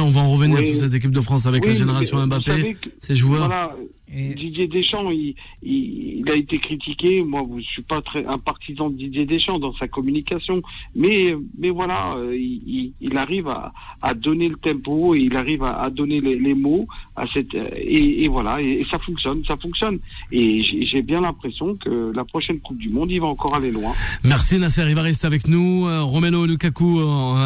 On 0.03 0.09
va 0.09 0.21
en 0.21 0.33
revenir 0.33 0.59
Oui. 0.59 0.67
sur 0.67 0.77
cette 0.77 0.95
équipe 0.95 1.11
de 1.11 1.21
France 1.21 1.47
avec 1.47 1.63
Oui, 1.63 1.69
la 1.71 1.75
génération 1.75 2.27
Mbappé, 2.27 2.77
ces 3.01 3.15
joueurs. 3.15 3.47
Voilà, 3.47 3.75
Et 4.13 4.35
Didier 4.35 4.67
Deschamps, 4.69 5.11
il, 5.11 5.35
il, 5.63 6.21
il 6.21 6.31
a 6.31 6.35
été 6.37 6.59
critiqué. 6.59 7.23
Moi, 7.23 7.43
je 7.59 7.63
suis 7.63 7.83
pas 7.83 8.01
très 8.03 8.25
un 8.27 8.39
partisan 8.39 8.91
de 8.91 8.97
Didier 8.97 9.25
Deschamps 9.27 9.59
dans 9.59 9.75
sa 9.77 9.89
communication, 9.89 10.63
mais 10.95 11.35
mais 11.59 11.71
voilà, 11.71 12.15
euh, 12.17 12.37
il, 12.37 12.63
il- 12.67 12.93
il 13.01 13.17
arrive 13.17 13.49
à, 13.49 13.73
à 14.03 14.15
donner 14.15 14.49
le 14.49 14.57
tempo 14.57 15.15
et 15.15 15.21
il 15.21 15.35
arrive 15.37 15.63
à, 15.63 15.83
à 15.83 15.91
donner 15.91 16.21
les, 16.21 16.37
les 16.39 16.55
mots 16.55 16.87
à 17.17 17.25
cette 17.33 17.55
euh, 17.55 17.69
et, 17.77 18.25
et 18.25 18.29
voilà 18.29 18.61
et, 18.61 18.81
et 18.83 18.87
ça 18.91 18.99
fonctionne, 18.99 19.43
ça 19.47 19.57
fonctionne. 19.57 19.99
Et 20.33 20.63
j'ai 20.63 21.03
bien 21.03 21.21
l'impression 21.21 21.77
que 21.77 22.13
la 22.15 22.25
prochaine 22.25 22.59
Coupe 22.61 22.79
du 22.79 22.91
Monde, 22.91 23.11
il 23.11 23.21
va 23.21 23.27
encore 23.29 23.55
aller 23.55 23.71
loin. 23.71 23.93
Merci 24.25 24.59
Nasser, 24.59 24.85
il 24.89 24.95
va 24.95 25.03
rester 25.03 25.27
avec 25.27 25.47
nous. 25.49 25.87
Euh, 25.87 26.03
Romelu 26.03 26.47
Lukaku, 26.47 27.01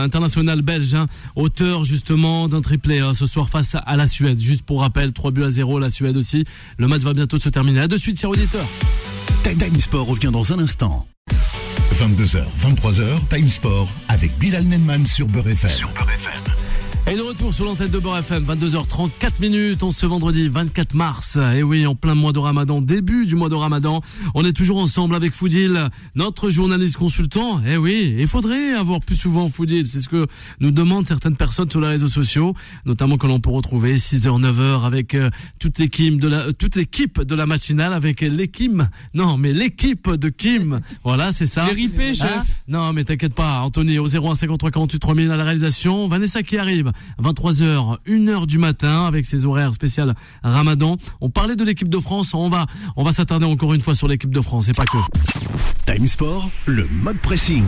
international 0.08 0.62
belge, 0.62 0.94
hein, 0.94 1.06
auteur 1.36 1.84
justement 1.84 2.33
d'un 2.48 2.60
triplé 2.60 3.00
hein, 3.00 3.14
ce 3.14 3.26
soir 3.26 3.48
face 3.48 3.76
à 3.84 3.96
la 3.96 4.06
Suède. 4.06 4.38
Juste 4.40 4.62
pour 4.62 4.80
rappel, 4.80 5.12
3 5.12 5.30
buts 5.30 5.44
à 5.44 5.50
0, 5.50 5.78
la 5.78 5.90
Suède 5.90 6.16
aussi. 6.16 6.44
Le 6.78 6.88
match 6.88 7.02
va 7.02 7.14
bientôt 7.14 7.38
se 7.38 7.48
terminer. 7.48 7.80
À 7.80 7.88
de 7.88 7.96
suite, 7.96 8.20
chers 8.20 8.30
auditeurs. 8.30 8.66
Time 9.42 9.78
Sport 9.78 10.06
revient 10.06 10.30
dans 10.32 10.52
un 10.52 10.58
instant. 10.58 11.06
22h, 11.98 12.42
23h, 12.60 13.28
Time 13.30 13.48
Sport 13.48 13.88
avec 14.08 14.36
Bilal 14.38 14.64
Nenman 14.64 15.06
sur 15.06 15.28
Beurre 15.28 15.48
FM. 15.48 15.70
Et 17.06 17.16
de 17.16 17.20
retour 17.20 17.52
sur 17.52 17.66
l'antenne 17.66 17.90
de 17.90 17.98
Beurre 17.98 18.16
FM, 18.16 18.44
22h34 18.44 19.32
minutes, 19.38 19.82
on 19.82 19.90
ce 19.90 20.06
vendredi 20.06 20.48
24 20.48 20.94
mars. 20.94 21.38
Et 21.54 21.62
oui, 21.62 21.86
en 21.86 21.94
plein 21.94 22.14
mois 22.14 22.32
de 22.32 22.38
Ramadan, 22.38 22.80
début 22.80 23.26
du 23.26 23.36
mois 23.36 23.50
de 23.50 23.54
Ramadan. 23.54 24.00
On 24.34 24.42
est 24.42 24.54
toujours 24.54 24.78
ensemble 24.78 25.14
avec 25.14 25.34
Foudil, 25.34 25.90
notre 26.14 26.48
journaliste 26.48 26.96
consultant. 26.96 27.62
Et 27.62 27.76
oui, 27.76 28.16
il 28.18 28.26
faudrait 28.26 28.72
avoir 28.72 29.00
plus 29.00 29.16
souvent 29.16 29.50
Foudil. 29.50 29.84
C'est 29.86 30.00
ce 30.00 30.08
que 30.08 30.26
nous 30.60 30.70
demandent 30.70 31.06
certaines 31.06 31.36
personnes 31.36 31.70
sur 31.70 31.82
les 31.82 31.88
réseaux 31.88 32.08
sociaux, 32.08 32.54
notamment 32.86 33.18
que 33.18 33.26
l'on 33.26 33.38
peut 33.38 33.50
retrouver 33.50 33.96
6h, 33.96 34.40
9h 34.40 34.86
avec 34.86 35.14
euh, 35.14 35.28
toute 35.58 35.78
l'équipe 35.78 36.18
de 36.18 36.28
la, 36.28 36.54
toute 36.54 36.74
l'équipe 36.74 37.20
de 37.20 37.34
la 37.34 37.44
matinale 37.44 37.92
avec 37.92 38.22
l'équipe. 38.22 38.82
Non, 39.12 39.36
mais 39.36 39.52
l'équipe 39.52 40.10
de 40.10 40.30
Kim. 40.30 40.80
Voilà, 41.04 41.32
c'est 41.32 41.44
ça. 41.44 41.66
Ripés, 41.66 42.14
chef. 42.14 42.26
Hein 42.26 42.44
non, 42.66 42.94
mais 42.94 43.04
t'inquiète 43.04 43.34
pas, 43.34 43.60
Anthony, 43.60 43.98
au 43.98 44.06
01 44.06 44.36
53 44.36 44.70
48 44.70 44.98
3000 44.98 45.30
à 45.30 45.36
la 45.36 45.44
réalisation. 45.44 46.08
Vanessa 46.08 46.42
qui 46.42 46.56
arrive, 46.56 46.93
23h, 47.22 47.98
1h 48.06 48.46
du 48.46 48.58
matin, 48.58 49.06
avec 49.06 49.26
ses 49.26 49.46
horaires 49.46 49.74
spéciales 49.74 50.14
Ramadan. 50.42 50.96
On 51.20 51.30
parlait 51.30 51.56
de 51.56 51.64
l'équipe 51.64 51.88
de 51.88 51.98
France, 51.98 52.34
on 52.34 52.48
va, 52.48 52.66
on 52.96 53.02
va 53.02 53.12
s'attarder 53.12 53.46
encore 53.46 53.74
une 53.74 53.80
fois 53.80 53.94
sur 53.94 54.08
l'équipe 54.08 54.32
de 54.32 54.40
France, 54.40 54.68
et 54.68 54.72
pas 54.72 54.84
que. 54.84 54.98
Time 55.86 56.08
Sport, 56.08 56.50
le 56.66 56.86
mode 56.88 57.18
pressing. 57.18 57.64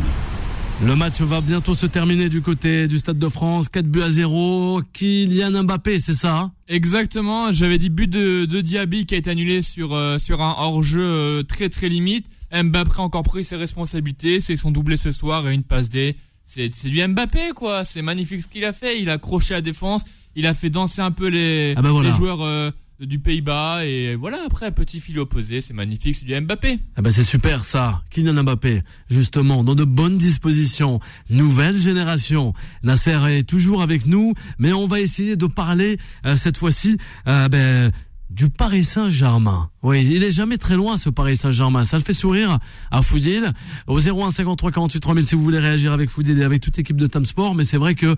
Le 0.85 0.95
match 0.95 1.23
va 1.23 1.41
bientôt 1.41 1.75
se 1.75 1.87
terminer 1.87 2.29
du 2.29 2.43
côté 2.43 2.87
du 2.87 2.99
Stade 2.99 3.19
de 3.19 3.29
France, 3.31 3.71
4 3.71 3.87
buts 3.87 4.03
à 4.03 4.11
0. 4.11 4.83
Kylian 4.93 5.65
Mbappé, 5.65 6.01
c'est 6.01 6.13
ça? 6.13 6.51
Exactement, 6.69 7.51
j'avais 7.51 7.79
dit 7.79 7.89
but 7.89 8.11
de, 8.11 8.45
de 8.45 8.61
Diaby 8.61 9.07
qui 9.07 9.15
a 9.15 9.19
été 9.19 9.31
annulé 9.31 9.63
sur, 9.63 9.95
euh, 9.95 10.19
sur 10.19 10.43
un 10.43 10.55
hors-jeu 10.59 11.03
euh, 11.03 11.43
très 11.43 11.71
très 11.71 11.89
limite. 11.89 12.27
Mbappé 12.53 12.91
a 12.99 13.01
encore 13.01 13.23
pris 13.23 13.43
ses 13.43 13.57
responsabilités, 13.57 14.43
c'est 14.43 14.57
son 14.57 14.71
doublé 14.71 14.99
ce 14.99 15.13
soir 15.13 15.49
et 15.49 15.55
une 15.55 15.63
passe 15.63 15.89
D. 15.89 16.15
C'est 16.47 16.71
c'est 16.75 16.89
du 16.89 17.07
Mbappé 17.07 17.51
quoi, 17.55 17.85
c'est 17.85 18.03
magnifique 18.03 18.43
ce 18.43 18.49
qu'il 18.49 18.65
a 18.65 18.73
fait, 18.73 19.01
il 19.01 19.11
a 19.11 19.15
accroché 19.15 19.55
la 19.55 19.61
défense, 19.61 20.05
il 20.35 20.47
a 20.47 20.55
fait 20.55 20.71
danser 20.71 21.01
un 21.03 21.11
peu 21.11 21.27
les, 21.29 21.75
Ah 21.77 21.83
bah 21.83 21.91
voilà. 21.91 22.11
les 22.11 22.17
joueurs 22.17 22.43
euh, 22.43 22.71
du 23.01 23.19
Pays-Bas. 23.19 23.85
Et 23.85 24.15
voilà 24.15 24.39
après 24.47 24.71
petit 24.73 25.01
fil 25.01 25.19
opposé, 25.19 25.61
c'est 25.61 25.75
magnifique, 25.75 26.17
c'est 26.19 26.25
du 26.25 26.41
Mbappé. 26.41 26.79
Ah 26.97 27.03
ben 27.03 27.11
c'est 27.11 27.25
super 27.25 27.65
ça, 27.65 28.03
Kylian 28.11 28.43
Mbappé, 28.45 28.83
justement, 29.11 29.65
dans 29.65 29.75
de 29.75 29.85
bonnes 29.85 30.19
dispositions, 30.19 31.01
nouvelle 31.31 31.77
génération. 31.77 32.55
Nasser 32.83 33.19
est 33.29 33.43
toujours 33.47 33.83
avec 33.83 34.07
nous, 34.07 34.33
mais 34.59 34.73
on 34.73 34.87
va 34.87 35.01
essayer 35.01 35.37
de 35.37 35.47
parler 35.47 35.99
euh, 36.25 36.37
cette 36.37 36.57
fois-ci 36.57 36.97
euh, 37.27 37.49
ben, 37.49 37.91
du 38.31 38.51
Paris 38.51 38.85
Saint-Germain. 38.85 39.71
Oui, 39.83 40.05
il 40.05 40.23
est 40.25 40.31
jamais 40.31 40.59
très 40.59 40.77
loin 40.77 40.97
ce 40.97 41.11
Paris 41.11 41.37
Saint-Germain. 41.37 41.85
Ça 41.85 41.97
le 41.97 42.03
fait 42.03 42.13
sourire 42.13 42.59
à 42.91 43.03
Foudil 43.03 43.53
au 43.87 43.99
01 43.99 44.31
53 44.31 44.73
48 44.73 45.01
3000 45.01 45.27
si 45.27 45.35
vous 45.35 45.43
voulez 45.43 45.59
réagir 45.59 45.93
avec 45.93 46.11
Foudil 46.11 46.39
et 46.39 46.45
avec 46.45 46.61
toute 46.61 46.77
l'équipe 46.77 46.97
de 46.97 47.07
Tam 47.07 47.25
Sport. 47.25 47.55
Mais 47.55 47.65
c'est 47.65 47.79
vrai 47.79 47.95
que, 47.95 48.17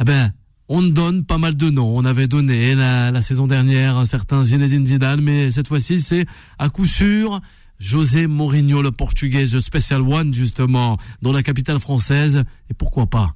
eh 0.00 0.04
ben, 0.04 0.32
on 0.68 0.82
donne 0.82 1.24
pas 1.24 1.38
mal 1.38 1.56
de 1.56 1.68
noms. 1.68 1.96
On 1.96 2.04
avait 2.04 2.28
donné 2.28 2.74
la, 2.74 3.10
la 3.10 3.22
saison 3.22 3.46
dernière 3.46 3.96
un 3.96 4.04
certain 4.04 4.42
Zinedine 4.44 4.86
Zidane, 4.86 5.20
mais 5.20 5.50
cette 5.50 5.66
fois-ci 5.66 6.00
c'est 6.00 6.26
à 6.58 6.68
coup 6.68 6.86
sûr 6.86 7.40
José 7.80 8.26
Mourinho, 8.26 8.82
le 8.82 8.92
Portugais, 8.92 9.44
The 9.44 9.58
Special 9.58 10.02
One 10.02 10.32
justement, 10.32 10.98
dans 11.22 11.32
la 11.32 11.42
capitale 11.42 11.80
française. 11.80 12.44
Et 12.68 12.74
pourquoi 12.74 13.06
pas? 13.06 13.34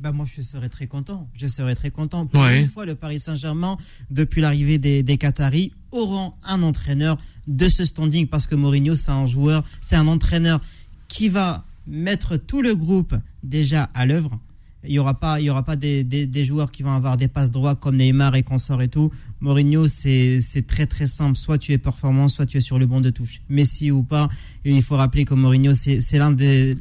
Bah 0.00 0.12
moi 0.12 0.26
je 0.36 0.42
serais 0.42 0.68
très 0.68 0.86
content. 0.86 1.28
Je 1.34 1.46
serais 1.48 1.74
très 1.74 1.90
content. 1.90 2.26
Pour 2.26 2.40
Ouais. 2.42 2.60
une 2.60 2.66
fois, 2.68 2.86
le 2.86 2.94
Paris 2.94 3.18
Saint-Germain, 3.18 3.76
depuis 4.10 4.40
l'arrivée 4.40 4.78
des, 4.78 5.02
des 5.02 5.18
Qataris, 5.18 5.72
auront 5.90 6.34
un 6.44 6.62
entraîneur 6.62 7.18
de 7.48 7.68
ce 7.68 7.84
standing 7.84 8.26
parce 8.28 8.46
que 8.46 8.54
Mourinho, 8.54 8.94
c'est 8.94 9.10
un 9.10 9.26
joueur, 9.26 9.64
c'est 9.82 9.96
un 9.96 10.06
entraîneur 10.06 10.60
qui 11.08 11.28
va 11.28 11.64
mettre 11.86 12.36
tout 12.36 12.62
le 12.62 12.76
groupe 12.76 13.16
déjà 13.42 13.84
à 13.94 14.06
l'œuvre. 14.06 14.38
Il 14.84 14.92
y 14.92 15.00
aura 15.00 15.18
pas, 15.18 15.40
il 15.40 15.46
y 15.46 15.50
aura 15.50 15.64
pas 15.64 15.74
des, 15.74 16.04
des, 16.04 16.26
des 16.28 16.44
joueurs 16.44 16.70
qui 16.70 16.84
vont 16.84 16.92
avoir 16.94 17.16
des 17.16 17.26
passes 17.26 17.50
droits 17.50 17.74
comme 17.74 17.96
Neymar 17.96 18.36
et 18.36 18.44
consorts 18.44 18.80
et 18.82 18.88
tout. 18.88 19.10
Mourinho, 19.40 19.88
c'est 19.88 20.40
très 20.68 20.86
très 20.86 21.06
simple. 21.08 21.36
Soit 21.36 21.58
tu 21.58 21.72
es 21.72 21.78
performant, 21.78 22.28
soit 22.28 22.46
tu 22.46 22.58
es 22.58 22.60
sur 22.60 22.78
le 22.78 22.86
banc 22.86 23.00
de 23.00 23.10
touche. 23.10 23.40
Messi 23.48 23.90
ou 23.90 24.04
pas. 24.04 24.28
Et 24.64 24.72
il 24.72 24.82
faut 24.82 24.96
rappeler 24.96 25.24
que 25.24 25.34
Mourinho, 25.34 25.74
c'est 25.74 26.00
c'est 26.00 26.18
l'un 26.18 26.30
des 26.30 26.76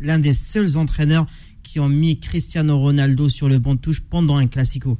l'un 0.00 0.18
des 0.18 0.32
seuls 0.34 0.76
entraîneurs 0.76 1.26
qui 1.72 1.80
ont 1.80 1.88
mis 1.88 2.20
Cristiano 2.20 2.78
Ronaldo 2.78 3.30
sur 3.30 3.48
le 3.48 3.58
banc 3.58 3.74
de 3.74 3.80
touche 3.80 4.02
pendant 4.02 4.36
un 4.36 4.46
classico. 4.46 4.98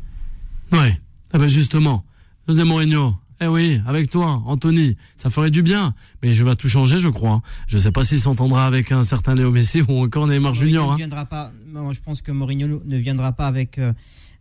Ouais, 0.72 0.98
ah 1.30 1.38
ben 1.38 1.46
justement, 1.46 2.02
José 2.48 2.64
Mourinho, 2.64 3.14
eh 3.42 3.46
oui, 3.46 3.78
avec 3.86 4.08
toi, 4.08 4.42
Anthony, 4.46 4.96
ça 5.18 5.28
ferait 5.28 5.50
du 5.50 5.62
bien. 5.62 5.94
Mais 6.22 6.32
je 6.32 6.42
vais 6.42 6.54
tout 6.54 6.70
changer, 6.70 6.96
je 6.98 7.10
crois. 7.10 7.42
Je 7.66 7.76
ne 7.76 7.82
sais 7.82 7.90
pas 7.90 8.04
s'il 8.04 8.20
s'entendra 8.20 8.64
avec 8.64 8.90
un 8.90 9.04
certain 9.04 9.34
Léo 9.34 9.50
Messi 9.50 9.82
ou 9.82 10.02
encore 10.02 10.26
Neymar 10.26 10.54
Junior. 10.54 10.86
Ne 10.86 10.92
hein. 10.94 10.96
viendra 10.96 11.26
pas, 11.26 11.52
je 11.92 12.00
pense 12.00 12.22
que 12.22 12.32
Mourinho 12.32 12.80
ne 12.82 12.96
viendra 12.96 13.32
pas 13.32 13.48
avec, 13.48 13.76
euh, 13.76 13.92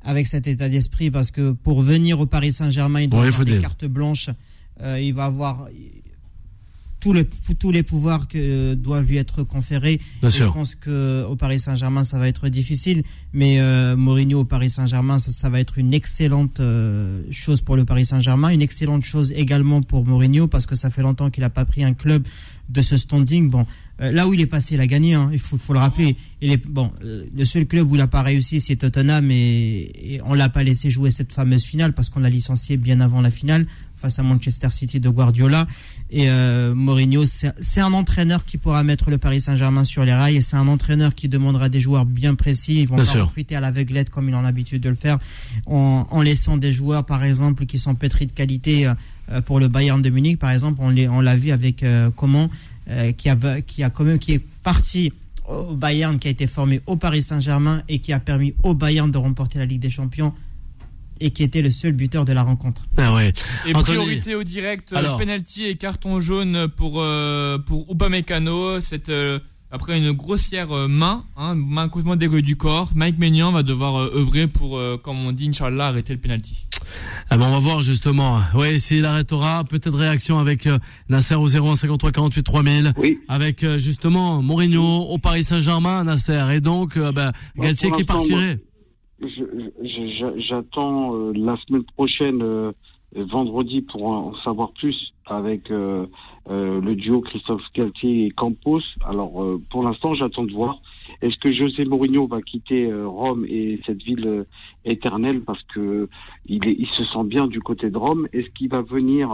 avec 0.02 0.28
cet 0.28 0.48
état 0.48 0.70
d'esprit 0.70 1.12
parce 1.12 1.32
que 1.32 1.52
pour 1.52 1.82
venir 1.82 2.22
au 2.22 2.28
Paris 2.28 2.54
Saint-Germain, 2.54 3.02
il 3.02 3.10
doit 3.10 3.26
avoir 3.26 3.44
des 3.44 3.60
cartes 3.60 3.86
blanches. 3.86 4.30
Euh, 4.80 5.02
il 5.02 5.14
va 5.14 5.26
avoir 5.26 5.68
tous 7.02 7.14
les, 7.14 7.26
tous 7.60 7.72
les 7.72 7.84
pouvoirs 7.84 8.28
que 8.28 8.38
euh, 8.38 8.76
doivent 8.76 9.08
lui 9.08 9.18
être 9.18 9.43
conférés. 9.43 9.99
Je 10.24 10.43
pense 10.45 10.76
qu'au 10.76 11.36
Paris 11.36 11.60
Saint-Germain, 11.60 12.04
ça 12.04 12.18
va 12.18 12.28
être 12.28 12.47
difficile, 12.47 13.04
mais 13.34 13.60
euh, 13.60 13.97
Mourinho 13.97 14.41
au 14.41 14.45
Paris 14.45 14.70
Saint-Germain, 14.70 15.20
ça, 15.20 15.49
va 15.49 15.60
être 15.60 15.78
une 15.78 15.93
excellente 15.93 16.60
euh, 16.60 17.24
chose 17.32 17.60
pour 17.62 17.76
le 17.76 17.84
Paris 17.84 18.06
Saint-Germain, 18.06 18.49
une 18.49 18.62
excellente 18.62 19.04
chose 19.04 19.34
également 19.36 19.82
pour 19.82 20.06
Mourinho, 20.06 20.47
parce 20.47 20.66
que 20.66 20.76
ça 20.76 20.89
fait 20.89 21.02
longtemps 21.02 21.30
qu'il 21.32 21.41
n'a 21.41 21.49
pas 21.49 21.66
pris 21.66 21.84
un 21.84 21.93
club 21.93 22.26
de 22.70 22.82
ce 22.82 22.95
standing. 22.95 23.49
Bon, 23.49 23.66
là 24.02 24.28
où 24.28 24.34
il 24.34 24.41
est 24.41 24.47
passé, 24.47 24.76
il 24.76 24.82
a 24.82 24.88
gagné, 24.88 25.14
hein, 25.14 25.30
il 25.32 25.39
faut, 25.39 25.58
faut, 25.58 25.74
le 25.74 25.80
rappeler. 25.80 26.16
Il 26.41 26.52
est, 26.52 26.66
bon, 26.66 26.91
le 27.02 27.45
seul 27.45 27.68
club 27.68 27.91
où 27.91 27.95
il 27.95 27.99
n'a 27.99 28.08
pas 28.08 28.24
réussi, 28.24 28.60
c'est 28.60 28.76
Tottenham, 28.76 29.30
et, 29.30 29.91
et 30.16 30.22
on 30.26 30.34
l'a 30.34 30.49
pas 30.49 30.64
laissé 30.64 30.89
jouer 30.89 31.12
cette 31.12 31.32
fameuse 31.32 31.64
finale, 31.64 31.93
parce 31.93 32.10
qu'on 32.10 32.20
l'a 32.20 32.30
licencié 32.30 32.78
bien 32.78 32.99
avant 32.99 33.22
la 33.22 33.32
finale 33.32 33.68
face 34.02 34.20
à 34.20 34.24
Manchester 34.24 34.70
City 34.72 34.99
de 34.99 35.10
Guardiola. 35.10 35.68
Et 36.10 36.30
euh, 36.30 36.76
Mourinho, 36.76 37.24
c'est 37.26 37.82
un 37.82 37.93
entraîneur 37.93 38.43
qui 38.43 38.58
pourra 38.58 38.84
mettre 38.84 39.10
le 39.10 39.18
Paris 39.18 39.39
Saint-Germain 39.39 39.86
sur 39.86 40.04
les 40.04 40.14
rails 40.14 40.36
et 40.36 40.41
c'est 40.41 40.58
un 40.58 40.68
entraîneur 40.68 41.16
qui 41.16 41.30
demandera 41.30 41.70
des 41.70 41.80
joueurs 41.80 42.06
bien 42.06 42.36
précis. 42.36 42.82
Ils 42.82 42.88
vont 42.88 42.97
pas 42.97 43.04
recruter 43.04 43.56
à 43.56 43.62
l'aveuglette 43.62 44.10
comme 44.10 44.28
ils 44.28 44.36
ont 44.36 44.41
l'habitude 44.41 44.82
de 44.82 44.89
le 44.89 44.95
faire 44.95 45.20
en, 45.68 46.22
laissant 46.22 46.58
des 46.58 46.74
joueurs, 46.74 47.06
par 47.06 47.24
exemple, 47.24 47.66
qui 47.66 47.78
sont 47.78 47.95
pétris 47.95 48.26
de 48.26 48.34
qualité 48.34 48.88
euh, 49.32 49.41
pour 49.41 49.60
le 49.60 49.70
Bayern 49.70 50.02
de 50.02 50.10
Munich, 50.10 50.38
par 50.38 50.49
exemple. 50.49 50.82
On 50.82 51.22
l'a 51.22 51.38
vu 51.38 51.52
avec 51.52 51.84
euh, 51.84 52.10
comment 52.14 52.49
qui 53.18 53.30
a 53.30 53.62
qui 53.62 53.84
a 53.84 53.89
quand 53.89 54.04
même 54.04 54.20
qui 54.20 54.34
est 54.34 54.46
parti 54.64 55.14
au 55.48 55.76
Bayern, 55.76 56.20
qui 56.20 56.28
a 56.28 56.32
été 56.32 56.48
formé 56.48 56.82
au 56.86 56.96
Paris 56.96 57.22
Saint-Germain 57.22 57.84
et 57.89 58.00
qui 58.00 58.14
a 58.14 58.20
permis 58.20 58.54
au 58.64 58.74
Bayern 58.74 59.12
de 59.12 59.18
remporter 59.18 59.60
la 59.60 59.66
Ligue 59.66 59.82
des 59.82 59.89
Champions 59.89 60.34
et 61.22 61.30
qui 61.30 61.44
était 61.44 61.62
le 61.62 61.70
seul 61.70 61.94
buteur 61.94 62.26
de 62.26 62.34
la 62.34 62.44
rencontre. 62.44 62.84
Ah 62.98 63.14
ouais. 63.14 63.32
Et 63.68 63.74
priorité 63.74 64.36
au 64.36 64.44
direct, 64.44 64.92
Alors. 64.94 65.18
penalty 65.18 65.66
et 65.66 65.76
carton 65.76 66.20
jaune 66.20 66.68
pour 66.68 66.96
euh, 66.98 67.58
pour 67.60 67.86
Upamecano, 67.92 68.82
cette 68.82 69.10
euh, 69.10 69.39
après 69.70 69.98
une 69.98 70.12
grossière 70.12 70.72
euh, 70.72 70.88
main, 70.88 71.24
hein, 71.38 71.56
main 71.56 71.88
complètement 71.88 72.16
dégoûtée 72.16 72.42
du 72.42 72.56
corps, 72.58 72.89
Mike 72.96 73.20
Maignan 73.20 73.52
va 73.52 73.64
devoir 73.64 73.96
œuvrer 73.96 74.48
pour, 74.48 74.82
comme 75.04 75.26
on 75.26 75.32
dit, 75.32 75.48
Inch'Allah, 75.48 75.88
arrêter 75.88 76.14
le 76.14 76.20
penalty. 76.20 76.66
Ah 77.30 77.38
ben 77.38 77.48
on 77.48 77.52
va 77.52 77.60
voir 77.60 77.82
justement. 77.82 78.39
Ouais, 78.56 78.80
s'il 78.80 79.06
arrêtera, 79.06 79.64
peut-être 79.64 79.98
réaction 79.98 80.39
avec 80.39 80.68
Nasser 81.10 81.36
au 81.36 81.48
01 81.48 81.76
53 81.76 82.12
48 82.12 82.44
3000. 82.44 82.94
Oui. 82.98 83.20
Avec 83.28 83.66
justement 83.78 84.42
Mourinho 84.42 85.06
au 85.10 85.18
Paris 85.18 85.44
Saint-Germain, 85.44 86.04
Nasser. 86.04 86.44
Et 86.54 86.62
donc, 86.62 86.98
ben, 86.98 87.32
Galtier 87.58 87.92
qui 87.92 88.04
partirait 88.04 88.60
j'attends 90.38 91.16
euh, 91.16 91.34
la 91.36 91.58
semaine 91.68 91.84
prochaine, 91.96 92.42
euh, 92.42 92.72
vendredi, 93.16 93.82
pour 93.82 94.08
en 94.08 94.34
savoir 94.44 94.72
plus 94.74 95.14
avec 95.26 95.70
euh, 95.72 96.06
le 96.50 96.96
duo 96.96 97.22
Christophe 97.22 97.62
Galtier 97.76 98.28
et 98.28 98.32
Campos. 98.32 98.82
Alors, 99.06 99.44
pour 99.70 99.84
l'instant, 99.84 100.14
j'attends 100.16 100.44
de 100.44 100.54
voir. 100.54 100.82
Est-ce 101.22 101.38
que 101.40 101.54
José 101.54 101.86
Mourinho 101.86 102.28
va 102.28 102.42
quitter 102.42 102.92
Rome 102.94 103.46
et 103.48 103.80
cette 103.86 104.02
ville 104.02 104.46
éternelle 104.86 105.42
parce 105.42 105.62
que 105.74 106.10
il, 106.48 106.68
est, 106.68 106.76
il 106.78 106.88
se 106.88 107.04
sent 107.06 107.24
bien 107.26 107.48
du 107.48 107.60
côté 107.60 107.90
de 107.90 107.98
Rome? 107.98 108.28
Est-ce 108.34 108.50
qu'il 108.50 108.70
va 108.70 108.82
venir 108.82 109.30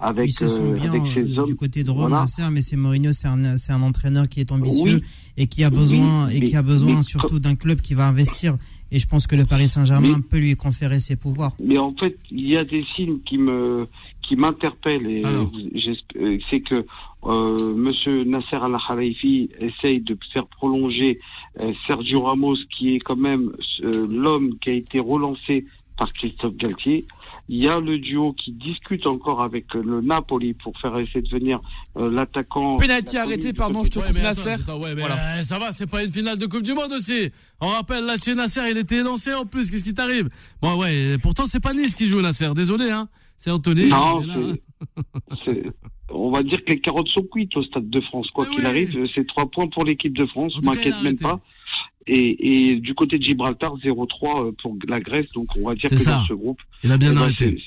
avec, 0.00 0.30
il 0.40 0.86
avec 0.86 1.02
ses 1.14 1.38
hommes 1.38 1.46
du 1.46 1.54
côté 1.54 1.84
de 1.84 1.90
Rome, 1.90 2.16
mais 2.52 2.60
c'est 2.60 2.76
Mourinho, 2.76 3.12
c'est 3.12 3.28
un, 3.28 3.44
un, 3.44 3.82
entraîneur 3.82 4.28
qui 4.28 4.40
est 4.40 4.52
ambitieux 4.52 5.00
et 5.36 5.46
qui 5.46 5.64
a 5.64 5.70
besoin 5.70 6.28
et 6.28 6.40
qui 6.40 6.56
a 6.56 6.62
besoin 6.62 7.02
surtout 7.02 7.38
d'un 7.38 7.54
club 7.54 7.80
qui 7.80 7.94
va 7.94 8.08
investir. 8.08 8.56
Et 8.90 8.98
je 8.98 9.06
pense 9.06 9.26
que 9.26 9.36
le 9.36 9.44
Paris 9.44 9.68
Saint-Germain 9.68 10.20
peut 10.20 10.38
lui 10.38 10.56
conférer 10.56 10.98
ses 10.98 11.16
pouvoirs. 11.16 11.52
Mais 11.62 11.78
en 11.78 11.92
fait, 11.92 12.16
il 12.30 12.48
y 12.48 12.56
a 12.56 12.64
des 12.64 12.84
signes 12.96 13.18
qui 13.24 13.36
me 13.36 13.86
qui 14.22 14.36
m'interpellent 14.36 15.06
et 15.06 15.22
euh, 15.24 16.38
c'est 16.50 16.60
que 16.60 16.84
euh, 17.24 17.74
Monsieur 17.74 18.24
Nasser 18.24 18.56
Al 18.56 18.76
Khelaifi 18.86 19.50
essaye 19.58 20.00
de 20.00 20.16
faire 20.32 20.46
prolonger 20.46 21.20
euh, 21.60 21.72
Sergio 21.86 22.22
Ramos, 22.22 22.56
qui 22.76 22.96
est 22.96 23.00
quand 23.00 23.16
même 23.16 23.52
euh, 23.82 24.06
l'homme 24.08 24.58
qui 24.60 24.70
a 24.70 24.74
été 24.74 25.00
relancé 25.00 25.66
par 25.96 26.12
Christophe 26.12 26.56
Galtier. 26.56 27.06
Il 27.50 27.64
y 27.64 27.68
a 27.68 27.80
le 27.80 27.98
duo 27.98 28.34
qui 28.34 28.52
discute 28.52 29.06
encore 29.06 29.42
avec 29.42 29.72
le 29.72 30.02
Napoli 30.02 30.52
pour 30.52 30.78
faire 30.78 30.96
essayer 30.98 31.22
de 31.22 31.28
venir 31.30 31.60
euh, 31.96 32.10
l'attaquant. 32.10 32.76
Penalty 32.76 33.16
arrêté, 33.16 33.54
pardon, 33.54 33.82
je 33.84 33.90
te 33.90 33.98
coupe 33.98 34.22
Nasser. 34.22 34.56
Euh, 34.68 35.42
ça 35.42 35.58
va, 35.58 35.72
c'est 35.72 35.90
pas 35.90 36.04
une 36.04 36.12
finale 36.12 36.36
de 36.38 36.44
Coupe 36.44 36.62
du 36.62 36.74
Monde 36.74 36.92
aussi. 36.92 37.30
On 37.62 37.68
rappelle, 37.68 38.04
là, 38.04 38.16
chez 38.22 38.34
Nasser, 38.34 38.60
il 38.70 38.76
était 38.76 38.96
élancé 38.96 39.32
en 39.32 39.46
plus. 39.46 39.70
Qu'est-ce 39.70 39.82
qui 39.82 39.94
t'arrive? 39.94 40.28
Bon, 40.60 40.78
ouais, 40.78 41.16
pourtant, 41.22 41.46
c'est 41.46 41.58
pas 41.58 41.72
Nice 41.72 41.94
qui 41.94 42.06
joue 42.06 42.20
Nasser. 42.20 42.52
Désolé, 42.54 42.90
hein. 42.90 43.08
C'est 43.38 43.50
Anthony. 43.50 43.88
Non, 43.88 44.20
on 46.10 46.30
va 46.30 46.42
dire 46.42 46.64
que 46.64 46.72
les 46.72 46.80
carottes 46.80 47.08
sont 47.08 47.22
cuites 47.22 47.56
au 47.56 47.62
Stade 47.62 47.88
de 47.88 48.00
France. 48.00 48.28
Quoi 48.30 48.46
qu'il 48.46 48.64
arrive, 48.66 49.06
c'est 49.14 49.26
trois 49.26 49.46
points 49.46 49.68
pour 49.68 49.84
l'équipe 49.84 50.16
de 50.16 50.26
France. 50.26 50.54
M'inquiète 50.62 51.02
même 51.02 51.18
pas. 51.18 51.40
Et, 52.06 52.76
du 52.76 52.94
côté 52.94 53.18
de 53.18 53.24
Gibraltar, 53.24 53.76
0-3 53.76 54.48
euh, 54.48 54.52
pour 54.62 54.76
la 54.88 55.00
Grèce. 55.00 55.26
Donc 55.34 55.48
on 55.56 55.68
va 55.68 55.74
dire 55.74 55.90
que 55.90 56.04
dans 56.04 56.24
ce 56.24 56.32
groupe. 56.32 56.60
Il 56.82 56.90
a 56.90 56.96
bien 56.96 57.10
eh 57.10 57.14
ben, 57.14 57.20
arrêté. 57.22 57.62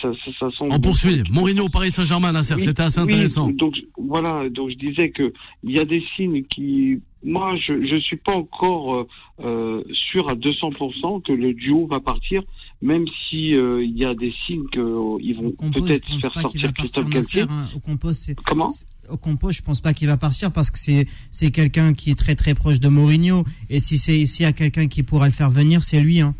Ça, 0.00 0.12
ça, 0.38 0.48
on 0.60 0.78
poursuit. 0.78 1.24
Mourinho, 1.30 1.68
Paris 1.68 1.90
Saint-Germain, 1.90 2.40
c'était 2.42 2.82
assez 2.82 3.00
intéressant. 3.00 3.48
donc 3.48 3.74
voilà, 3.98 4.48
donc 4.48 4.70
je 4.70 4.76
disais 4.76 5.10
que 5.10 5.32
il 5.64 5.76
y 5.76 5.80
a 5.80 5.84
des 5.84 6.04
signes 6.14 6.44
qui, 6.44 7.00
moi, 7.24 7.56
je 7.56 7.72
ne 7.72 8.00
suis 8.00 8.16
pas 8.16 8.32
encore 8.32 8.94
euh, 8.94 9.08
euh, 9.40 9.82
sûr 9.92 10.28
à 10.28 10.34
200% 10.34 11.22
que 11.22 11.32
le 11.32 11.54
duo 11.54 11.86
va 11.86 12.00
partir, 12.00 12.42
même 12.82 13.04
si 13.28 13.52
il 13.52 13.96
y 13.96 14.04
a 14.04 14.14
des 14.14 14.32
signes 14.46 14.66
qu'ils 14.72 15.36
vont 15.36 15.52
peut-être 15.70 16.06
faire 16.20 16.38
sortir 16.40 16.72
Christophe 16.74 17.08
Galtier. 17.08 17.42
Hein. 17.48 17.68
Au 17.74 17.80
compost, 17.80 18.34
Comment? 18.44 18.68
au 19.10 19.16
compost, 19.16 19.58
je 19.58 19.62
pense 19.62 19.80
pas 19.80 19.94
qu'il 19.94 20.08
va 20.08 20.16
partir 20.16 20.52
parce 20.52 20.70
que 20.70 20.78
c'est 20.78 21.06
c'est 21.30 21.50
quelqu'un 21.50 21.92
qui 21.92 22.10
est 22.10 22.18
très 22.18 22.34
très 22.34 22.54
proche 22.54 22.80
de 22.80 22.88
Mourinho 22.88 23.44
et 23.70 23.78
si 23.78 23.98
c'est 23.98 24.26
s'il 24.26 24.44
y 24.44 24.48
a 24.48 24.52
quelqu'un 24.52 24.88
qui 24.88 25.02
pourra 25.02 25.26
le 25.26 25.32
faire 25.32 25.50
venir, 25.50 25.82
c'est 25.82 26.00
lui 26.00 26.20
hein. 26.20 26.34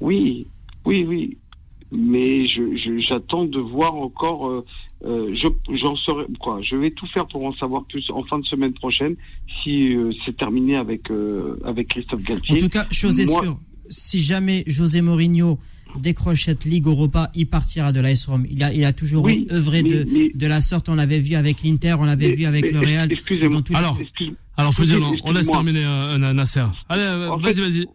Oui, 0.00 0.48
oui, 0.84 1.04
oui. 1.04 1.38
Mais 1.92 2.46
j'attends 2.98 3.44
de 3.44 3.60
voir 3.60 3.94
encore. 3.94 4.48
Euh, 4.48 4.64
euh, 5.04 5.34
j'en 5.74 5.96
saurai 5.96 6.24
quoi. 6.40 6.60
Je 6.62 6.76
vais 6.76 6.90
tout 6.90 7.06
faire 7.08 7.26
pour 7.26 7.44
en 7.44 7.52
savoir 7.54 7.84
plus 7.84 8.08
en 8.10 8.22
fin 8.24 8.38
de 8.38 8.44
semaine 8.46 8.72
prochaine 8.72 9.16
si 9.62 9.94
euh, 9.94 10.12
c'est 10.24 10.36
terminé 10.36 10.76
avec 10.76 11.02
avec 11.64 11.88
Christophe 11.88 12.22
Galtier. 12.22 12.56
En 12.56 12.58
tout 12.58 12.68
cas, 12.68 12.86
chose 12.90 13.20
est 13.20 13.26
sûre, 13.26 13.58
si 13.92 14.20
jamais 14.20 14.64
José 14.66 15.02
Mourinho 15.02 15.58
décroche 15.96 16.46
cette 16.46 16.64
Ligue 16.64 16.86
Europa, 16.86 17.30
il 17.34 17.46
partira 17.46 17.92
de 17.92 18.00
l'AS 18.00 18.26
Rome. 18.26 18.46
Il 18.50 18.62
a, 18.62 18.72
il 18.72 18.84
a 18.84 18.92
toujours 18.92 19.28
œuvré 19.28 19.82
de, 19.82 20.36
de 20.36 20.46
la 20.46 20.60
sorte. 20.60 20.88
On 20.88 20.94
l'avait 20.94 21.20
vu 21.20 21.34
avec 21.34 21.62
l'Inter, 21.62 21.96
on 21.98 22.04
l'avait 22.04 22.34
vu 22.34 22.46
avec 22.46 22.72
le 22.72 22.78
Real. 22.80 23.12
Excusez-moi. 23.12 23.60
Alors, 23.74 23.98
alors 24.56 24.72
faut 24.72 24.84
dire, 24.84 24.98
on 25.24 25.32
laisse 25.32 25.46
terminer 25.46 25.84
euh, 25.84 26.32
Nasser. 26.32 26.64
Allez, 26.88 27.02
euh, 27.02 27.36
vas-y, 27.36 27.60
vas-y. 27.60 27.86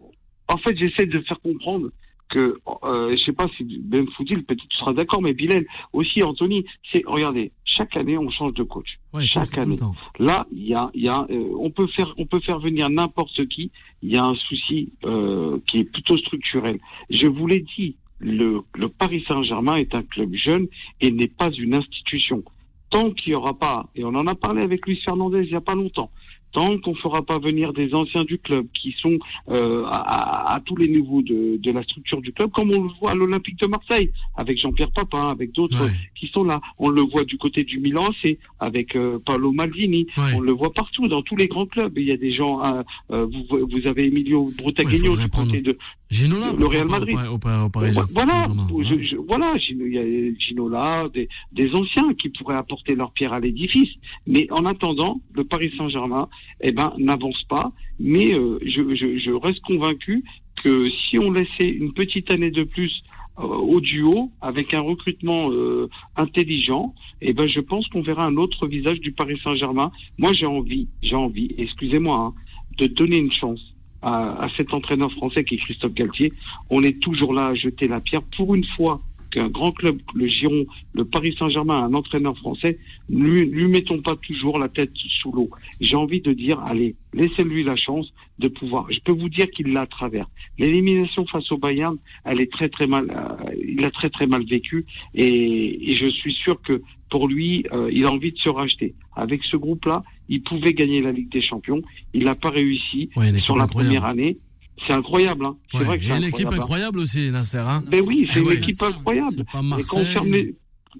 En 0.46 0.56
fait, 0.58 0.76
j'essaie 0.78 1.06
de 1.06 1.20
faire 1.22 1.38
comprendre 1.42 1.90
que 2.28 2.58
euh, 2.84 3.16
je 3.16 3.24
sais 3.24 3.32
pas 3.32 3.48
si 3.56 3.64
Ben 3.82 4.06
Foudil 4.16 4.44
peut-être 4.44 4.66
tu 4.68 4.76
seras 4.76 4.92
d'accord, 4.92 5.22
mais 5.22 5.32
Bilal 5.32 5.64
aussi 5.92 6.22
Anthony, 6.22 6.64
c'est 6.92 7.02
regardez, 7.06 7.52
chaque 7.64 7.96
année 7.96 8.18
on 8.18 8.30
change 8.30 8.54
de 8.54 8.62
coach. 8.62 8.98
chaque 9.20 9.56
année. 9.56 9.76
Là, 10.18 10.46
il 10.52 10.66
y 10.66 10.74
a, 10.74 10.90
y 10.94 11.08
a 11.08 11.26
euh, 11.30 11.50
on 11.58 11.70
peut 11.70 11.86
faire 11.88 12.12
on 12.18 12.26
peut 12.26 12.40
faire 12.40 12.58
venir 12.58 12.88
n'importe 12.90 13.46
qui. 13.48 13.70
Il 14.02 14.14
y 14.14 14.18
a 14.18 14.24
un 14.24 14.34
souci 14.34 14.92
euh, 15.04 15.58
qui 15.66 15.78
est 15.78 15.84
plutôt 15.84 16.16
structurel. 16.18 16.78
Je 17.10 17.26
vous 17.26 17.46
l'ai 17.46 17.64
dit, 17.76 17.96
le, 18.20 18.60
le 18.74 18.88
Paris 18.88 19.24
Saint-Germain 19.26 19.76
est 19.76 19.94
un 19.94 20.02
club 20.02 20.34
jeune 20.34 20.66
et 21.00 21.10
n'est 21.10 21.28
pas 21.28 21.50
une 21.50 21.74
institution. 21.74 22.42
Tant 22.90 23.10
qu'il 23.10 23.32
n'y 23.32 23.34
aura 23.34 23.58
pas, 23.58 23.86
et 23.94 24.04
on 24.04 24.14
en 24.14 24.26
a 24.26 24.34
parlé 24.34 24.62
avec 24.62 24.86
Luis 24.86 25.00
Fernandez 25.04 25.42
il 25.44 25.50
n'y 25.50 25.56
a 25.56 25.60
pas 25.60 25.74
longtemps, 25.74 26.10
tant 26.52 26.78
qu'on 26.78 26.92
ne 26.92 26.96
fera 26.96 27.22
pas 27.22 27.38
venir 27.38 27.72
des 27.72 27.94
anciens 27.94 28.24
du 28.24 28.38
club 28.38 28.66
qui 28.74 28.94
sont 29.00 29.18
euh, 29.48 29.84
à, 29.86 30.54
à, 30.54 30.60
tous 30.60 30.76
les 30.76 30.88
niveaux 30.88 31.22
de, 31.22 31.56
de, 31.58 31.70
la 31.70 31.82
structure 31.82 32.20
du 32.20 32.32
club, 32.32 32.50
comme 32.50 32.70
on 32.70 32.82
le 32.84 32.90
voit 33.00 33.12
à 33.12 33.14
l'Olympique 33.14 33.58
de 33.58 33.66
Marseille, 33.66 34.10
avec 34.36 34.58
Jean-Pierre 34.58 34.92
Papin, 34.92 35.30
avec 35.30 35.52
d'autres 35.52 35.88
qui 36.14 36.28
sont 36.28 36.44
là. 36.44 36.60
On 36.78 36.90
le 36.90 37.02
voit 37.02 37.24
du 37.24 37.38
côté 37.38 37.64
du 37.64 37.78
Milan, 37.78 38.10
c'est 38.22 38.38
avec 38.60 38.96
euh, 38.96 39.18
Paolo 39.24 39.52
Maldini. 39.52 40.06
On 40.34 40.40
le 40.40 40.52
voit 40.52 40.72
partout, 40.72 41.08
dans 41.08 41.22
tous 41.22 41.36
les 41.36 41.46
grands 41.46 41.66
clubs. 41.66 41.96
Il 41.96 42.04
y 42.04 42.12
a 42.12 42.16
des 42.16 42.32
gens, 42.32 42.64
euh, 42.64 42.82
euh 43.10 43.26
vous, 43.26 43.66
vous, 43.66 43.86
avez 43.86 44.06
Emilio 44.06 44.50
Brutagheño 44.56 45.16
du 45.16 45.28
côté 45.28 45.60
de 45.60 45.76
Ginola, 46.10 46.52
le 46.58 46.66
Real 46.66 46.88
Madrid. 46.88 47.16
Au, 47.16 47.32
au, 47.32 47.34
au 47.34 47.68
Paris 47.68 47.90
voilà, 48.12 48.40
Saint-Germain, 48.42 48.66
je- 48.82 49.02
je- 49.02 49.16
voilà, 49.16 49.54
il 49.68 49.92
y 49.92 49.98
a 49.98 50.38
Ginola, 50.38 51.08
des, 51.12 51.28
des 51.52 51.74
anciens 51.74 52.14
qui 52.14 52.30
pourraient 52.30 52.56
apporter 52.56 52.94
leur 52.94 53.12
pierre 53.12 53.32
à 53.34 53.40
l'édifice. 53.40 53.90
Mais 54.26 54.46
en 54.50 54.64
attendant, 54.64 55.20
le 55.34 55.44
Paris 55.44 55.72
Saint-Germain, 55.76 56.28
eh 56.62 56.72
ben, 56.72 56.94
n'avance 56.98 57.42
pas. 57.48 57.72
Mais 58.00 58.32
euh, 58.32 58.58
je, 58.64 58.94
je, 58.94 59.18
je 59.18 59.30
reste 59.32 59.60
convaincu 59.60 60.24
que 60.64 60.88
si 60.90 61.18
on 61.18 61.30
laissait 61.30 61.68
une 61.68 61.92
petite 61.92 62.32
année 62.32 62.50
de 62.50 62.64
plus 62.64 62.92
euh, 63.38 63.42
au 63.42 63.80
duo, 63.80 64.30
avec 64.40 64.72
un 64.74 64.80
recrutement 64.80 65.50
euh, 65.52 65.88
intelligent, 66.16 66.94
eh 67.20 67.32
ben, 67.32 67.46
je 67.46 67.60
pense 67.60 67.86
qu'on 67.88 68.02
verra 68.02 68.24
un 68.24 68.36
autre 68.36 68.66
visage 68.66 68.98
du 69.00 69.12
Paris 69.12 69.38
Saint-Germain. 69.44 69.92
Moi, 70.16 70.32
j'ai 70.32 70.46
envie, 70.46 70.88
j'ai 71.02 71.14
envie, 71.16 71.54
excusez-moi, 71.58 72.16
hein, 72.18 72.34
de 72.78 72.86
donner 72.86 73.18
une 73.18 73.32
chance 73.32 73.60
à, 74.02 74.44
à 74.44 74.48
cet 74.56 74.72
entraîneur 74.72 75.12
français 75.12 75.44
qui 75.44 75.56
est 75.56 75.58
Christophe 75.58 75.94
Galtier. 75.94 76.32
On 76.70 76.82
est 76.82 77.00
toujours 77.00 77.32
là 77.32 77.48
à 77.48 77.54
jeter 77.54 77.88
la 77.88 78.00
pierre. 78.00 78.22
Pour 78.36 78.54
une 78.54 78.64
fois 78.76 79.00
qu'un 79.30 79.48
grand 79.48 79.72
club, 79.72 79.98
le 80.14 80.26
Giron, 80.26 80.66
le 80.94 81.04
Paris 81.04 81.34
Saint-Germain, 81.38 81.84
un 81.84 81.94
entraîneur 81.94 82.36
français, 82.38 82.78
lui, 83.10 83.44
lui 83.44 83.68
mettons 83.68 84.00
pas 84.00 84.16
toujours 84.16 84.58
la 84.58 84.68
tête 84.68 84.90
sous 85.20 85.32
l'eau. 85.32 85.50
J'ai 85.80 85.96
envie 85.96 86.20
de 86.20 86.32
dire, 86.32 86.58
allez, 86.60 86.94
laissez-lui 87.12 87.62
la 87.64 87.76
chance 87.76 88.12
de 88.38 88.48
pouvoir. 88.48 88.86
Je 88.90 89.00
peux 89.00 89.12
vous 89.12 89.28
dire 89.28 89.50
qu'il 89.50 89.72
l'a 89.72 89.82
à 89.82 89.86
travers. 89.86 90.26
L'élimination 90.58 91.26
face 91.26 91.50
au 91.52 91.58
Bayern, 91.58 91.98
elle 92.24 92.40
est 92.40 92.50
très 92.50 92.68
très 92.68 92.86
mal, 92.86 93.10
euh, 93.10 93.52
il 93.66 93.84
a 93.84 93.90
très 93.90 94.10
très 94.10 94.26
mal 94.26 94.44
vécu 94.44 94.86
et, 95.14 95.92
et 95.92 95.96
je 95.96 96.10
suis 96.10 96.32
sûr 96.32 96.60
que 96.62 96.80
pour 97.10 97.26
lui, 97.26 97.64
euh, 97.72 97.90
il 97.92 98.04
a 98.04 98.10
envie 98.10 98.32
de 98.32 98.38
se 98.38 98.48
racheter. 98.48 98.94
Avec 99.16 99.42
ce 99.44 99.56
groupe-là, 99.56 100.04
il 100.28 100.42
pouvait 100.42 100.72
gagner 100.74 101.00
la 101.00 101.12
Ligue 101.12 101.30
des 101.32 101.42
Champions. 101.42 101.80
Il 102.14 102.24
n'a 102.24 102.34
pas 102.34 102.50
réussi 102.50 103.10
Ouais, 103.16 103.30
équipe 103.30 103.42
sur 103.42 103.56
la 103.56 103.64
incroyable. 103.64 103.94
première 103.94 104.10
année. 104.10 104.38
C'est 104.86 104.94
incroyable, 104.94 105.44
hein. 105.44 105.56
C'est 105.72 105.78
vrai 105.84 105.98
que 105.98 106.04
et 106.04 106.08
c'est 106.08 106.16
une 106.18 106.22
équipe 106.24 106.46
incroyable. 106.46 106.54
hein. 106.54 106.62
incroyable 106.62 106.98
aussi, 107.00 107.30
Nasser. 107.32 107.58
Hein 107.58 107.82
Ben 107.90 108.02
oui, 108.06 108.28
c'est 108.32 108.38
Eh 108.38 108.42
une 108.42 108.48
ouais. 108.48 108.56
équipe 108.58 108.80
incroyable. 108.82 109.28
c'est 109.30 109.44
pas 109.44 109.50
Et 109.50 109.52
quand 109.52 109.58
on 109.58 109.62
Marseille. 109.64 110.04
ferme 110.12 110.32
les... 110.32 110.54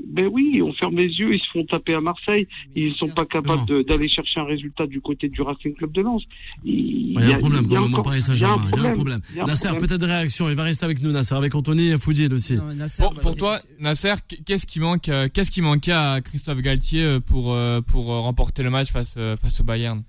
Ben 0.07 0.29
oui, 0.31 0.61
on 0.63 0.73
ferme 0.73 0.97
les 0.97 1.09
yeux, 1.09 1.35
ils 1.35 1.41
se 1.41 1.51
font 1.53 1.65
taper 1.65 1.95
à 1.95 2.01
Marseille. 2.01 2.47
Ils 2.77 2.93
sont 2.95 3.09
pas 3.09 3.25
capables 3.25 3.85
d'aller 3.85 4.09
chercher 4.09 4.41
un 4.41 4.45
résultat 4.45 4.87
du 4.87 5.01
côté 5.01 5.29
du 5.29 5.43
Racing 5.43 5.75
Club 5.75 5.93
de 5.93 6.03
Lens. 6.03 6.23
Il 6.65 7.13
y 7.13 7.33
a 7.33 7.37
un 7.37 7.39
problème 7.39 7.65
il 7.67 7.73
y 7.73 7.77
a 7.77 7.81
un 7.81 8.21
Saint-Germain. 8.21 8.65
Il 8.77 8.83
y 8.83 8.87
a 8.87 8.91
un 8.91 8.95
problème. 8.95 9.21
Nasser, 9.47 9.69
peut-être 9.79 9.99
des 9.99 10.07
réactions. 10.07 10.49
Il 10.49 10.55
va 10.55 10.65
rester 10.65 10.85
avec 10.85 11.03
nous, 11.03 11.11
Nasser, 11.11 11.35
avec 11.35 11.55
Anthony 11.55 11.89
et 11.89 11.99
Foudil 11.99 12.33
aussi. 12.33 12.57
Non, 12.57 12.75
Nasser, 12.75 13.03
Pour, 13.03 13.15
bah, 13.15 13.23
pour 13.23 13.37
toi, 13.37 13.59
Nasser, 13.81 14.15
qu'est-ce 14.47 14.67
qui 14.67 14.81
manque, 14.81 15.09
euh, 15.09 15.29
qu'est-ce 15.33 15.51
qui 15.51 15.63
manquait 15.63 15.93
à 15.93 16.21
Christophe 16.21 16.61
Galtier 16.61 17.03
euh, 17.03 17.21
pour 17.21 17.53
euh, 17.53 17.81
pour 17.81 18.07
remporter 18.07 18.63
le 18.63 18.71
match 18.71 18.91
face 18.91 19.15
euh, 19.17 19.37
face 19.37 19.61
au 19.61 19.65
Bayern? 19.65 20.03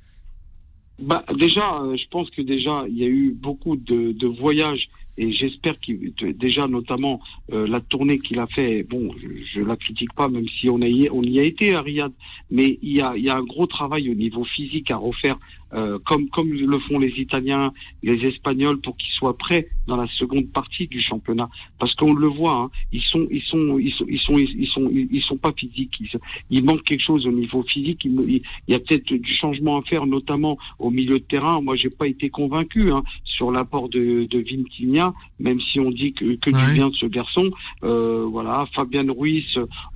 Bah, 1.02 1.24
déjà, 1.38 1.82
euh, 1.82 1.96
je 1.96 2.08
pense 2.10 2.30
que 2.32 2.42
déjà, 2.42 2.84
il 2.90 2.98
y 2.98 3.04
a 3.04 3.08
eu 3.08 3.32
beaucoup 3.32 3.78
de, 3.78 4.12
de 4.12 4.28
voyages 4.28 4.90
et 5.20 5.34
j'espère 5.34 5.78
qu'il 5.82 6.14
déjà 6.38 6.68
notamment 6.68 7.20
euh, 7.52 7.68
la 7.68 7.82
tournée 7.82 8.20
qu'il 8.20 8.40
a 8.40 8.48
fait. 8.48 8.84
Bon, 8.84 9.12
je, 9.22 9.28
je 9.54 9.62
la 9.62 9.76
critique 9.76 10.14
pas, 10.14 10.30
même 10.30 10.48
si 10.48 10.70
on, 10.70 10.82
a 10.82 10.86
on 11.12 11.24
y 11.24 11.40
a 11.40 11.44
été 11.44 11.76
à 11.76 11.82
Riyad, 11.82 12.14
mais 12.50 12.80
il 12.82 12.98
y 12.98 13.02
a, 13.02 13.14
il 13.18 13.24
y 13.26 13.30
a 13.30 13.36
un 13.36 13.44
gros 13.44 13.68
travail 13.68 14.10
au 14.10 14.16
niveau 14.16 14.46
physique 14.46 14.92
à 14.92 14.96
refaire, 14.96 15.38
euh, 15.74 16.00
comme 16.06 16.30
comme 16.30 16.52
le 16.52 16.80
font 16.80 17.00
les 17.00 17.14
Italiens, 17.18 17.72
les 18.04 18.26
Espagnols, 18.26 18.80
pour 18.82 18.98
qu'ils 18.98 19.12
soient 19.14 19.38
prêts 19.38 19.68
dans 19.88 19.96
la 19.98 20.08
seconde 20.08 20.48
partie 20.52 20.88
du 20.88 21.02
championnat. 21.02 21.50
Parce 21.80 21.94
qu'on 21.96 22.14
le 22.14 22.28
voit, 22.28 22.56
hein, 22.56 22.70
ils 22.92 23.02
sont 23.02 23.28
ils 23.32 23.42
sont 23.42 23.78
ils 23.80 23.92
sont 23.94 24.06
ils 24.08 24.20
sont 24.20 24.38
ils 24.38 24.68
sont 24.68 24.90
ils 24.94 25.22
sont 25.24 25.38
pas 25.38 25.52
physiques. 25.56 25.94
Ils, 26.00 26.10
il 26.50 26.64
manque 26.66 26.84
quelque 26.84 27.04
chose 27.04 27.26
au 27.28 27.32
niveau 27.32 27.64
physique. 27.64 28.02
Il, 28.06 28.12
il- 28.28 28.42
il 28.68 28.72
y 28.74 28.76
a 28.76 28.80
peut-être 28.80 29.12
du 29.14 29.34
changement 29.36 29.78
à 29.78 29.82
faire, 29.84 30.06
notamment 30.06 30.58
au 30.80 30.90
milieu 30.92 31.20
de 31.20 31.24
terrain. 31.24 31.62
Moi, 31.62 31.76
j'ai 31.76 31.90
pas 31.90 32.08
été 32.08 32.30
convaincu 32.30 32.92
hein, 32.92 33.04
sur 33.24 33.52
l'apport 33.52 33.90
de, 33.90 34.26
de 34.30 34.40
Vintimia, 34.40 35.14
même 35.40 35.60
si 35.62 35.80
on 35.80 35.92
dit 35.92 36.14
que, 36.14 36.36
que 36.36 36.50
Ouais. 36.52 36.66
du 36.66 36.74
bien 36.74 36.90
de 36.90 36.96
ce 36.96 37.06
garçon. 37.06 37.52
Euh, 37.84 38.26
voilà, 38.30 38.68
Fabien 38.74 39.06
Ruiz, 39.12 39.46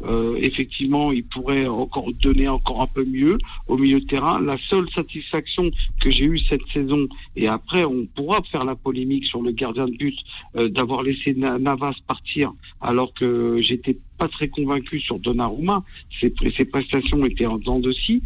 euh, 0.06 0.36
effectivement, 0.42 1.12
il 1.12 1.24
pourrait 1.24 1.66
encore 1.68 2.12
donner 2.22 2.48
encore 2.48 2.82
un 2.82 2.88
peu 2.88 3.04
mieux 3.06 3.38
au 3.68 3.78
milieu 3.78 4.00
de 4.00 4.06
terrain. 4.06 4.40
La 4.40 4.58
seule 4.70 4.88
satisfaction 4.92 5.63
que 6.02 6.10
j'ai 6.10 6.26
eue 6.26 6.40
cette 6.50 6.66
saison, 6.74 7.08
et 7.36 7.48
après 7.48 7.84
on 7.86 8.06
pourra 8.16 8.42
faire 8.52 8.64
la 8.66 8.76
polémique 8.76 9.26
sur 9.26 9.42
le 9.42 9.52
gardien 9.52 9.86
de 9.86 9.96
but, 9.96 10.18
euh, 10.56 10.70
d'avoir 10.70 11.04
laissé 11.04 11.34
Na- 11.34 11.60
Navas 11.60 11.96
partir 12.08 12.52
alors 12.82 13.14
que 13.14 13.60
j'étais 13.62 13.98
pas 14.18 14.28
très 14.28 14.48
convaincu 14.48 15.00
sur 15.00 15.20
Donnarumma. 15.20 15.84
Ses, 16.20 16.34
ses 16.58 16.66
prestations 16.66 17.26
étaient 17.26 17.46
en 17.46 17.58
dents 17.58 17.80
de 17.80 17.92
scie. 17.92 18.22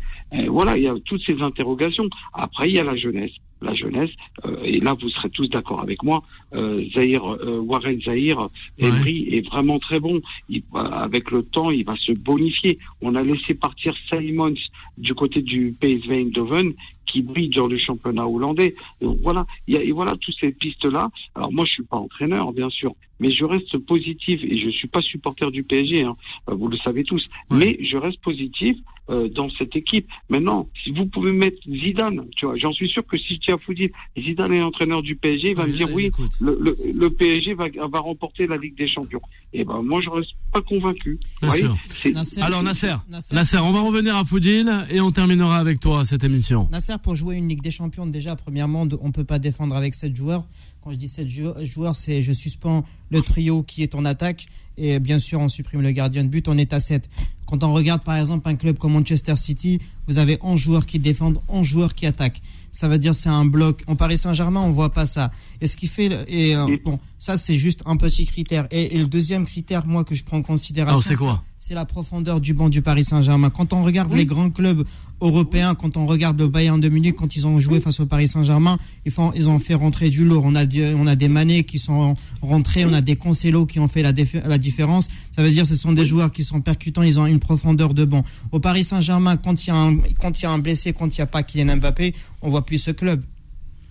Voilà, 0.48 0.78
il 0.78 0.84
y 0.84 0.88
a 0.88 0.96
toutes 1.06 1.22
ces 1.26 1.42
interrogations. 1.42 2.10
Après, 2.34 2.70
il 2.70 2.76
y 2.76 2.80
a 2.80 2.84
la 2.84 2.96
jeunesse. 2.96 3.32
La 3.60 3.74
jeunesse, 3.74 4.12
euh, 4.46 4.56
et 4.64 4.80
là 4.80 4.94
vous 4.94 5.10
serez 5.10 5.32
tous 5.32 5.50
d'accord 5.50 5.82
avec 5.82 6.04
moi, 6.04 6.22
euh, 6.54 6.86
Zahir, 6.94 7.26
euh, 7.26 7.60
Warren 7.60 8.00
Zahir, 8.02 8.50
Emery 8.78 9.30
est 9.32 9.48
vraiment 9.48 9.80
très 9.80 10.00
bon. 10.00 10.22
Il, 10.48 10.62
euh, 10.76 10.78
avec 10.78 11.32
le 11.32 11.42
temps, 11.42 11.72
il 11.72 11.84
va 11.84 11.96
se 11.96 12.12
bonifier. 12.12 12.78
On 13.02 13.16
a 13.16 13.24
laissé 13.24 13.56
partir 13.56 13.96
Simons 14.10 14.54
du 15.00 15.16
côté 15.16 15.42
du 15.42 15.76
PSV 15.80 16.22
Eindhoven 16.22 16.74
qui 17.08 17.24
brille 17.24 17.50
dans 17.50 17.66
le 17.66 17.80
championnat 17.80 18.28
hollandais. 18.28 18.76
Voilà, 19.02 19.48
il 19.68 19.74
y 19.74 19.78
a, 19.78 19.82
et 19.82 19.92
voilà 19.92 20.12
toutes 20.22 20.36
ces 20.40 20.52
pistes-là. 20.52 21.10
Alors 21.34 21.52
moi, 21.52 21.66
je 21.66 21.72
suis 21.72 21.84
pas 21.84 21.98
entraîneur, 21.98 22.54
bien 22.54 22.70
sûr, 22.70 22.94
mais 23.20 23.32
je 23.32 23.46
reste 23.46 23.78
positif 23.80 24.42
et 24.44 24.58
je 24.60 24.70
suis 24.70 24.88
pas 24.88 25.02
supporter 25.02 25.52
du 25.52 25.64
PSG. 25.64 26.04
Hein, 26.04 26.16
euh, 26.50 26.56
vous 26.56 26.68
le 26.68 26.78
savez 26.78 27.04
tous, 27.04 27.24
mais 27.52 27.78
je 27.84 27.98
reste 27.98 28.22
positif 28.22 28.78
euh, 29.10 29.30
dans 29.30 29.50
cette 29.58 29.76
équipe. 29.76 30.08
Maintenant, 30.30 30.68
si 30.84 30.92
vous 30.92 31.06
pouvez 31.06 31.32
mettre 31.32 31.58
Zidane, 31.66 32.26
tu 32.36 32.46
vois, 32.46 32.58
j'en 32.58 32.74
suis 32.74 32.90
sûr 32.90 33.06
que 33.06 33.18
si 33.18 33.40
tu 33.40 33.54
as 33.54 33.58
foutu 33.58 33.92
Zidane 34.18 34.54
est 34.54 34.62
entraîneur 34.62 35.02
du 35.02 35.16
PSG, 35.16 35.52
il 35.52 35.56
va 35.56 35.66
me 35.66 35.74
dire 35.74 35.88
oui, 35.94 36.12
le, 36.42 36.58
le, 36.60 36.76
le 36.94 37.10
PSG 37.10 37.54
va, 37.54 37.66
va 37.70 38.00
remporter 38.00 38.48
la 38.48 38.58
Ligue 38.58 38.78
des 38.78 38.90
Champions. 38.90 39.22
Et 39.54 39.64
ben 39.64 39.82
moi, 39.82 40.02
je 40.02 40.10
reste 40.10 40.32
pas 40.52 40.62
convaincu. 40.62 41.18
Bien 41.42 41.52
sûr. 41.52 41.78
Nasser, 42.14 42.42
Alors 42.42 42.64
Nasser, 42.64 42.96
Nasser, 43.10 43.36
Nasser, 43.36 43.58
on 43.58 43.72
va 43.72 43.82
revenir 43.82 44.16
à 44.16 44.24
Foudil 44.24 44.70
et 44.90 45.00
on 45.00 45.12
terminera 45.12 45.58
avec 45.58 45.80
toi 45.80 46.04
cette 46.04 46.24
émission. 46.24 46.68
Nasser, 46.72 46.96
pour 47.02 47.16
jouer 47.16 47.36
une 47.38 47.48
Ligue 47.48 47.62
des 47.62 47.72
Champions, 47.72 48.06
déjà, 48.06 48.36
premièrement, 48.36 48.86
on 49.02 49.12
peut 49.12 49.24
pas 49.24 49.40
défendre 49.40 49.76
avec 49.76 49.94
7 49.94 50.16
joueurs. 50.16 50.44
Quand 50.88 50.94
je 50.94 50.98
dis 51.00 51.10
7 51.10 51.28
jou- 51.28 51.52
joueurs, 51.66 51.98
c'est 51.98 52.22
je 52.22 52.32
suspends 52.32 52.86
le 53.10 53.20
trio 53.20 53.62
qui 53.62 53.84
est 53.84 53.94
en 53.94 54.06
attaque 54.06 54.46
et 54.78 55.00
bien 55.00 55.20
sûr, 55.20 55.38
on 55.42 55.50
supprime 55.50 55.82
le 55.82 55.92
gardien 55.92 56.24
de 56.24 56.30
but, 56.30 56.48
on 56.48 56.58
est 56.58 56.72
à 56.72 56.80
7. 56.80 57.10
Quand 57.46 57.62
on 57.66 57.74
regarde 57.74 58.06
par 58.06 58.16
exemple 58.16 58.48
un 58.48 58.56
club 58.56 58.78
comme 58.78 58.94
Manchester 58.94 59.36
City, 59.36 59.80
vous 60.08 60.18
avez 60.18 60.38
11 60.42 60.58
joueurs 60.58 60.86
qui 60.86 60.98
défendent, 61.00 61.40
11 61.50 61.66
joueurs 61.68 61.94
qui 61.94 62.06
attaquent. 62.06 62.42
Ça 62.72 62.88
veut 62.88 63.00
dire 63.00 63.16
c'est 63.16 63.28
un 63.28 63.44
bloc. 63.44 63.84
En 63.88 63.98
Paris 63.98 64.18
Saint-Germain, 64.18 64.62
on 64.62 64.72
voit 64.72 64.94
pas 64.94 65.06
ça. 65.06 65.30
Et 65.60 65.68
ce 65.68 65.76
qui 65.76 65.88
fait 65.88 66.10
et 66.30 66.56
euh, 66.56 66.78
bon, 66.86 67.00
ça 67.20 67.36
c'est 67.38 67.58
juste 67.58 67.82
un 67.86 67.98
petit 67.98 68.26
critère. 68.26 68.66
Et, 68.72 68.96
et 68.96 68.98
le 68.98 69.08
deuxième 69.08 69.46
critère, 69.46 69.86
moi 69.86 70.06
que 70.06 70.16
je 70.16 70.24
prends 70.24 70.38
en 70.38 70.42
considération, 70.42 70.94
Alors 71.00 71.04
c'est 71.04 71.16
quoi? 71.16 71.44
C'est 71.60 71.74
la 71.74 71.86
profondeur 71.86 72.40
du 72.40 72.54
banc 72.54 72.70
du 72.70 72.82
Paris 72.82 73.04
Saint-Germain. 73.04 73.50
Quand 73.50 73.74
on 73.74 73.84
regarde 73.84 74.14
les 74.14 74.26
grands 74.26 74.50
clubs 74.50 74.86
européens, 75.22 75.74
quand 75.74 75.98
on 75.98 76.06
regarde 76.06 76.40
le 76.40 76.48
Bayern 76.48 76.80
de 76.80 76.88
Munich, 76.88 77.16
quand 77.18 77.36
ils 77.36 77.48
ont 77.48 77.60
joué 77.60 77.82
face 77.82 78.00
au 78.00 78.06
Paris 78.06 78.28
Saint-Germain, 78.28 78.78
ils, 79.06 79.12
font, 79.12 79.32
ils 79.36 79.50
ont 79.50 79.58
fait 79.58 79.74
rentrer 79.74 80.10
du 80.10 80.24
lourd. 80.24 80.44
On 80.46 80.54
a, 80.56 80.66
du- 80.66 80.84
on 80.84 81.08
a 81.08 81.16
des 81.16 81.28
Mané 81.28 81.64
qui 81.64 81.80
sont 81.80 82.16
rentrés, 82.42 82.86
on 82.86 82.94
a 82.94 83.02
des 83.02 83.16
Cancelo 83.16 83.66
qui 83.66 83.80
ont 83.80 83.88
fait 83.88 84.04
la, 84.04 84.14
la 84.46 84.58
différence. 84.60 85.08
Ça 85.32 85.42
veut 85.42 85.50
dire 85.50 85.64
que 85.64 85.70
ce 85.70 85.76
sont 85.76 85.94
des 85.94 86.06
joueurs 86.06 86.32
qui 86.32 86.44
sont 86.44 86.62
percutants, 86.62 87.02
ils 87.02 87.20
ont 87.20 87.26
une 87.26 87.40
profondeur 87.40 87.94
de 87.96 88.06
banc. 88.06 88.24
Au 88.52 88.60
Paris 88.60 88.84
Saint-Germain, 88.84 89.36
quand 89.38 89.66
il 89.66 89.70
y, 89.70 89.72
a 89.72 89.76
un- 89.76 89.98
quand 90.20 90.40
il 90.40 90.44
y 90.44 90.46
a 90.46 90.52
un 90.52 90.60
blessé, 90.60 90.94
quand 90.94 91.08
il 91.18 91.20
n'y 91.20 91.24
a 91.24 91.28
pas 91.28 91.42
Kylian 91.44 91.78
Mbappé, 91.78 92.14
on 92.44 92.50
voit 92.50 92.66
plus 92.66 92.78
ce 92.78 92.92
club. 92.92 93.24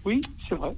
Oui, 0.04 0.20
c'est 0.48 0.54
vrai. 0.54 0.70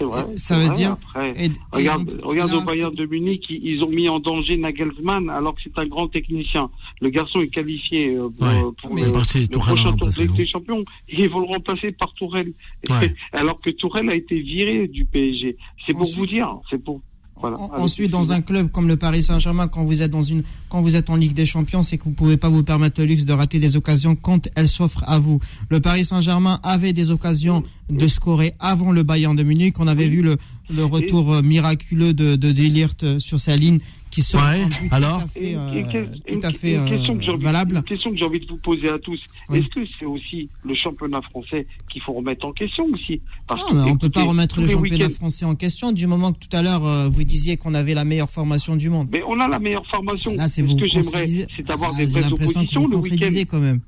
C'est 0.00 0.06
vrai. 0.06 0.20
Ça 0.36 0.54
c'est 0.54 0.54
veut 0.54 0.66
vrai. 0.68 0.76
dire- 0.76 0.92
Après, 0.92 1.30
Et- 1.32 1.44
et 1.46 1.50
regarde, 1.72 2.20
regarde 2.22 2.50
là, 2.52 2.56
au 2.56 2.64
Bayern 2.64 2.94
de 2.94 3.04
Munich, 3.04 3.44
ils, 3.50 3.60
ils 3.66 3.84
ont 3.84 3.90
mis 3.90 4.08
en 4.08 4.18
danger 4.18 4.56
Nagelsmann 4.56 5.28
alors 5.28 5.54
que 5.54 5.60
c'est 5.62 5.78
un 5.78 5.86
grand 5.86 6.08
technicien. 6.08 6.70
Le 7.02 7.10
garçon 7.10 7.40
est 7.42 7.48
qualifié 7.48 8.14
euh, 8.14 8.28
pour, 8.30 8.46
Ouais. 8.46 8.62
pour 8.80 8.94
Mais 8.94 9.02
le, 9.02 9.06
le 9.08 9.12
prochain 9.58 9.92
tour 9.96 10.08
de 10.08 10.36
des 10.36 10.46
Champions. 10.46 10.84
Et 11.08 11.22
ils 11.24 11.28
vont 11.30 11.40
le 11.40 11.46
remplacer 11.46 11.92
par 11.92 12.14
Tourelle. 12.14 12.52
Ouais. 12.88 13.14
alors 13.32 13.60
que 13.60 13.68
Tourelle 13.70 14.08
a 14.08 14.14
été 14.14 14.40
viré 14.40 14.88
du 14.88 15.04
PSG. 15.04 15.56
C'est 15.86 15.92
pour 15.92 16.08
vous 16.10 16.26
dire. 16.26 16.48
C'est 16.70 16.82
pour. 16.82 17.02
Voilà. 17.40 17.56
Ensuite, 17.78 18.10
dans 18.10 18.32
un 18.32 18.40
club 18.40 18.70
comme 18.70 18.88
le 18.88 18.96
Paris 18.96 19.22
Saint-Germain, 19.22 19.68
quand 19.68 19.84
vous 19.84 20.02
êtes 20.02 20.10
dans 20.10 20.22
une, 20.22 20.42
quand 20.68 20.82
vous 20.82 20.96
êtes 20.96 21.10
en 21.10 21.16
Ligue 21.16 21.32
des 21.32 21.46
Champions, 21.46 21.82
c'est 21.82 21.98
que 21.98 22.04
vous 22.04 22.12
pouvez 22.12 22.36
pas 22.36 22.48
vous 22.48 22.62
permettre 22.62 23.00
le 23.00 23.06
luxe 23.06 23.24
de 23.24 23.32
rater 23.32 23.58
des 23.58 23.76
occasions 23.76 24.14
quand 24.14 24.48
elles 24.54 24.68
s'offrent 24.68 25.04
à 25.06 25.18
vous. 25.18 25.40
Le 25.68 25.80
Paris 25.80 26.04
Saint-Germain 26.04 26.60
avait 26.62 26.92
des 26.92 27.10
occasions 27.10 27.62
de 27.88 28.08
scorer 28.08 28.54
avant 28.58 28.92
le 28.92 29.02
Bayern 29.02 29.34
de 29.34 29.42
Munich. 29.42 29.76
On 29.78 29.86
avait 29.86 30.08
vu 30.08 30.22
le, 30.22 30.36
le 30.68 30.84
retour 30.84 31.42
miraculeux 31.42 32.14
de, 32.14 32.36
de 32.36 32.52
Delirte 32.52 33.04
euh, 33.04 33.18
sur 33.18 33.40
sa 33.40 33.56
ligne 33.56 33.80
qui 34.10 34.20
Ouais, 34.34 34.66
but 34.66 34.88
alors 34.92 35.18
tout 35.18 35.24
à 35.24 35.28
fait, 35.28 35.52
Une- 35.52 35.58
euh, 35.58 36.04
tout 36.28 36.40
à 36.42 36.52
fait 36.52 36.74
une 36.76 36.88
question 36.88 37.16
que 37.16 37.22
j'ai 37.22 37.30
euh, 37.30 37.34
envie- 37.34 37.44
valable. 37.44 37.76
Une 37.76 37.82
question 37.82 38.10
que 38.12 38.16
j'ai 38.18 38.24
envie 38.24 38.40
de 38.40 38.46
vous 38.46 38.56
poser 38.58 38.88
à 38.88 38.98
tous. 38.98 39.18
Oui. 39.48 39.58
Est-ce 39.58 39.68
que 39.68 39.80
c'est 39.98 40.04
aussi 40.06 40.48
le 40.64 40.74
championnat 40.74 41.22
français 41.22 41.66
qu'il 41.90 42.02
faut 42.02 42.12
remettre 42.12 42.44
en 42.46 42.52
question 42.52 42.84
aussi? 42.92 43.20
Parce 43.48 43.60
Non, 43.62 43.68
que, 43.68 43.74
mais 43.74 43.80
on 43.82 43.84
peut 43.96 44.06
écoutez, 44.06 44.10
pas 44.10 44.24
remettre 44.24 44.60
le 44.60 44.68
championnat 44.68 45.10
français 45.10 45.44
en 45.44 45.54
question 45.54 45.92
du 45.92 46.06
moment 46.06 46.32
que 46.32 46.38
tout 46.38 46.54
à 46.56 46.62
l'heure 46.62 46.84
euh, 46.86 47.08
vous 47.08 47.24
disiez 47.24 47.56
qu'on 47.56 47.74
avait 47.74 47.94
la 47.94 48.04
meilleure 48.04 48.30
formation 48.30 48.76
du 48.76 48.90
monde. 48.90 49.08
Mais 49.12 49.22
on 49.26 49.38
a 49.40 49.48
la 49.48 49.58
meilleure 49.58 49.86
formation. 49.86 50.34
Là, 50.34 50.48
c'est 50.48 50.66
Ce 50.66 50.74
que 50.74 50.86
j'aimerais, 50.86 51.26
c'est 51.56 51.62
d'avoir 51.66 51.92
Ah, 51.94 51.98
des 51.98 52.06
vraies 52.06 52.20
l'impression 52.22 52.60
que 52.60 52.66
oppositions 52.66 52.82
vous 52.82 52.88
le 52.88 52.96
week-end. 52.98 53.44
quand 53.48 53.60
même. 53.60 53.80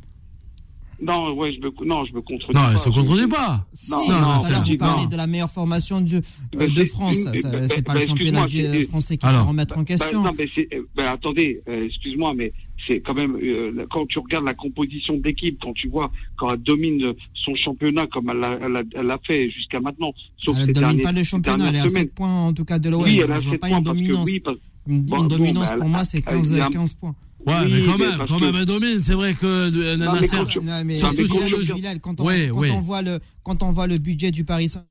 Non, 1.03 1.35
ouais, 1.35 1.53
je 1.53 1.61
me, 1.61 1.85
non, 1.87 2.05
je 2.05 2.13
me 2.15 2.21
contredis 2.23 2.55
Non, 2.55 2.65
pas. 2.67 2.73
elle 2.73 2.79
se 2.79 2.89
contredit 2.89 3.27
pas. 3.29 3.67
Si, 3.73 3.91
Non, 3.91 3.99
non, 4.09 4.37
vous 4.39 4.77
parlez 4.79 5.03
non. 5.03 5.09
de 5.09 5.17
la 5.17 5.27
meilleure 5.27 5.51
formation 5.51 6.01
du- 6.01 6.17
euh, 6.17 6.21
de 6.69 6.73
c'est 6.77 6.87
France. 6.87 7.25
bah, 7.25 7.33
C'est 7.69 7.83
pas 7.83 7.95
bah, 7.95 8.01
le 8.01 8.07
championnat 8.07 8.43
excuse-moi, 8.43 8.71
du- 8.73 8.83
c'est- 8.83 8.89
français 8.89 9.17
qui 9.17 9.27
va 9.27 9.43
remettre 9.43 9.75
en 9.75 9.79
Bah, 9.79 9.85
question. 9.85 10.23
non, 10.23 10.31
mais 10.39 10.49
c'est, 10.55 10.69
euh, 10.73 10.83
bah, 10.95 11.11
attendez, 11.13 11.61
euh, 11.69 11.87
excuse-moi, 11.87 12.33
mais 12.37 12.53
c'est 12.87 13.01
quand 13.01 13.15
même 13.15 13.37
euh, 13.37 13.87
quand 13.91 14.07
tu 14.07 14.19
regardes 14.19 14.45
la 14.45 14.55
composition 14.55 15.17
d'équipe, 15.17 15.59
quand 15.63 15.73
tu 15.73 15.89
vois 15.89 16.11
quand 16.37 16.53
elle 16.53 16.63
domine 16.63 17.13
son 17.35 17.55
championnat 17.55 18.07
comme 18.09 18.31
elle 18.31 18.39
l'a, 18.39 18.59
elle 18.65 18.77
a- 18.77 18.83
elle 19.01 19.07
l'a 19.07 19.19
fait 19.27 19.51
jusqu'à 19.51 19.79
maintenant, 19.81 20.13
sauf 20.39 20.57
Elle 20.59 20.69
ne 20.69 20.73
domine 20.73 20.81
derniers- 20.89 21.03
pas 21.03 21.13
le 21.13 21.23
championnat, 21.25 21.57
elle 21.69 21.75
est 21.77 21.79
à 21.79 21.83
dernières 21.85 21.91
7 21.91 22.15
points 22.15 22.47
en 22.47 22.53
tout 22.53 22.65
cas 22.65 22.79
de 22.79 22.91
l'OM. 22.91 23.03
Oui, 23.03 23.21
elle 23.23 23.31
a 23.31 23.37
Je 23.37 23.43
vois 23.43 23.51
7 23.53 23.61
pas 23.61 23.69
points 23.69 23.79
une 23.79 23.85
dominance. 23.85 24.27
oui, 24.27 24.41
parce- 24.41 24.57
Une, 24.89 25.05
dominance 25.29 25.69
bah, 25.69 25.77
pour 25.79 25.89
moi, 25.89 26.03
c'est 26.05 26.19
elle- 26.19 26.25
15, 26.25 26.51
il 26.51 26.57
y 26.57 26.61
a- 26.61 26.69
15 26.69 26.93
points. 26.95 27.15
Ouais, 27.47 27.55
Oui, 27.65 27.71
mais 27.73 27.83
quand 27.85 27.99
mais 27.99 28.07
même, 28.07 28.19
quand 28.29 28.39
que- 28.39 28.45
même, 28.45 28.55
elle 28.55 28.67
domine. 28.67 29.03
C'est 29.03 29.15
vrai 29.15 29.35
que 29.35 29.47
euh, 29.47 29.97
Non, 29.97 30.13
mais 30.13 30.21
Nasser. 30.21 30.37
quand 30.37 30.45
tu- 30.45 30.61
Non, 30.61 30.85
mais 30.85 30.95
Ça, 30.95 31.11
mais 31.11 31.25
Bilal, 31.25 31.51
quand 31.51 31.61
tu- 31.61 31.75
Bilal, 31.75 32.01
quand 32.01 32.21
on, 32.21 32.27
Oui, 32.27 32.49
quand 32.71 32.77
on 32.77 32.81
voit 32.81 33.03
le 33.03 33.19
quand 33.43 33.63
on 33.65 33.71
voit 33.73 33.87
le 33.89 33.99
budget 33.99 34.31
du 34.31 34.45
Paris 34.45 34.69
Saint 34.69 34.85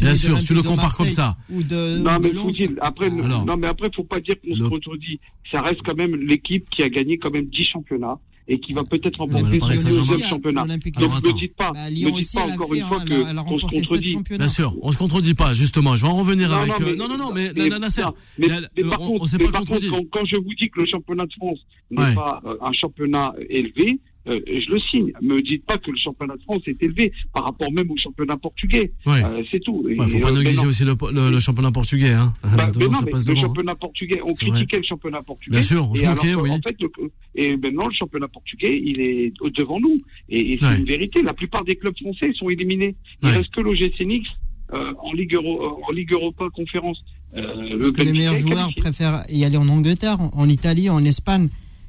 Bien 0.00 0.14
sûr, 0.14 0.42
tu 0.42 0.54
le 0.54 0.62
compares 0.62 0.96
comme 0.96 1.08
ça. 1.08 1.36
ou 1.50 1.62
de, 1.62 1.98
non, 1.98 2.18
mais 2.20 2.32
Lens. 2.32 2.44
faut 2.44 2.50
dire, 2.50 2.70
après, 2.80 3.06
Alors. 3.10 3.44
non, 3.44 3.56
mais 3.58 3.66
après, 3.68 3.90
faut 3.94 4.04
pas 4.04 4.20
dire 4.20 4.36
qu'on 4.42 4.48
Le- 4.54 4.56
se 4.64 4.68
contredit. 4.70 5.20
Ça 5.50 5.60
reste 5.60 5.80
quand 5.84 5.94
même 5.94 6.14
l'équipe 6.16 6.68
qui 6.70 6.82
a 6.82 6.88
gagné 6.88 7.18
quand 7.18 7.30
même 7.30 7.46
10 7.46 7.66
championnats 7.72 8.18
et 8.48 8.58
qui 8.58 8.72
va 8.72 8.84
peut-être 8.84 9.18
remporter 9.18 9.58
le 9.58 9.58
deuxième 9.84 10.20
championnat. 10.28 10.62
Donc, 10.66 10.70
ne 11.24 11.32
dites 11.38 11.54
pas, 11.56 11.70
Bah, 11.72 11.90
ne 11.90 11.94
dites 11.94 12.32
pas 12.34 12.42
encore 12.46 12.68
fait, 12.70 12.78
une 12.78 12.84
fois 12.86 12.98
hein, 13.00 13.04
que 13.04 13.42
qu'on 13.44 13.58
se 13.58 13.66
contredit. 13.66 14.16
Bien 14.38 14.48
sûr, 14.48 14.76
on 14.82 14.92
se 14.92 14.98
contredit 14.98 15.34
pas, 15.34 15.54
justement. 15.54 15.94
Je 15.94 16.02
vais 16.02 16.08
en 16.08 16.16
revenir 16.16 16.48
Non, 16.48 16.56
avec. 16.56 16.68
non, 16.68 16.74
euh, 16.86 16.90
mais- 16.90 16.96
non, 16.96 17.08
non, 17.08 17.18
non, 17.18 17.32
mais 17.32 17.52
mais- 17.54 17.68
Na- 17.68 17.78
Nasser. 17.78 18.02
non, 18.02 18.14
mais- 18.38 18.48
la- 18.48 18.60
mais 18.76 18.82
par 18.88 19.00
on- 19.00 19.06
contre, 19.08 19.22
on 19.22 19.26
s'est 19.26 19.38
mais 19.38 19.44
pas 19.46 19.52
par 19.52 19.64
contre, 19.64 19.88
quand, 19.88 20.02
quand 20.10 20.24
je 20.24 20.36
vous 20.36 20.54
dis 20.58 20.68
que 20.70 20.80
le 20.80 20.86
championnat 20.86 21.26
de 21.26 21.32
France 21.32 21.58
n'est 21.90 22.00
Ouais. 22.02 22.14
pas 22.14 22.40
euh, 22.44 22.56
un 22.60 22.72
championnat 22.72 23.32
élevé, 23.48 23.98
euh, 24.28 24.40
je 24.46 24.70
le 24.72 24.78
signe. 24.90 25.12
Me 25.20 25.40
dites 25.42 25.64
pas 25.64 25.78
que 25.78 25.90
le 25.90 25.96
championnat 25.96 26.36
de 26.36 26.42
France 26.42 26.62
est 26.66 26.80
élevé 26.82 27.12
par 27.32 27.44
rapport 27.44 27.70
même 27.72 27.90
au 27.90 27.96
championnat 27.96 28.36
portugais. 28.36 28.92
Ouais. 29.06 29.22
Euh, 29.24 29.42
c'est 29.50 29.60
tout. 29.60 29.84
Et, 29.88 29.98
Ouais, 29.98 30.08
faut 30.08 30.18
pas 30.20 30.30
euh, 30.30 30.36
négliger 30.38 30.66
aussi 30.66 30.84
le, 30.84 30.94
le- 31.12 31.30
le 31.30 31.40
championnat 31.40 31.72
portugais. 31.72 32.12
Hein. 32.12 32.32
Bah, 32.42 32.48
Maintenant, 32.56 32.72
mais 32.80 32.86
non, 32.86 32.92
ça 32.92 33.04
mais 33.04 33.10
passe 33.10 33.26
le 33.26 33.32
devant. 33.34 33.40
hein. 33.40 33.46
championnat 33.48 33.74
portugais, 33.74 34.20
on 34.24 34.32
critiquait 34.32 34.76
le 34.78 34.82
championnat 34.84 35.22
portugais. 35.22 35.56
Bien 35.56 35.62
sûr, 35.62 35.90
on 35.90 35.94
se 35.94 36.04
moquait, 36.04 36.34
oui. 36.34 36.50
En 36.50 36.60
fait, 36.60 36.76
le- 36.80 36.90
et 37.34 37.56
maintenant, 37.56 37.86
le 37.88 37.94
championnat 37.94 38.28
portugais, 38.28 38.80
il 38.84 39.00
est 39.00 39.32
au- 39.40 39.50
devant 39.50 39.80
nous. 39.80 39.96
Et, 40.28 40.52
et 40.54 40.58
c'est 40.60 40.66
Ouais. 40.68 40.78
une 40.78 40.84
vérité. 40.86 41.22
La 41.22 41.34
plupart 41.34 41.64
des 41.64 41.76
clubs 41.76 41.96
français 41.98 42.32
sont 42.34 42.48
éliminés. 42.48 42.94
Il 43.22 43.28
Ouais. 43.28 43.36
reste 43.36 43.50
que 43.50 43.60
l'OGC 43.60 44.00
Nice 44.06 44.26
euh, 44.72 44.92
en 45.02 45.12
Ligue 45.12 45.34
Euro, 45.34 45.80
en 45.86 45.92
Ligue 45.92 46.12
Europa 46.12 46.48
Conférence. 46.54 47.02
Euh, 47.36 47.42
Parce 47.46 47.64
le 47.66 47.90
que 47.92 48.02
les 48.02 48.12
meilleurs 48.12 48.36
joueurs 48.36 48.56
qualifié. 48.58 48.82
préfèrent 48.82 49.24
y 49.30 49.44
aller 49.44 49.56
en 49.56 49.68
Angleterre, 49.68 50.20
en- 50.20 50.30
en 50.34 50.48
Italie, 50.48 50.88
en 50.90 51.04
Espagne. 51.04 51.48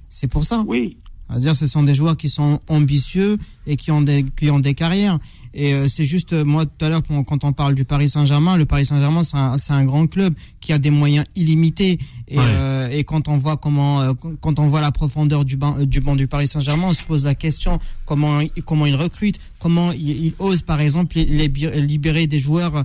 C'est 0.10 0.30
pour 0.30 0.44
ça. 0.44 0.64
Oui. 0.68 0.98
C'est-à-dire, 1.30 1.56
ce 1.56 1.68
sont 1.68 1.84
des 1.84 1.96
joueurs 1.96 2.16
qui 2.18 2.30
sont 2.30 2.60
ambitieux 2.68 3.38
et 3.66 3.76
qui 3.76 3.92
ont 3.92 4.02
des, 4.02 4.24
qui 4.38 4.50
ont 4.52 4.60
des 4.60 4.74
carrières. 4.76 5.18
Et 5.56 5.74
euh, 5.76 5.88
c'est 5.88 6.04
juste, 6.04 6.34
euh, 6.34 6.44
moi, 6.44 6.66
tout 6.66 6.84
à 6.84 6.90
l'heure, 6.90 7.02
quand 7.28 7.44
on 7.44 7.54
parle 7.54 7.76
du 7.76 7.86
Paris 7.86 8.10
Saint-Germain, 8.10 8.58
le 8.58 8.66
Paris 8.66 8.86
Saint-Germain, 8.88 9.22
c'est 9.24 9.72
un, 9.74 9.86
grand 9.86 10.08
club 10.08 10.34
qui 10.62 10.74
a 10.74 10.80
des 10.80 10.90
moyens 10.90 11.26
illimités. 11.36 12.00
Et, 12.28 12.38
Ouais. 12.40 12.44
euh, 12.48 12.90
et 12.90 13.04
quand 13.04 13.28
on 13.28 13.38
voit 13.38 13.58
comment, 13.58 14.02
euh, 14.02 14.14
quand 14.42 14.58
on 14.60 14.68
voit 14.68 14.82
la 14.82 14.92
profondeur 14.92 15.46
du 15.46 15.56
banc, 15.56 15.76
du 15.80 16.02
banc 16.02 16.16
du 16.16 16.28
Paris 16.28 16.48
Saint-Germain, 16.48 16.88
on 16.90 16.94
se 16.94 17.04
pose 17.04 17.24
la 17.26 17.36
question 17.36 17.80
comment, 18.06 18.40
comment 18.66 18.88
ils 18.88 18.96
recrutent, 18.96 19.40
comment 19.60 19.92
ils, 19.92 20.26
ils 20.26 20.34
osent, 20.40 20.62
par 20.64 20.82
exemple, 20.82 21.16
les, 21.18 21.26
les 21.26 21.50
bi- 21.50 21.70
libérer 21.82 22.26
des 22.26 22.40
joueurs 22.40 22.84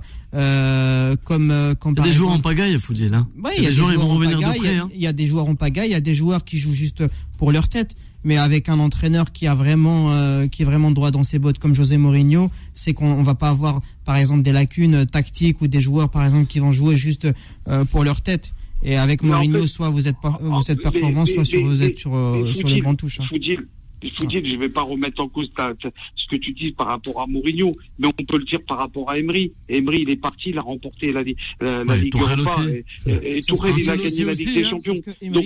comme, 1.23 1.53
comme 1.79 1.95
Il 1.97 1.99
y 1.99 2.01
a 2.01 2.03
des 2.03 2.11
joueurs 2.11 2.31
en 2.31 2.39
pagaille, 2.39 2.79
faut 2.79 2.93
dire. 2.93 3.11
Là. 3.11 3.25
Ouais, 3.43 3.51
il 3.57 3.63
y 3.63 3.67
a 3.67 3.69
des 3.69 3.75
joueurs, 3.75 3.91
ils 3.91 3.97
vont 3.97 4.11
en 4.11 4.15
revenir 4.15 4.37
de 4.37 4.43
pagaille, 4.43 4.59
près. 4.59 4.69
Il 4.73 4.75
y 4.75 4.79
Hein. 4.79 4.89
il 4.95 5.01
y, 5.01 5.07
a 5.07 5.13
des 5.13 5.27
joueurs 5.27 5.47
en 5.47 5.55
pagaille, 5.55 5.89
il 5.89 5.93
y 5.93 5.95
a 5.95 6.01
des 6.01 6.15
joueurs 6.15 6.43
qui 6.45 6.57
jouent 6.57 6.73
juste 6.73 7.03
pour 7.37 7.51
leur 7.51 7.67
tête. 7.69 7.95
Mais 8.23 8.37
avec 8.37 8.67
un 8.69 8.79
entraîneur 8.79 9.31
qui 9.31 9.47
a 9.47 9.55
vraiment, 9.55 10.11
euh, 10.11 10.47
qui 10.47 10.63
est 10.63 10.65
vraiment 10.65 10.91
droit 10.91 11.11
dans 11.11 11.23
ses 11.23 11.39
bottes, 11.39 11.57
comme 11.57 11.73
José 11.73 11.97
Mourinho, 11.97 12.49
c'est 12.73 12.93
qu'on 12.93 13.07
on 13.11 13.23
va 13.23 13.35
pas 13.35 13.49
avoir, 13.49 13.81
par 14.05 14.17
exemple, 14.17 14.41
des 14.41 14.51
lacunes 14.51 15.05
tactiques 15.05 15.61
ou 15.61 15.67
des 15.67 15.81
joueurs, 15.81 16.09
par 16.09 16.23
exemple, 16.25 16.47
qui 16.47 16.59
vont 16.59 16.71
jouer 16.71 16.97
juste 16.97 17.27
euh, 17.67 17.85
pour 17.85 18.03
leur 18.03 18.21
tête. 18.21 18.51
Et 18.83 18.95
avec 18.97 19.23
Mais 19.23 19.29
en 19.31 19.35
Mourinho, 19.35 19.61
fait- 19.61 19.67
soit 19.67 19.89
vous 19.89 20.07
êtes, 20.07 20.17
par- 20.21 20.39
vous 20.41 20.69
êtes 20.71 20.81
performant, 20.81 21.23
mais- 21.25 21.33
soit 21.33 21.45
sur, 21.45 21.59
mais- 21.61 21.67
vous 21.67 21.81
êtes 21.81 21.97
sur, 21.97 22.13
euh, 22.15 22.43
mais 22.45 22.53
sur 22.53 22.67
les 22.67 22.81
bancs 22.81 22.97
touches. 22.97 23.19
hein. 23.19 23.25
faut 23.29 23.37
dire, 23.37 23.61
il 24.01 24.11
faut 24.17 24.25
dire, 24.25 24.41
je 24.45 24.57
vais 24.57 24.69
pas 24.69 24.81
remettre 24.83 25.19
en 25.21 25.27
cause 25.27 25.49
ta- 25.55 25.73
ta- 25.81 25.89
ce 26.15 26.27
que 26.29 26.37
tu 26.37 26.53
dis 26.53 26.71
par 26.71 26.87
rapport 26.87 27.21
à 27.21 27.27
Mourinho, 27.27 27.73
mais 27.99 28.07
on 28.07 28.11
peut 28.13 28.37
le 28.37 28.45
dire 28.45 28.59
par 28.65 28.77
rapport 28.77 29.09
à 29.09 29.17
Emery. 29.19 29.51
Emery, 29.67 30.03
il 30.03 30.09
est 30.09 30.15
parti, 30.15 30.51
il 30.51 30.57
a 30.57 30.61
remporté 30.61 31.11
la, 31.11 31.23
la, 31.23 31.83
la 31.83 31.93
Ouais, 31.93 31.99
Ligue 31.99 32.15
Europa. 32.15 32.61
Et, 32.69 32.85
et- 33.11 33.37
et 33.39 33.41
Tourelle, 33.41 33.73
il 33.77 33.89
a 33.89 33.97
gagné 33.97 34.23
la 34.23 34.31
aussi, 34.31 34.45
Ligue 34.45 34.55
des 34.59 34.63
hein. 34.65 34.69
Champions. 34.69 34.95
Donc, 35.33 35.45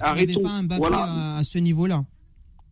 arrêtons. 0.00 0.42
pas 0.42 0.50
un 0.50 0.62
Mbappé 0.64 0.78
Voilà. 0.78 1.04
à, 1.04 1.36
à 1.36 1.44
ce 1.44 1.58
niveau-là. 1.58 2.04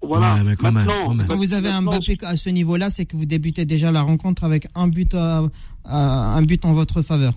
Voilà. 0.02 0.34
Ouais, 0.36 0.44
mais 0.44 0.56
quand 0.56 0.72
même, 0.72 0.84
Maintenant, 0.86 1.06
quand 1.08 1.14
même. 1.14 1.26
Quand 1.26 1.36
vous 1.36 1.52
avez 1.52 1.68
un 1.68 1.82
Mbappé 1.82 2.16
à 2.22 2.36
ce 2.36 2.48
niveau-là, 2.48 2.88
c'est 2.90 3.04
que 3.04 3.16
vous 3.16 3.26
débutez 3.26 3.64
déjà 3.66 3.90
la 3.92 4.00
rencontre 4.02 4.44
avec 4.44 4.66
un 4.74 4.88
but, 4.88 5.14
à- 5.14 5.42
à- 5.84 6.36
un 6.36 6.42
but 6.42 6.64
en 6.64 6.72
votre 6.72 7.02
faveur. 7.02 7.34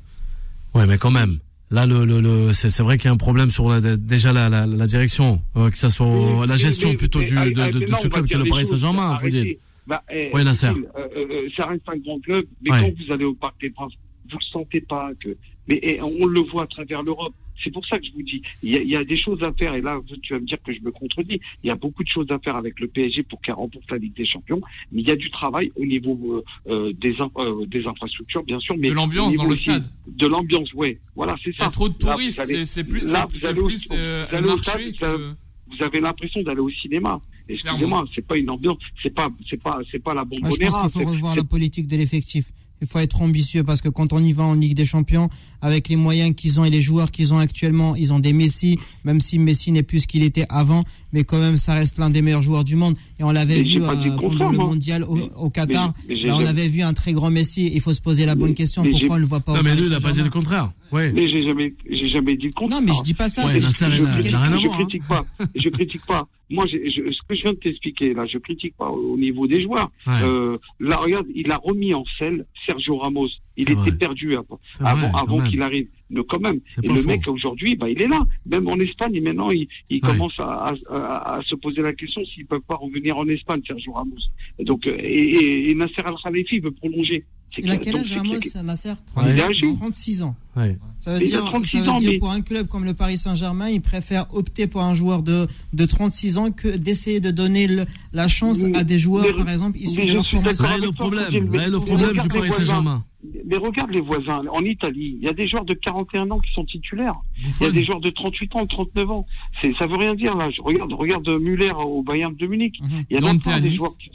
Ouais, 0.73 0.87
mais 0.87 0.97
quand 0.97 1.11
même. 1.11 1.39
Là, 1.71 1.85
le, 1.85 2.05
le, 2.05 2.21
le- 2.21 2.53
c'est 2.53 2.69
c'est 2.69 2.83
vrai 2.83 2.97
qu'il 2.97 3.05
y 3.05 3.09
a 3.09 3.13
un 3.13 3.17
problème 3.17 3.49
sur 3.49 3.67
la, 3.69 3.81
déjà 3.97 4.31
la, 4.31 4.47
la, 4.47 4.65
la 4.67 4.85
direction, 4.87 5.41
euh, 5.57 5.69
que 5.71 5.77
ça 5.77 5.89
soit 5.89 6.05
Mais- 6.07 6.47
la 6.47 6.55
gestion 6.55 6.89
mais- 6.89 6.97
plutôt 6.97 7.19
mais- 7.19 7.25
du, 7.25 7.33
de, 7.33 7.37
arrête- 7.39 7.73
de, 7.73 7.79
de 7.79 7.85
non, 7.91 7.97
ce 7.99 8.07
club 8.07 8.27
que 8.27 8.37
le 8.37 8.45
Paris 8.45 8.65
Saint-Germain, 8.65 9.17
faut 9.17 9.27
dire. 9.29 9.55
Bah, 9.87 10.01
eh, 10.11 10.29
Ouais, 10.33 10.43
Nasser. 10.43 10.67
Gilles, 10.73 10.85
euh, 10.95 11.07
euh, 11.17 11.49
ça 11.57 11.65
reste 11.65 11.81
un 11.87 11.97
grand 11.97 12.19
club, 12.21 12.45
mais 12.61 12.71
Ouais. 12.71 12.79
quand 12.81 13.05
vous 13.05 13.11
allez 13.13 13.25
au 13.25 13.33
Parc 13.33 13.59
des 13.59 13.69
Princes, 13.71 13.91
vous 14.31 14.37
le 14.37 14.45
sentez 14.53 14.81
pas 14.81 15.09
que. 15.21 15.35
Mais 15.67 15.99
on 16.01 16.25
le 16.25 16.41
voit 16.41 16.63
à 16.63 16.67
travers 16.67 17.03
l'Europe. 17.03 17.33
C'est 17.63 17.71
pour 17.71 17.85
ça 17.85 17.97
que 17.97 18.05
je 18.05 18.11
vous 18.11 18.23
dis, 18.23 18.41
il 18.63 18.73
y, 18.73 18.77
a, 18.77 18.81
il 18.81 18.89
y 18.89 18.95
a 18.97 19.03
des 19.05 19.17
choses 19.17 19.41
à 19.43 19.53
faire. 19.53 19.73
Et 19.75 19.81
là, 19.81 19.97
tu 20.21 20.33
vas 20.33 20.39
me 20.39 20.45
dire 20.45 20.57
que 20.65 20.73
je 20.73 20.81
me 20.81 20.91
contredis. 20.91 21.39
Il 21.63 21.67
y 21.67 21.69
a 21.69 21.75
beaucoup 21.75 22.03
de 22.03 22.09
choses 22.09 22.25
à 22.29 22.39
faire 22.39 22.57
avec 22.57 22.77
le 22.81 22.87
PSG 22.87 23.23
pour 23.23 23.39
qu'elle 23.41 23.55
remporte 23.55 23.89
la 23.89 23.97
Ligue 23.97 24.15
des 24.17 24.25
Champions. 24.25 24.59
Mais 24.91 25.01
il 25.01 25.07
y 25.07 25.11
a 25.11 25.15
du 25.15 25.29
travail 25.31 25.71
au 25.77 25.85
niveau 25.85 26.43
euh, 26.67 26.69
euh, 26.89 26.93
des, 26.99 27.15
in- 27.21 27.29
euh, 27.37 27.65
des 27.67 27.85
infrastructures, 27.85 28.43
bien 28.43 28.59
sûr, 28.59 28.75
mais 28.77 28.89
De 28.89 28.93
l'ambiance 28.93 29.35
dans 29.35 29.45
le 29.45 29.51
aussi 29.53 29.63
stade. 29.63 29.85
De 30.07 30.27
l'ambiance, 30.27 30.73
ouais. 30.73 30.99
Voilà, 31.15 31.35
c'est 31.43 31.51
Il 31.51 31.59
y 31.59 31.61
a 31.61 31.65
ça. 31.65 31.69
trop 31.71 31.87
de 31.87 31.93
touristes, 31.93 32.41
c'est- 32.65 32.83
plus, 32.83 33.13
là, 33.13 33.27
c'est- 33.33 33.53
vous 33.53 33.61
au- 33.61 33.67
plus 33.67 33.87
euh, 33.91 34.25
vous 34.25 34.31
le 34.31 34.37
allez 34.39 34.47
au 34.47 34.55
marché 34.57 34.93
stade, 34.93 34.95
que. 35.17 35.33
vous 35.69 35.83
avez 35.83 36.01
l'impression 36.01 36.41
d'aller 36.43 36.59
au 36.59 36.69
cinéma. 36.71 37.21
Excusez-moi, 37.47 38.03
c'est 38.15 38.25
pas 38.25 38.37
une 38.37 38.49
ambiance, 38.49 38.77
c'est 39.01 39.13
pas, 39.13 39.29
c'est 39.49 39.61
pas, 39.61 39.79
c'est 39.91 40.01
pas 40.03 40.13
la 40.13 40.23
Moi, 40.23 40.29
je 40.33 40.39
bombonera. 40.41 40.81
pense 40.81 40.91
qu'il 40.93 41.03
faut 41.03 41.09
revoir 41.11 41.35
la 41.35 41.43
politique 41.43 41.87
de 41.87 41.95
l'effectif. 41.97 42.51
Il 42.83 42.89
faut 42.89 42.99
être 42.99 43.21
ambitieux 43.21 43.63
parce 43.63 43.79
que 43.79 43.87
quand 43.87 44.11
on 44.11 44.21
y 44.21 44.33
va 44.33 44.43
en 44.43 44.55
Ligue 44.55 44.75
des 44.75 44.83
Champions, 44.83 45.29
avec 45.61 45.87
les 45.87 45.95
moyens 45.95 46.35
qu'ils 46.35 46.59
ont 46.59 46.65
et 46.65 46.69
les 46.69 46.81
joueurs 46.81 47.11
qu'ils 47.11 47.33
ont 47.33 47.37
actuellement, 47.37 47.95
ils 47.95 48.11
ont 48.11 48.19
des 48.19 48.33
Messi, 48.33 48.77
même 49.05 49.21
si 49.21 49.39
Messi 49.39 49.71
n'est 49.71 49.83
plus 49.83 50.01
ce 50.01 50.07
qu'il 50.07 50.21
était 50.21 50.45
avant, 50.49 50.83
mais 51.13 51.23
quand 51.23 51.39
même, 51.39 51.55
ça 51.57 51.73
reste 51.75 51.97
l'un 51.97 52.09
des 52.09 52.21
meilleurs 52.21 52.41
joueurs 52.41 52.63
du 52.63 52.75
monde. 52.75 52.95
Et 53.19 53.23
on 53.23 53.31
l'avait 53.31 53.61
vu 53.61 53.81
euh, 53.81 53.87
pendant 54.17 54.51
le 54.51 54.57
mondial 54.57 55.03
au, 55.03 55.17
au 55.37 55.49
Qatar. 55.49 55.93
mais 56.09 56.17
j'ai 56.17 56.27
Bah, 56.27 56.33
on 56.35 56.39
jamais- 56.39 56.49
avait 56.49 56.67
vu 56.67 56.81
un 56.81 56.93
très 56.93 57.13
grand 57.13 57.29
Messi. 57.31 57.71
Il 57.73 57.79
faut 57.81 57.93
se 57.93 58.01
poser 58.01 58.25
la 58.25 58.35
bonne 58.35 58.49
Mais- 58.49 58.55
question 58.55 58.83
mais 58.83 58.91
pourquoi 58.91 59.11
on 59.11 59.15
ne 59.15 59.19
le 59.21 59.27
voit 59.27 59.39
pas 59.39 59.53
Non, 59.53 59.59
au 59.59 59.63
mais 59.63 59.75
lui, 59.75 59.85
il 59.85 59.93
a 59.93 59.99
pas 60.01 60.11
dit 60.11 60.21
le 60.21 60.29
contraire. 60.29 60.71
Ouais. 60.91 61.11
Mais 61.11 61.27
j'ai 61.29 61.43
jamais, 61.43 61.73
j'ai 61.89 62.09
jamais 62.09 62.35
dit 62.35 62.47
le 62.47 62.51
contraire. 62.53 62.81
Non, 62.81 62.85
mais 62.85 62.93
je 62.97 63.01
dis 63.03 63.13
pas 63.13 63.29
ça. 63.29 63.45
Ouais, 63.47 63.59
là, 63.59 63.67
à 63.69 63.71
je 63.89 64.03
voir, 64.03 64.73
hein. 64.75 64.77
critique 64.77 65.07
pas. 65.07 65.25
Je 65.55 65.69
critique 65.69 66.05
pas. 66.05 66.27
Moi, 66.49 66.65
je- 66.67 66.77
ce 67.11 67.19
que 67.27 67.35
je 67.35 67.41
viens 67.41 67.51
de 67.51 67.57
t'expliquer 67.57 68.13
là, 68.13 68.25
je 68.31 68.37
critique 68.37 68.75
pas 68.77 68.89
au 68.89 69.13
au 69.13 69.17
niveau 69.17 69.47
des 69.47 69.61
joueurs. 69.63 69.91
Ouais. 70.07 70.13
Euh, 70.23 70.57
là, 70.79 70.97
regarde, 70.97 71.25
il 71.35 71.49
a 71.51 71.57
remis 71.57 71.93
en 71.93 72.03
selle 72.19 72.45
Sergio 72.67 72.97
Ramos. 72.97 73.29
Il 73.55 73.63
était 73.63 73.73
vrai. 73.75 73.91
perdu 73.91 74.35
avant, 74.79 75.39
qu'il 75.49 75.61
arrive. 75.61 75.87
Mais 76.09 76.21
quand 76.29 76.39
même. 76.39 76.59
Et 76.83 76.87
le 76.87 76.95
faux. 76.95 77.07
mec 77.07 77.27
aujourd'hui, 77.27 77.75
bah, 77.75 77.89
il 77.89 78.01
est 78.01 78.07
là. 78.07 78.21
Même 78.45 78.67
en 78.67 78.79
Espagne, 78.79 79.19
maintenant, 79.21 79.49
il, 79.51 79.67
il 79.89 79.95
Ouais. 79.95 80.11
commence 80.11 80.33
à, 80.39 80.43
à, 80.43 80.73
à- 80.91 81.37
à 81.37 81.41
se 81.43 81.55
poser 81.55 81.81
la 81.81 81.93
question 81.93 82.21
s'ils 82.25 82.45
peuvent 82.45 82.61
pas 82.67 82.75
revenir 82.75 83.17
en 83.17 83.27
Espagne, 83.27 83.61
Sergio 83.65 83.93
Ramos. 83.93 84.15
Et 84.59 84.63
donc, 84.63 84.85
euh, 84.85 84.95
et, 84.99 85.03
et, 85.03 85.71
et 85.71 85.75
Nasser 85.75 86.01
Al 86.05 86.13
Khalifi 86.23 86.59
veut 86.59 86.71
prolonger. 86.71 87.25
C'est 87.55 87.61
Il 87.63 87.71
a 87.71 87.77
que- 87.77 87.83
quel 87.83 87.95
âge 87.97 88.11
Ramos, 88.11 88.33
Nasser 88.63 88.93
Ouais. 89.15 89.23
Il 89.35 89.41
âgé. 89.41 89.69
36 89.79 90.21
ans. 90.23 90.35
Ouais. 90.55 90.77
Ça 90.99 91.13
veut 91.13 91.19
Mais 91.19 91.25
a 91.25 91.29
dire, 91.29 91.45
36 91.45 91.77
ça 91.77 91.83
veut 91.83 91.89
ans, 91.89 91.97
dire 91.99 92.11
mais- 92.13 92.17
pour 92.19 92.31
un 92.31 92.41
club 92.41 92.67
comme 92.67 92.85
le 92.85 92.93
Paris 92.93 93.17
Saint-Germain, 93.17 93.69
il 93.69 93.81
préfère 93.81 94.25
opter 94.35 94.67
pour 94.67 94.81
un 94.81 94.93
joueur 94.93 95.23
de, 95.23 95.47
de 95.73 95.85
36 95.85 96.37
ans 96.37 96.51
que 96.51 96.75
d'essayer 96.77 97.19
de 97.19 97.31
donner 97.31 97.65
le- 97.67 97.85
la 98.11 98.27
chance 98.27 98.61
Mais- 98.63 98.77
à 98.77 98.83
des 98.83 98.99
joueurs, 98.99 99.25
mais- 99.37 99.43
par 99.43 99.49
exemple, 99.53 99.77
issus 99.79 100.05
de 100.05 100.13
leur 100.13 100.27
formation. 100.27 100.63
Là 100.63 100.75
est 100.77 100.81
le 100.81 100.91
problème. 100.91 101.51
Là 101.53 101.63
est 101.67 101.69
le 101.69 101.79
problème 101.79 102.17
du 102.19 102.27
Paris. 102.27 102.49
Saint-Germain. 102.51 103.03
Mais 103.45 103.57
regarde 103.57 103.91
les 103.91 104.01
voisins. 104.01 104.41
En 104.51 104.63
Italie, 104.65 105.15
il 105.17 105.23
y 105.23 105.29
a 105.29 105.33
des 105.33 105.47
joueurs 105.47 105.65
de 105.65 105.73
41 105.73 106.29
ans 106.31 106.39
qui 106.39 106.51
sont 106.53 106.65
titulaires. 106.65 107.15
Il 107.61 107.65
y 107.65 107.69
a 107.69 107.71
des 107.71 107.85
joueurs 107.85 108.01
de 108.01 108.09
38 108.09 108.55
ans, 108.55 108.65
39 108.67 109.11
ans. 109.11 109.25
C'est, 109.61 109.73
ça 109.75 109.87
veut 109.87 109.95
rien 109.95 110.13
dire, 110.15 110.35
là. 110.35 110.49
Je 110.49 110.61
regarde, 110.61 110.91
regarde 110.93 111.27
Muller 111.29 111.71
au 111.71 112.03
Bayern 112.03 112.35
de 112.35 112.47
Munich. 112.47 112.79
Mhm. 112.81 113.03
Il 113.09 113.21
y 113.21 113.25
a 113.25 113.29
à 113.53 113.59
des 113.61 113.69
Nice. 113.69 113.77
joueurs 113.77 113.97
qui... 113.97 114.09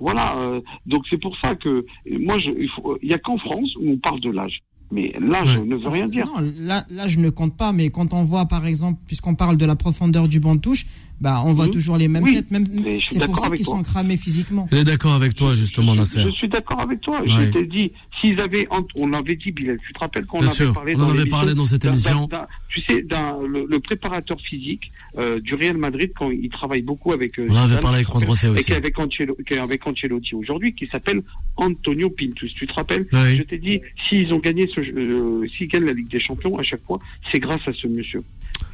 Voilà. 0.00 0.36
euh, 0.38 0.60
donc 0.86 1.04
c'est 1.10 1.20
pour 1.20 1.36
ça 1.38 1.54
que, 1.56 1.84
moi, 2.10 2.38
je, 2.38 2.50
il 2.58 2.68
faut, 2.70 2.98
il 3.02 3.10
y 3.10 3.14
a 3.14 3.18
qu'en 3.18 3.36
France 3.38 3.74
où 3.76 3.90
on 3.90 3.98
parle 3.98 4.20
de 4.20 4.30
l'âge. 4.30 4.58
Mais 4.92 5.14
l'âge 5.20 5.56
Ouais. 5.56 5.64
ne 5.66 5.76
veut 5.78 5.88
rien 5.88 6.08
dire. 6.08 6.24
Non, 6.40 6.80
je 7.06 7.20
ne 7.20 7.30
compte 7.30 7.56
pas, 7.56 7.72
mais 7.72 7.90
quand 7.90 8.12
on 8.12 8.24
voit, 8.24 8.46
par 8.46 8.66
exemple, 8.66 8.98
puisqu'on 9.06 9.36
parle 9.36 9.56
de 9.56 9.64
la 9.66 9.76
profondeur 9.76 10.26
du 10.26 10.40
banc 10.40 10.56
de 10.56 10.60
touche, 10.60 10.84
bah, 11.20 11.42
on 11.44 11.52
voit 11.52 11.66
Mhm. 11.66 11.70
toujours 11.72 11.96
les 11.96 12.08
mêmes 12.08 12.22
Oui, 12.24 12.34
têtes. 12.34 12.50
Même, 12.50 12.64
mais 12.72 12.94
je 12.94 12.98
suis 12.98 13.06
c'est 13.10 13.18
pour 13.18 13.26
d'accord 13.28 13.40
ça 13.40 13.46
avec 13.48 13.56
qu'ils 13.58 13.66
toi. 13.66 13.76
sont 13.76 13.82
cramés 13.82 14.16
physiquement. 14.16 14.68
Il 14.72 14.78
est 14.78 14.84
d'accord 14.84 15.12
avec 15.14 15.34
toi, 15.34 15.54
justement, 15.54 15.94
Nasser. 15.94 16.20
Je 16.20 16.30
suis 16.30 16.48
d'accord 16.48 16.80
avec 16.80 17.00
toi. 17.00 17.20
Ouais. 17.20 17.28
Je 17.28 17.42
t'ai 17.50 17.66
dit, 17.66 17.92
s'ils 18.20 18.40
avaient, 18.40 18.66
ent- 18.70 18.86
on 18.98 19.12
avait 19.12 19.36
dit, 19.36 19.50
Bilal, 19.52 19.78
tu 19.86 19.92
te 19.92 19.98
rappelles 19.98 20.26
qu'on 20.26 20.38
avait 20.40 20.48
sûr, 20.48 20.72
parlé 20.72 20.94
on 20.96 20.98
dans 21.00 21.10
avait 21.10 21.26
parlé 21.26 21.54
dans 21.54 21.64
cette 21.64 21.84
émission. 21.84 22.28
tu 22.68 22.80
sais, 22.82 23.02
d'un, 23.02 23.36
le, 23.46 23.66
le 23.68 23.80
préparateur 23.80 24.40
physique 24.40 24.90
euh, 25.18 25.40
du 25.40 25.54
Real 25.54 25.76
Madrid, 25.76 26.10
quand 26.16 26.30
il 26.30 26.48
travaille 26.50 26.82
beaucoup 26.82 27.12
avec. 27.12 27.38
euh, 27.38 27.46
On 27.48 27.52
en 27.52 27.56
avait 27.56 27.68
Zidane, 27.68 27.80
parlé 27.82 27.96
avec 27.96 28.08
Juan 28.08 28.24
Rosset 28.24 28.46
et 28.46 28.50
aussi. 28.50 28.64
qui 28.64 28.72
est 28.72 28.76
avec, 28.76 28.96
Ancelo- 28.96 29.36
qui 29.46 29.54
est 29.54 29.58
avec 29.58 29.86
Ancelotti 29.86 30.34
aujourd'hui, 30.34 30.72
qui 30.74 30.86
s'appelle 30.86 31.22
Antonio 31.56 32.10
Pintus. 32.10 32.54
Tu 32.54 32.66
te 32.66 32.72
rappelles 32.72 33.06
Oui. 33.12 33.36
Je 33.36 33.42
t'ai 33.42 33.58
dit, 33.58 33.80
s'ils 34.08 34.32
ont 34.32 34.38
gagné, 34.38 34.68
ce, 34.74 34.80
euh, 34.80 35.46
s'ils 35.56 35.68
gagnent 35.68 35.84
la 35.86 35.92
Ligue 35.92 36.08
des 36.10 36.20
Champions 36.20 36.56
à 36.58 36.62
chaque 36.62 36.82
fois, 36.84 36.98
c'est 37.32 37.40
grâce 37.40 37.66
à 37.66 37.72
ce 37.72 37.86
monsieur. 37.88 38.20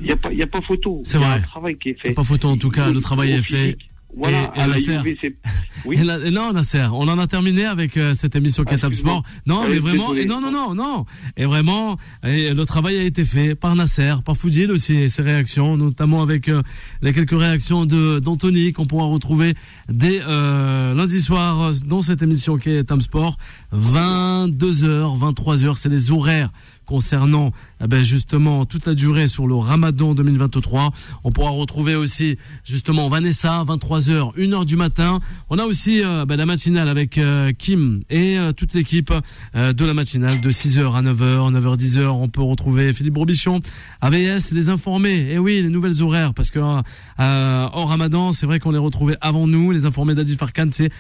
Il 0.01 0.07
n'y 0.07 0.13
a 0.13 0.17
pas, 0.17 0.33
y 0.33 0.43
a 0.43 0.47
pas 0.47 0.61
photo. 0.63 1.01
C'est 1.05 1.19
Il 1.19 1.21
y 1.21 1.25
a 1.25 1.29
vrai. 1.29 1.39
un 1.39 1.43
travail 1.43 1.77
qui 1.79 1.91
est 1.91 2.01
fait. 2.01 2.13
Pas 2.13 2.25
photo 2.25 2.49
en 2.49 2.57
tout 2.57 2.71
cas, 2.71 2.89
le 2.91 3.01
travail 3.01 3.33
est 3.33 3.43
fait. 3.43 3.77
Voilà, 4.19 4.51
Et- 4.55 4.59
et 4.59 4.63
à 4.63 4.67
la 4.67 4.75
Nasser 4.75 4.99
UV. 5.05 5.37
Oui. 5.85 5.97
Et 5.99 6.01
et 6.29 6.31
non, 6.31 6.51
Nasser, 6.55 6.87
on 6.91 7.07
en 7.07 7.19
a 7.19 7.27
terminé 7.27 7.67
avec 7.67 7.99
euh, 7.99 8.15
cette 8.15 8.35
émission 8.35 8.65
Ah, 8.67 8.73
excuse-moi. 8.75 9.13
Sport. 9.13 9.25
Non, 9.47 9.61
Ah, 9.65 9.69
mais 9.69 9.79
vraiment, 9.79 10.15
et 10.15 10.25
non, 10.25 10.41
non, 10.41 10.51
non, 10.51 10.75
non. 10.75 11.05
Et 11.37 11.45
vraiment, 11.45 11.99
et 12.25 12.55
le 12.55 12.65
travail 12.65 12.97
a 12.97 13.03
été 13.03 13.27
fait 13.27 13.55
par 13.55 13.75
Nasser, 13.77 14.15
par 14.25 14.35
Foudil 14.35 14.71
aussi, 14.73 14.95
et 14.97 15.09
ses 15.11 15.21
réactions, 15.21 15.77
notamment 15.77 16.23
avec 16.23 16.49
euh, 16.49 16.63
les 17.03 17.13
quelques 17.13 17.39
réactions 17.39 17.85
de 17.85 18.19
d'Anthony 18.19 18.73
qu'on 18.73 18.87
pourra 18.87 19.05
retrouver 19.05 19.53
dès 19.91 20.21
euh, 20.27 20.95
lundi 20.95 21.21
soir 21.21 21.73
dans 21.85 22.01
cette 22.01 22.23
émission 22.23 22.57
qui 22.57 22.71
est 22.71 22.85
Tam 22.85 23.03
Sport. 23.03 23.37
22h, 23.73 25.19
23h, 25.19 25.75
c'est 25.77 25.89
les 25.91 26.11
horaires 26.11 26.51
concernant 26.87 27.53
eh 27.85 27.87
ben 27.87 28.03
justement 28.03 28.65
toute 28.65 28.87
la 28.87 28.95
durée 28.95 29.29
sur 29.29 29.47
le 29.47 29.55
Ramadan 29.55 30.15
2023. 30.15 30.93
On 31.25 31.33
pourra 31.33 31.51
retrouver 31.51 31.95
aussi 31.95 32.39
justement 32.65 33.09
Vanessa 33.09 33.65
23h 33.65 34.35
1h 34.35 34.65
du 34.65 34.77
matin. 34.77 35.21
On 35.51 35.59
a 35.59 35.65
aussi 35.65 36.03
euh, 36.03 36.25
ben, 36.25 36.37
la 36.37 36.47
matinale 36.47 36.89
avec 36.89 37.19
euh, 37.19 37.53
Kim 37.53 38.03
et 38.09 38.39
euh, 38.39 38.53
toute 38.53 38.73
l'équipe 38.73 39.13
de 39.55 39.85
la 39.85 39.95
matinale 39.95 40.41
de 40.41 40.51
6h 40.51 40.95
à 40.95 41.03
9h, 41.03 41.53
9h 41.53 41.77
10h, 41.77 42.07
on 42.07 42.29
peut 42.29 42.43
retrouver 42.43 42.93
Philippe 42.93 43.17
Robichon, 43.17 43.61
AVS 44.01 44.53
les 44.53 44.69
informés. 44.69 45.33
Et 45.33 45.39
oui, 45.39 45.61
les 45.63 45.69
nouvelles 45.69 46.03
horaires 46.03 46.33
parce 46.33 46.51
que 46.51 46.59
hors 46.59 47.89
Ramadan, 47.89 48.33
c'est 48.33 48.47
vrai 48.47 48.61
qu'on 48.61 48.71
les 48.71 48.79
retrouvait 48.79 49.17
avant 49.21 49.47
nous, 49.47 49.73
les 49.73 49.87
informés 49.87 50.15
d'Adi 50.15 50.37
Farkan, 50.37 50.69
c'est 50.73 50.91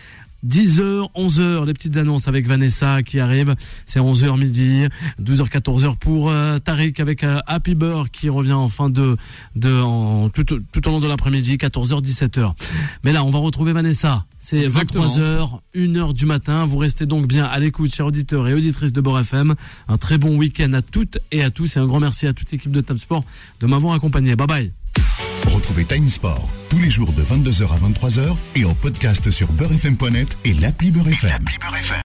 10h, 0.46 1.08
11h, 1.16 1.66
les 1.66 1.74
petites 1.74 1.96
annonces 1.96 2.28
avec 2.28 2.46
Vanessa 2.46 3.02
qui 3.02 3.18
arrive. 3.20 3.54
C'est 3.86 4.00
11h 4.00 4.38
midi, 4.38 4.86
12h, 5.22 5.48
14h 5.48 5.96
pour 5.96 6.30
euh, 6.30 6.58
Tariq 6.58 7.00
avec 7.00 7.24
euh, 7.24 7.38
Happy 7.46 7.74
Bird 7.74 8.08
qui 8.10 8.28
revient 8.28 8.52
en 8.52 8.68
fin 8.68 8.88
de, 8.90 9.16
de 9.56 9.74
en, 9.80 10.28
tout, 10.30 10.52
au- 10.52 10.58
tout 10.72 10.86
au 10.88 10.90
long 10.90 11.00
de 11.00 11.06
l'après-midi, 11.08 11.56
14h, 11.56 12.02
17h. 12.02 12.52
Mais 13.04 13.12
là, 13.12 13.24
on 13.24 13.30
va 13.30 13.38
retrouver 13.38 13.72
Vanessa. 13.72 14.24
C'est 14.38 14.60
Exactement. 14.62 15.06
23h, 15.08 15.60
1h 15.74 16.12
du 16.12 16.26
matin. 16.26 16.64
Vous 16.66 16.78
restez 16.78 17.04
donc 17.06 17.26
bien 17.26 17.44
à 17.44 17.58
l'écoute, 17.58 17.92
chers 17.92 18.06
auditeurs 18.06 18.46
et 18.46 18.54
auditrices 18.54 18.92
de 18.92 19.00
Bord 19.00 19.18
FM. 19.18 19.54
Un 19.88 19.96
très 19.96 20.18
bon 20.18 20.36
week-end 20.36 20.72
à 20.74 20.82
toutes 20.82 21.18
et 21.32 21.42
à 21.42 21.50
tous 21.50 21.76
et 21.76 21.80
un 21.80 21.86
grand 21.86 21.98
merci 22.00 22.26
à 22.28 22.32
toute 22.32 22.50
l'équipe 22.52 22.70
de 22.70 22.80
Top 22.80 22.98
Sport 22.98 23.24
de 23.60 23.66
m'avoir 23.66 23.94
accompagné. 23.94 24.36
Bye 24.36 24.46
bye. 24.46 24.72
Retrouvez 25.56 25.86
Time 25.86 26.10
Sport 26.10 26.50
tous 26.68 26.78
les 26.78 26.90
jours 26.90 27.10
de 27.14 27.22
22h 27.22 27.64
à 27.64 27.78
23h 27.78 28.36
et 28.56 28.66
en 28.66 28.74
podcast 28.74 29.30
sur 29.30 29.50
beurrefm.net 29.52 30.36
et 30.44 30.52
l'appli 30.52 30.90
Beurrefm. 30.90 31.46